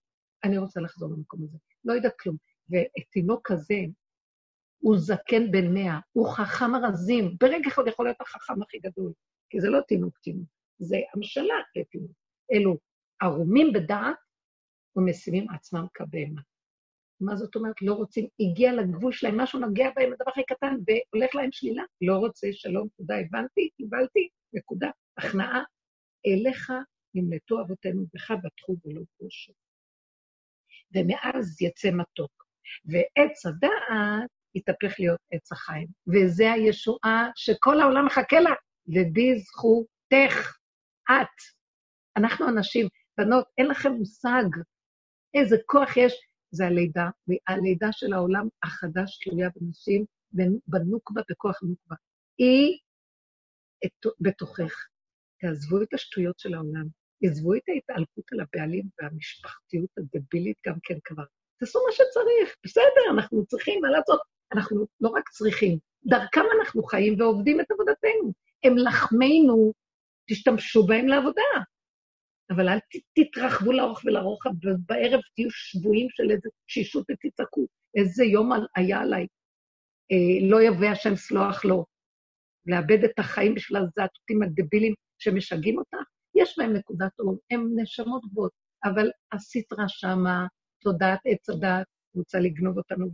[0.44, 1.58] אני רוצה לחזור למקום הזה.
[1.86, 2.38] לא יודעת כלום.
[2.70, 3.76] ותינוק כזה,
[4.78, 7.36] הוא זקן בן מאה, הוא חכם הרזים.
[7.40, 9.14] ברגע אחד יכול להיות החכם הכי גדול,
[9.50, 10.48] כי זה לא תינוק תינוק,
[10.80, 12.12] זה המשלה לתינוק.
[12.54, 12.78] אלו
[13.22, 14.16] ערומים בדעת
[14.96, 16.42] ומשימים עצמם כבהמה.
[17.22, 17.82] מה זאת אומרת?
[17.82, 21.84] לא רוצים, הגיע לגבול שלהם, משהו נוגע בהם, הדבר הכי קטן, והולך להם שלילה.
[22.02, 24.90] לא רוצה, שלום, תודה, הבנתי, קיבלתי, נקודה.
[25.18, 25.64] הכנעה,
[26.28, 26.72] אליך
[27.14, 29.54] נמלטו אבותינו, בך בטחו ולא פרושו.
[30.96, 32.44] ומאז יצא מתוק.
[32.86, 35.88] ועץ הדעת יתהפך להיות עץ החיים.
[36.08, 38.52] וזה הישועה שכל העולם מחכה לה,
[38.88, 40.58] ובזכותך,
[41.12, 41.38] את.
[42.18, 42.88] אנחנו אנשים,
[43.18, 44.44] בנות, אין לכם מושג
[45.34, 46.14] איזה כוח יש.
[46.54, 50.06] זה הלידה, והלידה של העולם החדש תלויה בנשים,
[50.68, 51.96] בנוקבה, בכוח נוקבה.
[52.38, 52.78] היא
[54.20, 54.88] בתוכך.
[55.42, 56.88] תעזבו את השטויות של העולם,
[57.24, 61.24] עזבו את ההתעלקות על הבעלים והמשפחתיות הדבילית גם כן כבר.
[61.60, 64.20] תעשו מה שצריך, בסדר, אנחנו צריכים, מה לעשות?
[64.54, 68.34] אנחנו לא רק צריכים, דרכם אנחנו חיים ועובדים את עבודתנו.
[68.64, 69.74] הם לחמנו,
[70.30, 71.42] תשתמשו בהם לעבודה.
[72.50, 72.80] אבל אל
[73.14, 79.28] תתרחבו לאורך ולרוחב, ובערב תהיו שבויים של איזה שישות ותצעקו, איזה יום היה עליי.
[80.12, 81.86] אה, לא יבא השם סלוח לו.
[82.66, 85.98] לאבד את החיים בשביל הזעתותים הדבילים שמשגעים אותך,
[86.36, 88.52] יש בהם נקודת אור, הם נשמות גבוהות,
[88.84, 90.48] אבל הסטרה שמה,
[90.82, 91.86] תודעת עץ הדת,
[92.16, 93.10] רוצה לגנוב אותנו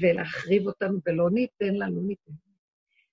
[0.00, 2.32] ולהחריב אותנו, ולא ניתן לה, לא ניתן.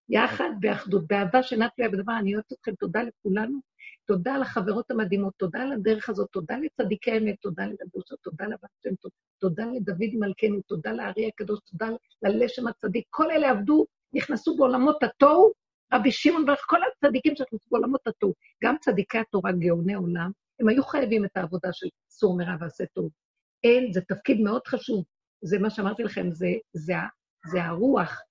[0.09, 3.59] יחד, באחדות, באהבה שאינה תלויה בדבר, אני אוהבת אתכם, תודה לכולנו,
[4.05, 9.09] תודה לחברות המדהימות, תודה על הדרך הזאת, תודה לצדיקי האמת, תודה לדבוסות, תודה לבת שם
[9.39, 11.87] תודה לדוד מלכנו, תודה לארי הקדוש, תודה
[12.23, 13.05] ללשם הצדיק.
[13.09, 15.51] כל אלה עבדו, נכנסו בעולמות התוהו,
[15.93, 18.33] רבי שמעון ואיך כל הצדיקים שנכנסו בעולמות התוהו,
[18.63, 23.09] גם צדיקי התורה, גאוני עולם, הם היו חייבים את העבודה של סור מרע ועשה טוב.
[23.63, 25.05] אין, זה תפקיד מאוד חשוב.
[25.41, 26.93] זה מה שאמרתי לכם, זה, זה,
[27.51, 28.21] זה הרוח,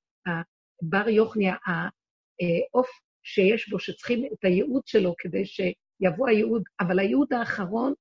[0.82, 2.88] בר יוחניה, העוף
[3.22, 7.92] שיש בו, שצריכים את הייעוד שלו כדי שיבוא הייעוד, אבל הייעוד האחרון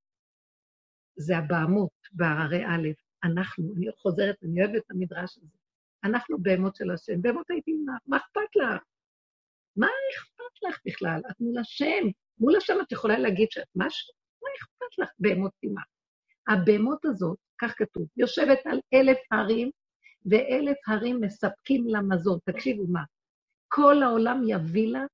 [1.19, 2.87] זה הבהמות בהררי א',
[3.23, 5.57] אנחנו, אני חוזרת, אני אוהבת את המדרש הזה,
[6.03, 7.71] אנחנו בהמות של השם, בהמות הייתי
[8.07, 8.83] מה אכפת לך?
[9.77, 11.21] מה אכפת לך בכלל?
[11.31, 12.07] את מול השם,
[12.39, 14.13] מול השם את יכולה להגיד שאת משהו?
[14.43, 15.81] מה אכפת לך בהמות תימה?
[16.47, 19.71] הבהמות הזאת, כך כתוב, יושבת על אלף הרים,
[20.25, 22.39] ואלף הרים מספקים לה מזון.
[22.45, 23.03] תקשיבו מה,
[23.67, 25.05] כל העולם יביא לה,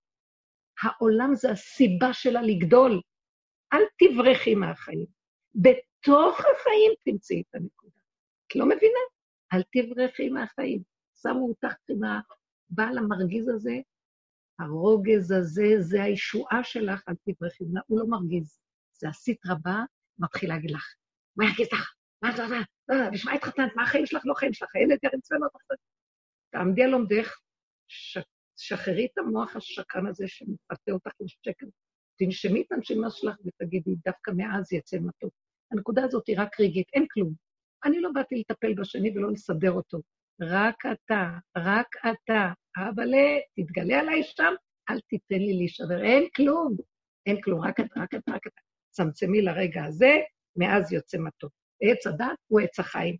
[0.81, 3.01] העולם זה הסיבה שלה לגדול.
[3.73, 5.05] אל תברחי מהחיים.
[5.55, 7.99] בתוך החיים תמצאי את הנקודה.
[8.47, 8.99] את לא מבינה?
[9.53, 10.81] אל תברחי מהחיים.
[11.21, 13.73] שמו אותך עם הבעל המרגיז הזה,
[14.59, 17.63] הרוגז הזה, זה הישועה שלך, אל תברחי.
[17.87, 18.59] הוא לא מרגיז.
[18.99, 19.83] זה עשית רבה,
[20.19, 20.95] מתחיל להגיד לך,
[21.35, 21.93] מה ירגיז לך?
[22.21, 23.75] מה מה, זה, בשביל מה התחתנת?
[23.75, 24.21] מה החיים שלך?
[24.25, 25.77] לא חיים שלך, הילד ירצה לא תחתנת.
[26.51, 27.37] תעמדי על עומדך,
[28.57, 31.65] שחררי את המוח השקרן הזה שמפתה אותך לשקר.
[32.19, 35.33] תנשמי את הנשימה שלך ותגידי, דווקא מעז יצא מתוק.
[35.71, 37.33] הנקודה הזאת היא רק רגעית, אין כלום.
[37.85, 39.97] אני לא באתי לטפל בשני ולא לסדר אותו.
[40.41, 42.51] רק אתה, רק אתה.
[42.77, 43.11] אבל
[43.55, 44.53] תתגלה עליי שם,
[44.89, 46.03] אל תיתן לי להישבר.
[46.03, 46.75] אין כלום,
[47.25, 48.61] אין כלום, רק אתה, רק אתה, רק אתה.
[48.89, 50.11] צמצמי לרגע הזה,
[50.55, 51.51] מאז יוצא מתוק.
[51.81, 53.17] עץ הדת הוא עץ החיים.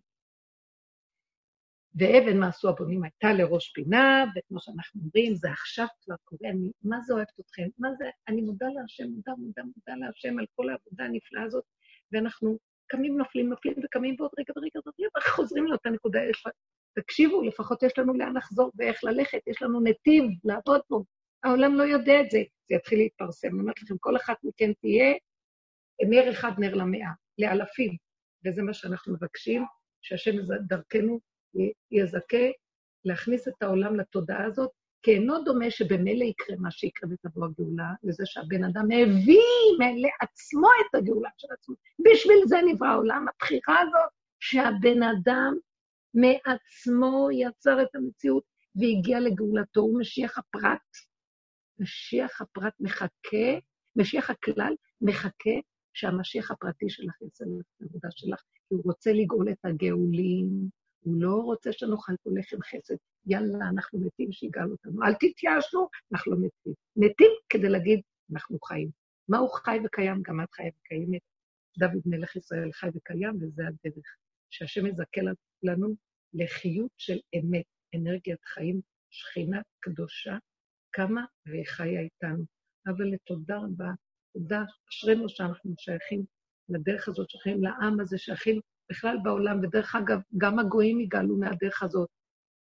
[1.94, 6.70] ואבן מה עשו הבונים הייתה לראש פינה, וכמו שאנחנו אומרים, זה עכשיו כבר קורה, אני
[6.82, 7.68] מה זה אוהבת אתכם?
[7.78, 11.64] מה זה, אני מודה להשם, מודה, מודה, מודה להשם על כל העבודה הנפלאה הזאת,
[12.12, 16.20] ואנחנו קמים, נופלים, נופלים, וקמים ועוד רגע ורגע ורגע, וחוזרים לאותה נקודה.
[16.94, 21.02] תקשיבו, לפחות יש לנו לאן לחזור ואיך ללכת, יש לנו נתיב לעבוד פה.
[21.44, 23.48] העולם לא יודע את זה, זה יתחיל להתפרסם.
[23.48, 25.14] אני אומרת לכם, כל אחת מכן תהיה
[26.08, 27.96] נר אחד נר למאה, לאלפים.
[28.46, 29.64] וזה מה שאנחנו מבקשים,
[30.02, 30.32] שהשם
[30.68, 31.20] דרכנו
[31.90, 32.46] יזכה
[33.04, 34.70] להכניס את העולם לתודעה הזאת,
[35.02, 39.40] כי אינו דומה שבמילא יקרה מה שיקרה ותבוא הגאולה, לזה שהבן אדם הביא
[39.80, 41.74] לעצמו את הגאולה של עצמו.
[41.98, 44.10] בשביל זה נברא העולם, הבחירה הזאת
[44.40, 45.54] שהבן אדם
[46.14, 48.44] מעצמו יצר את המציאות
[48.76, 50.80] והגיע לגאולתו, הוא משיח הפרט.
[51.78, 53.58] משיח הפרט מחכה,
[53.96, 55.50] משיח הכלל מחכה
[55.92, 57.40] שהמשיח הפרטי שלך את
[57.80, 60.48] העבודה שלך, כי הוא רוצה לגאול את הגאולים,
[61.00, 62.94] הוא לא רוצה שנאכל פה לחם חסד.
[63.26, 65.02] יאללה, אנחנו מתים שיגאל אותנו.
[65.02, 66.72] אל תתייאשו, אנחנו לא מתים.
[66.96, 68.00] מתים כדי להגיד,
[68.32, 68.90] אנחנו חיים.
[69.28, 70.22] מה הוא חי וקיים?
[70.22, 71.22] גם את חיה וקיימת.
[71.78, 74.16] דוד מלך ישראל חי וקיים, וזה הדרך.
[74.54, 75.20] שהשם יזכה
[75.62, 75.94] לנו
[76.34, 77.64] לחיות של אמת,
[77.94, 80.38] אנרגיית חיים, שכינה קדושה,
[80.90, 82.44] קמה וחיה איתנו.
[82.86, 83.90] אבל לתודה רבה
[84.34, 86.24] תודה, אשרינו שאנחנו שייכים
[86.68, 88.60] לדרך הזאת, שייכים לעם הזה, שייכים
[88.90, 92.08] בכלל בעולם, ודרך אגב, גם הגויים יגאלו מהדרך הזאת.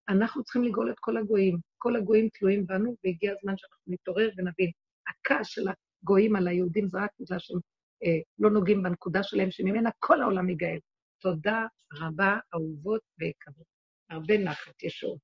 [0.08, 1.58] אנחנו צריכים לגאול את כל הגויים.
[1.78, 4.70] כל הגויים תלויים בנו, והגיע הזמן שאנחנו נתעורר ונבין.
[5.08, 5.62] הכעס של
[6.02, 7.58] הגויים על היהודים זה רק בגלל שהם
[8.04, 10.78] אה, לא נוגעים בנקודה שלהם, שממנה כל העולם ייגאל.
[11.22, 13.66] תודה רבה, אהובות ויקרות.
[14.10, 15.20] הרבה נחת, ישועות.